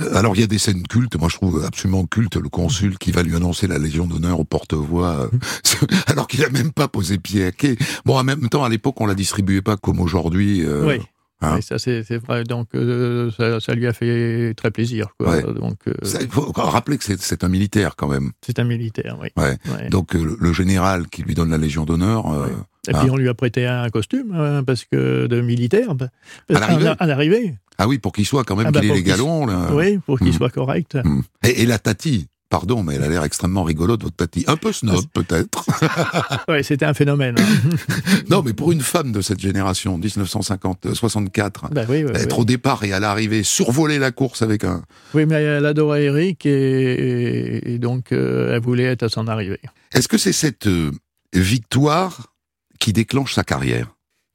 Euh, 0.00 0.14
Alors 0.16 0.34
il 0.34 0.40
y 0.40 0.44
a 0.44 0.46
des 0.46 0.58
scènes 0.58 0.82
cultes, 0.84 1.16
moi 1.18 1.28
je 1.30 1.36
trouve 1.36 1.64
absolument 1.64 2.06
culte 2.06 2.36
le 2.36 2.48
consul 2.48 2.96
qui 2.98 3.12
va 3.12 3.22
lui 3.22 3.36
annoncer 3.36 3.66
la 3.66 3.78
Légion 3.78 4.06
d'honneur 4.06 4.40
au 4.40 4.44
porte-voix, 4.44 5.28
euh, 5.32 5.86
alors 6.06 6.26
qu'il 6.26 6.42
a 6.44 6.48
même 6.48 6.72
pas 6.72 6.88
posé 6.88 7.18
pied 7.18 7.44
à 7.44 7.52
quai. 7.52 7.76
Bon, 8.06 8.18
en 8.18 8.24
même 8.24 8.48
temps, 8.48 8.64
à 8.64 8.68
l'époque, 8.70 9.00
on 9.00 9.06
la 9.06 9.14
distribuait 9.14 9.60
pas 9.62 9.76
comme 9.76 10.00
aujourd'hui. 10.00 10.64
euh, 10.64 10.86
oui. 10.86 11.00
Hein? 11.42 11.60
Ça 11.60 11.78
c'est 11.78 12.02
vrai. 12.18 12.44
Donc 12.44 12.68
euh, 12.74 13.30
ça, 13.36 13.60
ça 13.60 13.74
lui 13.74 13.86
a 13.86 13.92
fait 13.92 14.54
très 14.56 14.70
plaisir. 14.70 15.08
Quoi. 15.18 15.36
Ouais. 15.36 15.42
Donc 15.42 15.78
euh, 15.88 15.92
ça, 16.02 16.18
Il 16.22 16.28
faut 16.28 16.50
rappeler 16.54 16.98
que 16.98 17.04
c'est- 17.04 17.44
un 17.44 17.48
militaire 17.48 17.96
quand 17.96 18.08
même. 18.08 18.30
c'est 18.44 18.58
un 18.58 18.64
militaire. 18.64 19.18
Oui. 19.20 19.28
Ouais. 19.36 19.56
Ouais. 19.66 19.88
Donc 19.88 20.14
euh, 20.14 20.36
le, 20.38 20.52
général 20.52 21.08
qui 21.08 21.22
lui 21.22 21.34
donne 21.34 21.50
la 21.50 21.58
Légion 21.58 21.84
d'honneur, 21.84 22.32
euh. 22.32 22.46
Et 22.88 22.92
puis 22.92 23.02
Ah. 23.08 23.12
on 23.12 23.16
lui 23.16 23.28
a 23.28 23.34
prêté 23.34 23.66
un 23.66 23.88
costume 23.90 24.32
hein, 24.34 24.62
parce 24.64 24.84
que 24.84 25.26
de 25.26 25.40
militaire. 25.40 25.94
bah, 25.94 26.08
À 26.48 27.06
l'arrivée 27.06 27.54
ah 27.78 27.88
oui, 27.88 27.98
pour 27.98 28.12
qu'il 28.12 28.26
soit 28.26 28.44
quand 28.44 28.54
même 28.54 28.66
Ah 28.68 28.70
bah, 28.70 28.80
qu'il 28.80 28.90
ait 28.90 28.94
les 28.94 29.02
galons. 29.02 29.46
là. 29.46 29.70
Oui, 29.72 29.98
pour 30.04 30.18
qu'il 30.18 30.28
Hmm. 30.28 30.32
soit 30.32 30.50
correct. 30.50 30.96
Hmm. 31.02 31.22
Et, 31.44 31.62
et 31.62 31.66
la 31.66 31.78
Tati, 31.78 32.28
pardon, 32.52 32.82
mais 32.82 32.96
elle 32.96 33.02
a 33.04 33.08
l'air 33.08 33.24
extrêmement 33.24 33.64
rigolote 33.64 34.02
votre 34.02 34.14
Tati, 34.14 34.44
un 34.46 34.58
peu 34.58 34.72
snob 34.72 35.06
peut-être. 35.14 35.64
Ouais, 36.48 36.62
c'était 36.62 36.84
un 36.84 36.92
phénomène. 36.92 37.34
hein. 37.38 37.76
non, 38.28 38.42
mais 38.42 38.52
pour 38.52 38.72
une 38.72 38.82
femme 38.82 39.10
de 39.10 39.22
cette 39.22 39.40
génération, 39.40 39.96
1950, 39.96 40.84
euh, 40.86 40.94
64. 40.94 41.70
Bah 41.72 41.84
oui, 41.88 42.04
oui, 42.04 42.10
Être 42.14 42.36
oui. 42.36 42.42
au 42.42 42.44
départ 42.44 42.84
et 42.84 42.92
à 42.92 43.00
l'arrivée, 43.00 43.42
survoler 43.42 43.98
la 43.98 44.10
course 44.10 44.42
avec 44.42 44.64
un, 44.64 44.82
Oui, 45.14 45.24
mais 45.24 45.36
elle 45.42 45.64
adorait 45.64 46.04
Eric 46.04 46.44
et, 46.44 47.72
et 47.74 47.78
donc 47.78 48.12
euh, 48.12 48.54
elle 48.54 48.60
voulait 48.60 48.84
être 48.84 49.04
à 49.04 49.08
son 49.08 49.28
arrivée. 49.28 49.60
Est-ce 49.94 50.08
que 50.08 50.18
c'est 50.18 50.32
cette 50.34 50.66
euh, 50.66 50.90
victoire 51.32 52.34
qui 52.80 52.92
déclenche 52.92 53.32
sa 53.34 53.44
carrière? 53.44 53.94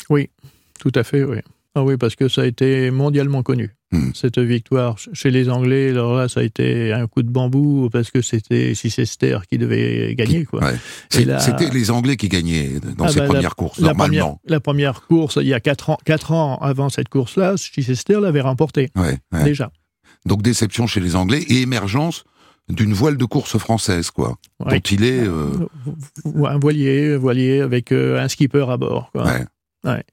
Oui, 0.09 0.31
tout 0.79 0.91
à 0.95 1.03
fait, 1.03 1.23
oui. 1.23 1.37
Ah 1.75 1.83
oui, 1.83 1.97
parce 1.97 2.15
que 2.15 2.27
ça 2.29 2.41
a 2.41 2.45
été 2.45 2.89
mondialement 2.89 3.43
connu. 3.43 3.75
Hmm. 3.93 4.09
cette 4.13 4.37
victoire 4.37 4.97
chez 5.13 5.31
les 5.31 5.47
Anglais. 5.49 5.91
Alors 5.91 6.17
là, 6.17 6.27
ça 6.27 6.41
a 6.41 6.43
été 6.43 6.91
un 6.91 7.07
coup 7.07 7.23
de 7.23 7.29
bambou 7.29 7.89
parce 7.89 8.11
que 8.11 8.21
c'était 8.21 8.75
Cicester 8.75 9.39
qui 9.49 9.57
devait 9.57 10.13
gagner. 10.15 10.43
Quoi. 10.43 10.61
Ouais. 10.61 11.23
Là- 11.25 11.39
C'était 11.39 11.69
les 11.69 11.89
Anglais 11.89 12.17
qui 12.17 12.27
gagnaient 12.27 12.81
dans 12.97 13.05
Ah 13.05 13.07
ces 13.07 13.19
bah, 13.19 13.23
la- 13.27 13.29
premières 13.33 13.55
courses, 13.55 13.79
La 13.79 13.93
première, 13.93 14.23
normalement. 14.25 14.41
la 14.45 14.59
première 14.59 15.01
course, 15.07 15.37
il 15.41 15.47
y 15.47 15.53
a 15.53 15.61
4 15.61 15.91
ans, 15.91 15.97
quatre 16.03 16.33
ans 16.33 16.57
avant 16.57 16.89
cette 16.89 17.07
course-là, 17.07 17.55
Chichester 17.55 18.19
l'avait 18.21 18.41
remportée, 18.41 18.89
Ouais, 18.97 19.17
ouais. 19.31 19.43
déjà. 19.45 19.71
Donc 20.25 20.41
déception 20.41 20.85
chez 20.85 20.99
les 20.99 21.15
Anglais 21.15 21.43
et 21.47 21.61
émergence 21.61 22.25
d'une 22.67 22.91
voile 22.91 23.15
de 23.15 23.23
course 23.23 23.57
française, 23.57 24.11
quoi. 24.11 24.35
Ouais. 24.65 24.73
Dont 24.81 24.89
il 24.91 25.05
est. 25.05 25.21
euh, 25.25 25.47
Un 26.45 26.59
voilier, 26.59 27.13
un 27.13 27.17
voilier 27.17 27.61
avec 27.61 27.93
euh, 27.93 28.19
un 28.19 28.27
skipper 28.27 28.65
à 28.69 28.75
bord. 28.75 29.11
Quoi. 29.13 29.25
ouais. 29.27 29.45
Ouais. 29.85 30.03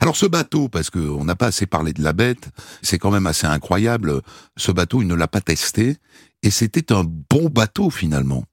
Alors 0.00 0.16
ce 0.16 0.26
bateau, 0.26 0.68
parce 0.68 0.90
qu'on 0.90 1.24
n'a 1.24 1.36
pas 1.36 1.46
assez 1.46 1.66
parlé 1.66 1.92
de 1.92 2.02
la 2.02 2.12
bête, 2.12 2.50
c'est 2.82 2.98
quand 2.98 3.10
même 3.10 3.26
assez 3.26 3.46
incroyable. 3.46 4.20
Ce 4.56 4.72
bateau, 4.72 5.02
il 5.02 5.08
ne 5.08 5.14
l'a 5.14 5.28
pas 5.28 5.40
testé 5.40 5.96
et 6.42 6.50
c'était 6.50 6.92
un 6.92 7.04
bon 7.04 7.48
bateau 7.48 7.90
finalement. 7.90 8.44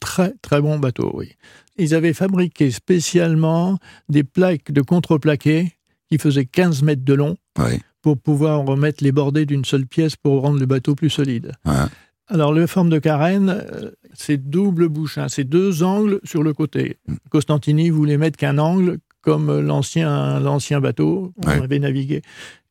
Très, 0.00 0.34
très 0.42 0.60
bon 0.60 0.78
bateau, 0.78 1.10
oui. 1.14 1.32
Ils 1.76 1.94
avaient 1.94 2.14
fabriqué 2.14 2.70
spécialement 2.70 3.78
des 4.08 4.24
plaques 4.24 4.72
de 4.72 4.82
contreplaqué 4.82 5.72
qui 6.10 6.18
faisaient 6.18 6.46
15 6.46 6.82
mètres 6.82 7.04
de 7.04 7.14
long 7.14 7.36
pour 8.02 8.18
pouvoir 8.18 8.64
remettre 8.64 9.04
les 9.04 9.12
bordées 9.12 9.46
d'une 9.46 9.64
seule 9.64 9.86
pièce 9.86 10.16
pour 10.16 10.42
rendre 10.42 10.58
le 10.58 10.66
bateau 10.66 10.94
plus 10.94 11.10
solide. 11.10 11.52
Ouais. 11.66 11.86
Alors, 12.28 12.52
le 12.52 12.66
forme 12.66 12.90
de 12.90 12.98
carène, 12.98 13.48
euh, 13.50 13.90
c'est 14.14 14.36
double 14.36 14.88
bouche, 14.88 15.18
hein, 15.18 15.26
c'est 15.28 15.44
deux 15.44 15.82
angles 15.82 16.20
sur 16.22 16.44
le 16.44 16.54
côté. 16.54 16.98
Mm. 17.08 17.14
Costantini 17.28 17.90
voulait 17.90 18.18
mettre 18.18 18.36
qu'un 18.36 18.58
angle, 18.58 18.98
comme 19.22 19.60
l'ancien 19.60 20.40
l'ancien 20.40 20.80
bateau, 20.80 21.32
on 21.44 21.46
Ouais. 21.48 21.62
avait 21.62 21.78
navigué. 21.78 22.22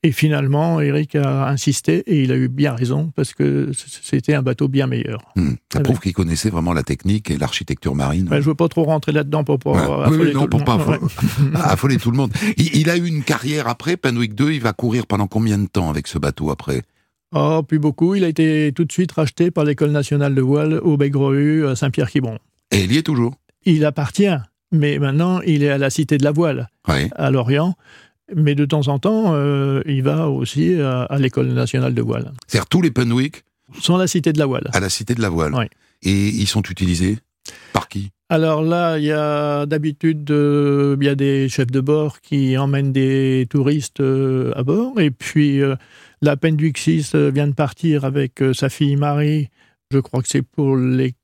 Et 0.02 0.14
finalement, 0.14 0.80
Eric 0.80 1.16
a 1.16 1.50
insisté 1.50 1.98
et 2.08 2.24
il 2.24 2.32
a 2.32 2.36
eu 2.38 2.48
bien 2.48 2.74
raison 2.74 3.12
parce 3.18 3.34
que 3.34 3.72
c'était 3.74 4.34
un 4.34 4.42
bateau 4.42 4.70
bien 4.70 4.88
meilleur. 4.88 5.20
Hmm. 5.36 5.56
Ça 5.74 5.82
prouve 5.82 6.00
qu'il 6.00 6.14
connaissait 6.14 6.50
vraiment 6.50 6.72
la 6.72 6.84
technique 6.84 7.30
et 7.30 7.38
l'architecture 7.38 7.96
marine. 7.96 8.24
Ben, 8.26 8.38
je 8.38 8.42
ne 8.44 8.46
veux 8.46 8.56
pas 8.56 8.70
trop 8.70 8.86
rentrer 8.86 9.12
là-dedans 9.12 9.44
pour 9.44 9.60
pas 9.60 9.72
Ouais. 9.72 10.04
affoler 10.06 10.18
Oui, 10.22 10.28
oui, 10.28 10.34
non, 10.34 10.42
tout 10.44 10.48
pour 10.58 10.64
pas 10.64 10.78
Ouais. 10.78 10.98
affoler 11.56 11.98
tout 11.98 12.12
le 12.12 12.18
monde. 12.18 12.32
Il, 12.56 12.78
il 12.78 12.90
a 12.90 12.96
eu 12.96 13.06
une 13.08 13.24
carrière 13.24 13.68
après, 13.68 13.98
Penwick 13.98 14.36
2, 14.36 14.54
il 14.54 14.62
va 14.62 14.72
courir 14.72 15.06
pendant 15.06 15.28
combien 15.28 15.58
de 15.58 15.68
temps 15.68 15.90
avec 15.90 16.08
ce 16.08 16.18
bateau 16.18 16.50
après? 16.50 16.84
Oh, 17.36 17.62
plus 17.62 17.78
beaucoup. 17.80 18.16
Il 18.16 18.24
a 18.24 18.28
été 18.30 18.72
tout 18.74 18.86
de 18.86 18.92
suite 18.94 19.12
racheté 19.12 19.52
par 19.52 19.66
l'École 19.66 19.92
nationale 19.92 20.34
de 20.34 20.42
voile 20.42 20.80
au 20.82 20.96
Begreux 20.96 21.68
à 21.68 21.76
Saint-Pierre-Quiberon. 21.76 22.40
Et 22.72 22.86
il 22.86 22.94
y 22.94 22.98
est 22.98 23.04
toujours? 23.04 23.36
Il 23.66 23.84
appartient, 23.84 24.30
mais 24.72 25.00
maintenant 25.00 25.42
il 25.42 25.64
est 25.64 25.70
à 25.70 25.78
la 25.78 25.90
Cité 25.90 26.18
de 26.18 26.24
la 26.24 26.32
Voile, 26.32 26.68
à 26.86 27.32
Lorient. 27.32 27.76
Mais 28.36 28.54
de 28.54 28.64
temps 28.66 28.88
en 28.90 29.00
temps, 29.00 29.34
euh, 29.34 29.82
il 29.88 30.04
va 30.04 30.30
aussi 30.30 30.76
à, 30.80 31.02
à 31.04 31.18
l'École 31.18 31.48
nationale 31.48 31.96
de 31.96 32.02
voile. 32.04 32.32
C'est-à-dire 32.48 32.68
tous 32.68 32.82
les 32.84 32.92
Penwick 32.92 33.44
Sans 33.82 33.98
la 33.98 34.06
Cité 34.06 34.32
de 34.34 34.38
la 34.38 34.46
Voile. 34.46 34.70
à 34.72 34.80
la 34.80 34.90
Cité 34.90 35.16
de 35.16 35.22
la 35.22 35.30
Voile. 35.30 35.52
Et 36.04 36.28
ils 36.28 36.46
sont 36.48 36.62
utilisés 36.62 37.18
par 37.74 37.88
qui? 37.88 38.12
Alors 38.30 38.62
là, 38.62 39.00
il 39.00 39.06
y 39.06 39.12
a 39.12 39.66
d'habitude 39.66 40.30
euh, 40.30 40.96
il 41.02 41.06
y 41.06 41.10
a 41.10 41.16
des 41.16 41.50
chefs 41.50 41.72
de 41.72 41.80
bord 41.82 42.22
qui 42.22 42.56
emmènent 42.60 42.92
des 42.92 43.48
touristes 43.50 44.02
euh, 44.02 44.52
à 44.56 44.62
bord. 44.62 45.00
Et 45.00 45.10
puis 45.10 45.64
euh, 45.64 45.76
la 46.22 46.38
Penduix 46.38 46.74
6 46.78 47.16
euh, 47.16 47.32
vient 47.32 47.48
de 47.48 47.54
partir 47.56 48.06
avec 48.06 48.44
sa 48.54 48.70
fille 48.70 48.96
Marie. 48.96 49.50
Je 49.90 49.98
crois 49.98 50.22
que 50.22 50.28
c'est 50.30 50.44
pour 50.44 50.78
les 50.78 51.16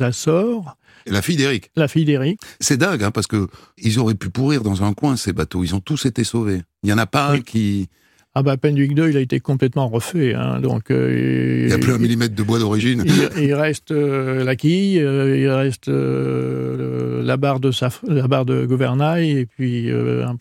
Açores. 0.00 0.76
La 1.06 1.22
fille 1.22 1.36
d'Éric. 1.36 1.70
La 1.76 1.88
fille 1.88 2.04
d'Éric. 2.04 2.38
C'est 2.60 2.76
dingue, 2.76 3.02
hein, 3.02 3.10
parce 3.10 3.26
que 3.26 3.48
ils 3.78 3.98
auraient 3.98 4.14
pu 4.14 4.28
pourrir 4.30 4.62
dans 4.62 4.82
un 4.84 4.92
coin, 4.92 5.16
ces 5.16 5.32
bateaux. 5.32 5.64
Ils 5.64 5.74
ont 5.74 5.80
tous 5.80 6.04
été 6.06 6.24
sauvés. 6.24 6.62
Il 6.82 6.90
y 6.90 6.92
en 6.92 6.98
a 6.98 7.06
pas 7.06 7.28
un 7.30 7.40
qui... 7.40 7.88
Ah 8.34 8.44
bah 8.44 8.56
Penduic 8.56 8.94
2, 8.94 9.10
il 9.10 9.16
a 9.16 9.20
été 9.20 9.40
complètement 9.40 9.88
refait. 9.88 10.34
hein, 10.34 10.60
donc 10.60 10.92
euh, 10.92 11.62
Il 11.62 11.66
n'y 11.66 11.72
a 11.72 11.78
plus 11.78 11.92
un 11.92 11.98
millimètre 11.98 12.34
de 12.36 12.42
bois 12.44 12.60
d'origine. 12.60 13.02
il, 13.04 13.42
il 13.42 13.54
reste 13.54 13.90
euh, 13.90 14.44
la 14.44 14.54
quille, 14.54 15.00
euh, 15.00 15.36
il 15.36 15.48
reste 15.48 15.88
le- 15.88 17.22
la 17.24 17.36
barre 17.36 17.58
de 17.60 17.70
la 18.06 18.28
barre 18.28 18.44
de 18.44 18.66
gouvernail 18.66 19.30
et 19.30 19.46
puis 19.46 19.90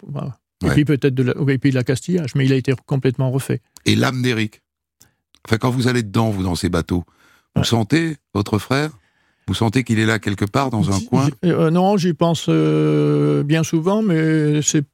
voilà. 0.07 0.37
et 0.63 0.69
puis 0.69 0.85
peut-être 0.85 1.15
de 1.15 1.23
la, 1.23 1.33
et 1.51 1.57
puis 1.57 1.71
de 1.71 1.75
la 1.75 1.83
castillage, 1.83 2.35
mais 2.35 2.45
il 2.45 2.53
a 2.53 2.57
été 2.57 2.73
complètement 2.85 3.31
refait. 3.31 3.61
Et 3.85 3.95
l'âme 3.95 4.21
d'Éric. 4.21 4.61
Enfin, 5.47 5.57
quand 5.57 5.71
vous 5.71 5.87
allez 5.87 6.03
dedans, 6.03 6.29
vous, 6.29 6.43
dans 6.43 6.55
ces 6.55 6.69
bateaux, 6.69 7.05
vous 7.55 7.61
Ouais. 7.61 7.65
sentez 7.67 8.17
votre 8.35 8.59
frère 8.59 8.91
Vous 9.49 9.55
sentez 9.55 9.83
qu'il 9.83 9.97
est 9.97 10.05
là 10.05 10.19
quelque 10.19 10.45
part, 10.45 10.69
dans 10.69 10.91
un 10.95 10.99
coin 11.01 11.27
euh, 11.43 11.71
Non, 11.71 11.97
j'y 11.97 12.13
pense 12.13 12.45
euh, 12.49 13.41
bien 13.41 13.63
souvent, 13.63 14.03
mais 14.03 14.61
c'est 14.61 14.85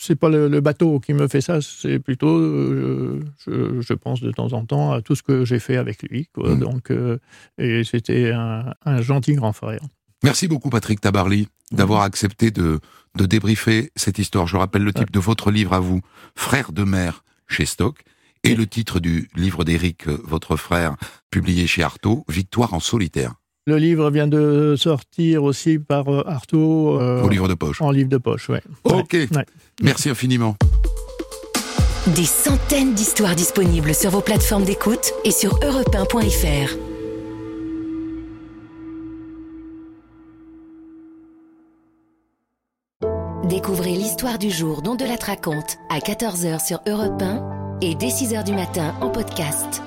c'est 0.00 0.16
pas 0.16 0.28
le, 0.28 0.48
le 0.48 0.60
bateau 0.60 0.98
qui 0.98 1.14
me 1.14 1.28
fait 1.28 1.40
ça, 1.40 1.60
c'est 1.60 2.00
plutôt 2.00 2.36
euh, 2.36 3.20
je, 3.46 3.80
je 3.80 3.92
pense 3.94 4.20
de 4.20 4.32
temps 4.32 4.52
en 4.52 4.64
temps 4.66 4.90
à 4.90 5.00
tout 5.00 5.14
ce 5.14 5.22
que 5.22 5.44
j'ai 5.44 5.60
fait 5.60 5.76
avec 5.76 6.02
lui. 6.02 6.28
Quoi. 6.34 6.56
Mm. 6.56 6.58
Donc 6.58 6.90
euh, 6.90 7.18
et 7.56 7.84
c'était 7.84 8.32
un, 8.32 8.74
un 8.84 9.00
gentil 9.00 9.34
grand 9.34 9.52
frère. 9.52 9.78
Merci 10.24 10.48
beaucoup, 10.48 10.70
Patrick 10.70 11.00
Tabarly, 11.00 11.46
d'avoir 11.70 12.02
accepté 12.02 12.50
de, 12.50 12.80
de 13.16 13.26
débriefer 13.26 13.92
cette 13.94 14.18
histoire. 14.18 14.48
Je 14.48 14.56
rappelle 14.56 14.82
le 14.82 14.92
titre 14.92 15.12
de 15.12 15.20
votre 15.20 15.52
livre 15.52 15.72
à 15.72 15.78
vous, 15.78 16.00
Frère 16.34 16.72
de 16.72 16.82
mer, 16.82 17.22
chez 17.46 17.64
Stock, 17.64 18.02
et 18.42 18.56
le 18.56 18.66
titre 18.66 18.98
du 18.98 19.30
livre 19.36 19.62
d'Éric, 19.62 20.08
votre 20.08 20.56
frère, 20.56 20.96
publié 21.30 21.68
chez 21.68 21.84
Artaud, 21.84 22.24
Victoire 22.28 22.74
en 22.74 22.80
solitaire, 22.80 23.34
Le 23.66 23.76
livre 23.76 24.10
vient 24.10 24.26
de 24.26 24.74
sortir 24.78 25.44
aussi 25.44 25.78
par 25.78 26.08
euh, 26.08 26.22
Artaud 26.26 26.98
euh, 27.00 27.22
au 27.22 27.28
livre 27.28 27.46
de 27.48 27.54
poche. 27.54 27.80
en 27.82 27.90
livre 27.90 28.08
de 28.08 28.16
poche. 28.18 28.48
Ouais. 28.48 28.62
Ok, 28.84 29.12
Ouais. 29.12 29.44
merci 29.82 30.08
infiniment. 30.08 30.56
Des 32.16 32.24
centaines 32.24 32.94
d'histoires 32.94 33.36
disponibles 33.36 33.94
sur 33.94 34.10
vos 34.10 34.22
plateformes 34.22 34.64
d'écoute 34.64 35.12
et 35.24 35.30
sur 35.30 35.52
europe1.fr. 35.60 36.74
Découvrez 43.44 43.92
l'histoire 43.92 44.38
du 44.38 44.50
jour 44.50 44.82
dont 44.82 44.94
de 44.94 45.04
la 45.04 45.16
raconte 45.16 45.78
à 45.88 45.98
14h 45.98 46.64
sur 46.64 46.80
Europe 46.86 47.20
1 47.22 47.78
et 47.80 47.94
dès 47.94 48.08
6h 48.08 48.44
du 48.44 48.52
matin 48.52 48.94
en 49.00 49.10
podcast. 49.10 49.82